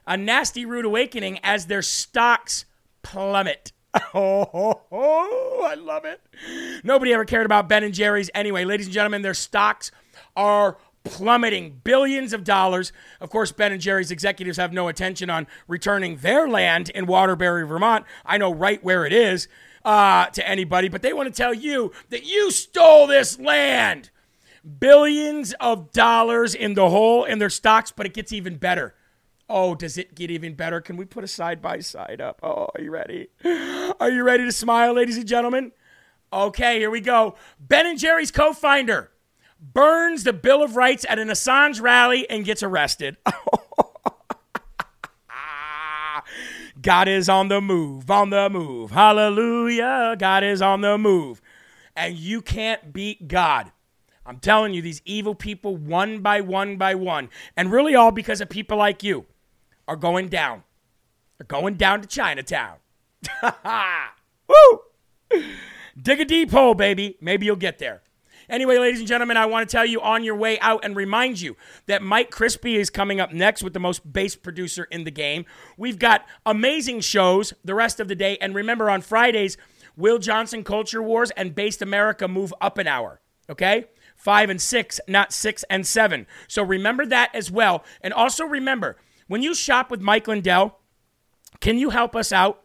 a 0.07 0.17
nasty 0.17 0.65
rude 0.65 0.85
awakening 0.85 1.39
as 1.43 1.67
their 1.67 1.83
stocks 1.83 2.65
plummet. 3.03 3.71
Oh, 3.93 4.49
oh, 4.53 4.81
oh, 4.91 5.67
I 5.69 5.75
love 5.75 6.03
it. 6.05 6.19
Nobody 6.83 7.13
ever 7.13 7.25
cared 7.25 7.45
about 7.45 7.69
Ben 7.69 7.83
and 7.83 7.93
Jerry's 7.93 8.31
anyway. 8.33 8.65
Ladies 8.65 8.87
and 8.87 8.93
gentlemen, 8.93 9.21
their 9.21 9.35
stocks 9.35 9.91
are 10.35 10.77
plummeting 11.03 11.81
billions 11.83 12.33
of 12.33 12.43
dollars. 12.43 12.91
Of 13.19 13.29
course, 13.29 13.51
Ben 13.51 13.71
and 13.71 13.81
Jerry's 13.81 14.09
executives 14.09 14.57
have 14.57 14.73
no 14.73 14.87
intention 14.87 15.29
on 15.29 15.45
returning 15.67 16.17
their 16.17 16.49
land 16.49 16.89
in 16.89 17.05
Waterbury, 17.05 17.67
Vermont. 17.67 18.03
I 18.25 18.39
know 18.39 18.51
right 18.51 18.83
where 18.83 19.05
it 19.05 19.13
is 19.13 19.47
uh, 19.85 20.25
to 20.27 20.47
anybody, 20.47 20.89
but 20.89 21.03
they 21.03 21.13
want 21.13 21.27
to 21.27 21.35
tell 21.35 21.53
you 21.53 21.91
that 22.09 22.25
you 22.25 22.49
stole 22.49 23.05
this 23.05 23.39
land. 23.39 24.09
Billions 24.79 25.53
of 25.59 25.91
dollars 25.91 26.53
in 26.53 26.75
the 26.75 26.89
hole 26.89 27.23
in 27.23 27.39
their 27.39 27.49
stocks, 27.49 27.91
but 27.91 28.05
it 28.05 28.13
gets 28.13 28.31
even 28.31 28.57
better. 28.57 28.93
Oh, 29.49 29.75
does 29.75 29.97
it 29.97 30.15
get 30.15 30.31
even 30.31 30.53
better? 30.53 30.79
Can 30.79 30.97
we 30.97 31.05
put 31.05 31.23
a 31.23 31.27
side 31.27 31.61
by 31.61 31.79
side 31.79 32.21
up? 32.21 32.39
Oh, 32.41 32.69
are 32.73 32.81
you 32.81 32.91
ready? 32.91 33.27
Are 33.99 34.09
you 34.09 34.23
ready 34.23 34.45
to 34.45 34.51
smile, 34.51 34.93
ladies 34.93 35.17
and 35.17 35.27
gentlemen? 35.27 35.71
Okay, 36.31 36.79
here 36.79 36.89
we 36.89 37.01
go. 37.01 37.35
Ben 37.59 37.85
and 37.85 37.99
Jerry's 37.99 38.31
co 38.31 38.53
finder 38.53 39.11
burns 39.59 40.23
the 40.23 40.33
Bill 40.33 40.63
of 40.63 40.75
Rights 40.75 41.05
at 41.09 41.19
an 41.19 41.27
Assange 41.27 41.81
rally 41.81 42.29
and 42.29 42.45
gets 42.45 42.63
arrested. 42.63 43.17
God 46.81 47.07
is 47.07 47.29
on 47.29 47.49
the 47.49 47.61
move, 47.61 48.09
on 48.09 48.31
the 48.31 48.49
move. 48.49 48.91
Hallelujah. 48.91 50.15
God 50.17 50.43
is 50.43 50.61
on 50.61 50.81
the 50.81 50.97
move. 50.97 51.41
And 51.95 52.15
you 52.15 52.41
can't 52.41 52.93
beat 52.93 53.27
God. 53.27 53.71
I'm 54.25 54.39
telling 54.39 54.73
you, 54.73 54.81
these 54.81 55.01
evil 55.05 55.35
people, 55.35 55.75
one 55.75 56.19
by 56.19 56.41
one 56.41 56.77
by 56.77 56.95
one, 56.95 57.29
and 57.57 57.71
really 57.71 57.95
all 57.95 58.11
because 58.11 58.41
of 58.41 58.49
people 58.49 58.77
like 58.77 59.03
you, 59.03 59.25
are 59.87 59.95
going 59.95 60.29
down. 60.29 60.63
They're 61.37 61.45
going 61.47 61.75
down 61.75 62.01
to 62.01 62.07
Chinatown. 62.07 62.77
Woo! 64.47 64.79
Dig 65.99 66.21
a 66.21 66.25
deep 66.25 66.51
hole, 66.51 66.73
baby. 66.73 67.17
Maybe 67.19 67.45
you'll 67.45 67.55
get 67.55 67.79
there. 67.79 68.01
Anyway, 68.49 68.77
ladies 68.77 68.99
and 68.99 69.07
gentlemen, 69.07 69.37
I 69.37 69.45
want 69.45 69.67
to 69.67 69.71
tell 69.71 69.85
you 69.85 70.01
on 70.01 70.23
your 70.23 70.35
way 70.35 70.59
out 70.59 70.83
and 70.83 70.95
remind 70.95 71.39
you 71.39 71.55
that 71.85 72.01
Mike 72.01 72.31
Crispi 72.31 72.75
is 72.75 72.89
coming 72.89 73.21
up 73.21 73.31
next 73.31 73.63
with 73.63 73.73
the 73.73 73.79
most 73.79 74.11
bass 74.11 74.35
producer 74.35 74.83
in 74.91 75.05
the 75.05 75.11
game. 75.11 75.45
We've 75.77 75.97
got 75.97 76.25
amazing 76.45 76.99
shows 76.99 77.53
the 77.63 77.73
rest 77.73 77.99
of 77.99 78.09
the 78.09 78.15
day. 78.15 78.37
And 78.41 78.53
remember, 78.53 78.89
on 78.89 79.01
Fridays, 79.01 79.57
Will 79.95 80.19
Johnson 80.19 80.63
Culture 80.63 81.01
Wars 81.01 81.31
and 81.31 81.55
Based 81.55 81.81
America 81.81 82.27
move 82.27 82.53
up 82.59 82.77
an 82.77 82.87
hour. 82.87 83.21
Okay? 83.49 83.85
Five 84.21 84.51
and 84.51 84.61
six, 84.61 84.99
not 85.07 85.33
six 85.33 85.65
and 85.67 85.85
seven. 85.85 86.27
So 86.47 86.61
remember 86.61 87.07
that 87.07 87.33
as 87.33 87.49
well. 87.49 87.83
And 88.01 88.13
also 88.13 88.45
remember, 88.45 88.97
when 89.27 89.41
you 89.41 89.55
shop 89.55 89.89
with 89.89 89.99
Mike 89.99 90.27
Lindell, 90.27 90.77
can 91.59 91.79
you 91.79 91.89
help 91.89 92.15
us 92.15 92.31
out? 92.31 92.61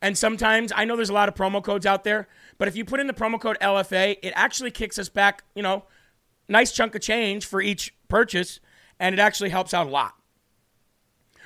And 0.00 0.16
sometimes 0.16 0.70
I 0.76 0.84
know 0.84 0.94
there's 0.94 1.10
a 1.10 1.12
lot 1.12 1.28
of 1.28 1.34
promo 1.34 1.60
codes 1.60 1.86
out 1.86 2.04
there, 2.04 2.28
but 2.56 2.68
if 2.68 2.76
you 2.76 2.84
put 2.84 3.00
in 3.00 3.08
the 3.08 3.12
promo 3.12 3.40
code 3.40 3.58
LFA, 3.60 4.16
it 4.22 4.32
actually 4.36 4.70
kicks 4.70 4.96
us 4.96 5.08
back, 5.08 5.42
you 5.56 5.62
know, 5.64 5.86
nice 6.48 6.70
chunk 6.70 6.94
of 6.94 7.00
change 7.00 7.46
for 7.46 7.60
each 7.60 7.92
purchase, 8.06 8.60
and 9.00 9.12
it 9.12 9.18
actually 9.18 9.50
helps 9.50 9.74
out 9.74 9.88
a 9.88 9.90
lot. 9.90 10.14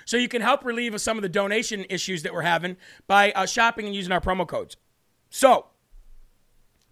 So 0.05 0.19
you 0.19 0.29
can 0.29 0.43
help 0.43 0.67
relieve 0.67 0.93
of 0.93 1.01
some 1.01 1.17
of 1.17 1.23
the 1.23 1.31
donation 1.31 1.87
issues 1.89 2.23
that 2.25 2.35
we're 2.35 2.43
having 2.43 2.77
by 3.07 3.33
uh, 3.33 3.47
shopping 3.47 3.87
and 3.87 3.95
using 3.95 4.13
our 4.13 4.21
promo 4.21 4.47
codes. 4.47 4.77
So, 5.31 5.69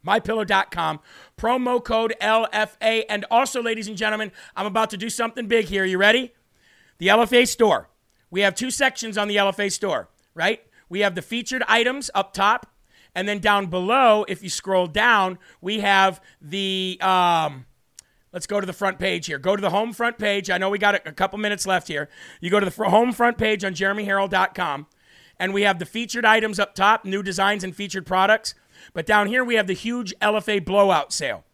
mypillow.com, 0.06 1.00
promo 1.36 1.82
code 1.82 2.14
LFA. 2.20 3.04
And 3.08 3.24
also, 3.30 3.62
ladies 3.62 3.88
and 3.88 3.96
gentlemen, 3.96 4.32
I'm 4.56 4.66
about 4.66 4.90
to 4.90 4.96
do 4.96 5.10
something 5.10 5.46
big 5.46 5.66
here. 5.66 5.84
You 5.84 5.98
ready? 5.98 6.32
The 6.98 7.08
LFA 7.08 7.46
store. 7.48 7.88
We 8.30 8.40
have 8.40 8.54
two 8.54 8.70
sections 8.70 9.16
on 9.16 9.28
the 9.28 9.36
LFA 9.36 9.70
store, 9.70 10.08
right? 10.34 10.60
We 10.88 11.00
have 11.00 11.14
the 11.14 11.22
featured 11.22 11.62
items 11.68 12.10
up 12.14 12.32
top, 12.32 12.66
and 13.14 13.28
then 13.28 13.38
down 13.38 13.66
below, 13.66 14.24
if 14.28 14.42
you 14.42 14.50
scroll 14.50 14.86
down, 14.86 15.38
we 15.60 15.80
have 15.80 16.20
the. 16.40 16.98
Um, 17.00 17.66
let's 18.32 18.46
go 18.46 18.60
to 18.60 18.66
the 18.66 18.72
front 18.72 18.98
page 18.98 19.26
here. 19.26 19.38
Go 19.38 19.54
to 19.54 19.62
the 19.62 19.70
home 19.70 19.92
front 19.92 20.18
page. 20.18 20.50
I 20.50 20.58
know 20.58 20.68
we 20.68 20.78
got 20.78 20.94
a, 21.06 21.12
couple 21.12 21.38
minutes 21.38 21.66
left 21.66 21.86
here. 21.86 22.08
You 22.40 22.50
go 22.50 22.58
to 22.58 22.68
the 22.68 22.88
home 22.88 23.12
front 23.12 23.38
page 23.38 23.64
on 23.64 23.72
jeremyherrell.com, 23.72 24.86
and 25.38 25.54
we 25.54 25.62
have 25.62 25.78
the 25.78 25.86
featured 25.86 26.24
items 26.24 26.58
up 26.58 26.74
top, 26.74 27.04
new 27.04 27.22
designs 27.22 27.62
and 27.62 27.74
featured 27.74 28.04
products. 28.04 28.54
But 28.92 29.06
down 29.06 29.26
here, 29.28 29.44
we 29.44 29.54
have 29.54 29.66
the 29.66 29.74
huge 29.74 30.14
LFA 30.20 30.64
blowout 30.64 31.12
sale. 31.12 31.44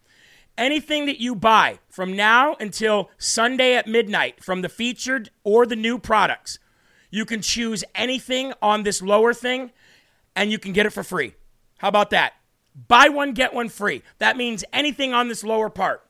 Anything 0.59 1.07
that 1.07 1.21
you 1.21 1.35
buy 1.35 1.79
from 1.89 2.15
now 2.15 2.55
until 2.61 3.11
Sunday 3.19 3.75
at 3.75 3.87
midnight 3.87 4.43
from 4.43 4.63
the 4.63 4.69
featured 4.69 5.31
or 5.45 5.65
the 5.65 5.77
new 5.77 5.99
products, 5.99 6.59
you 7.11 7.25
can 7.25 7.41
choose 7.41 7.83
anything 7.95 8.53
on 8.61 8.83
this 8.83 9.01
lower 9.01 9.33
thing 9.33 9.71
and 10.37 10.51
you 10.51 10.59
can 10.59 10.73
get 10.73 10.87
it 10.87 10.91
for 10.91 11.03
free. 11.03 11.35
How 11.79 11.89
about 11.89 12.11
that? 12.11 12.35
Buy 12.89 13.09
one, 13.09 13.33
get 13.33 13.55
one 13.55 13.69
free. 13.69 14.03
That 14.19 14.37
means 14.37 14.65
anything 14.73 15.15
on 15.15 15.29
this 15.29 15.43
lower 15.43 15.71
part 15.71 16.03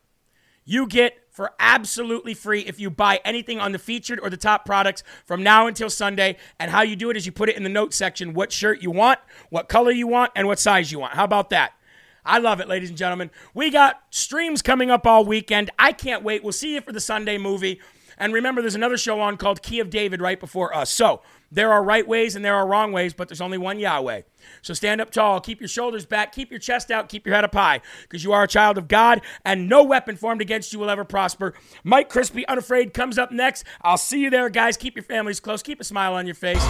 you 0.71 0.87
get 0.87 1.19
for 1.31 1.53
absolutely 1.59 2.35
free 2.35 2.61
if 2.61 2.79
you 2.79 2.91
buy 2.91 3.21
anything 3.25 3.61
on 3.61 3.73
the 3.73 3.79
featured 3.79 4.21
or 4.21 4.31
the 4.31 4.37
top 4.37 4.65
products 4.65 5.03
from 5.25 5.43
now 5.43 5.67
until 5.67 5.89
Sunday. 5.89 6.37
And 6.59 6.71
how 6.71 6.83
you 6.83 6.97
do 6.97 7.11
it 7.11 7.17
is 7.17 7.27
you 7.27 7.33
put 7.33 7.49
it 7.49 7.57
in 7.57 7.63
the 7.63 7.69
notes 7.69 7.97
section 7.97 8.35
what 8.35 8.53
shirt 8.53 8.83
you 8.83 8.91
want, 8.91 9.19
what 9.49 9.69
color 9.69 9.91
you 9.91 10.07
want, 10.07 10.33
and 10.37 10.47
what 10.47 10.59
size 10.59 10.93
you 10.93 10.99
want. 10.99 11.15
How 11.15 11.25
about 11.25 11.51
that? 11.51 11.73
I 12.25 12.39
love 12.39 12.61
it, 12.61 12.69
ladies 12.69 12.91
and 12.91 12.99
gentlemen. 12.99 13.31
We 13.55 13.71
got 13.71 14.03
streams 14.11 14.61
coming 14.61 14.91
up 14.91 15.07
all 15.07 15.25
weekend. 15.25 15.71
I 15.79 15.93
can't 15.93 16.23
wait. 16.23 16.43
We'll 16.43 16.53
see 16.53 16.75
you 16.75 16.81
for 16.81 16.93
the 16.93 17.01
Sunday 17.01 17.39
movie. 17.39 17.81
And 18.19 18.35
remember, 18.35 18.61
there's 18.61 18.75
another 18.75 18.99
show 18.99 19.21
on 19.21 19.39
called 19.39 19.63
Key 19.63 19.81
of 19.81 19.89
David 19.89 20.21
right 20.21 20.39
before 20.39 20.77
us. 20.77 20.91
So 20.91 21.23
there 21.51 21.73
are 21.73 21.83
right 21.83 22.07
ways 22.07 22.37
and 22.37 22.45
there 22.45 22.55
are 22.55 22.67
wrong 22.67 22.93
ways, 22.93 23.13
but 23.13 23.29
there's 23.29 23.41
only 23.41 23.59
one 23.59 23.79
Yahweh. 23.79 24.23
So 24.63 24.75
stand 24.75 25.01
up 25.01 25.11
tall, 25.11 25.41
keep 25.41 25.61
your 25.61 25.69
shoulders 25.69 26.07
back, 26.07 26.33
keep 26.33 26.51
your 26.51 26.61
chest 26.61 26.91
out, 26.91 27.09
keep 27.09 27.27
your 27.27 27.35
head 27.35 27.45
up 27.45 27.55
high, 27.55 27.81
because 28.03 28.23
you 28.25 28.33
are 28.33 28.45
a 28.45 28.49
child 28.49 28.79
of 28.79 28.89
God, 28.89 29.21
and 29.45 29.69
no 29.69 29.83
weapon 29.83 30.17
formed 30.17 30.41
against 30.41 30.73
you 30.73 30.79
will 30.79 30.91
ever 30.91 31.05
prosper. 31.05 31.55
Mike 31.85 32.11
Crispi, 32.11 32.45
Unafraid, 32.47 32.95
comes 32.95 33.19
up 33.19 33.33
next. 33.33 33.65
I'll 33.83 33.99
see 33.99 34.21
you 34.21 34.31
there, 34.31 34.49
guys. 34.49 34.77
Keep 34.77 34.97
your 34.97 35.05
families 35.05 35.41
close, 35.41 35.63
keep 35.63 35.81
a 35.81 35.85
smile 35.85 36.15
on 36.15 36.27
your 36.27 36.35
face. 36.35 36.65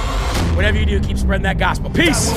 Whatever 0.55 0.78
you 0.78 0.87
do, 0.87 1.01
keep 1.01 1.18
spreading 1.18 1.45
that 1.45 1.59
gospel. 1.59 1.91
Peace. 1.91 2.31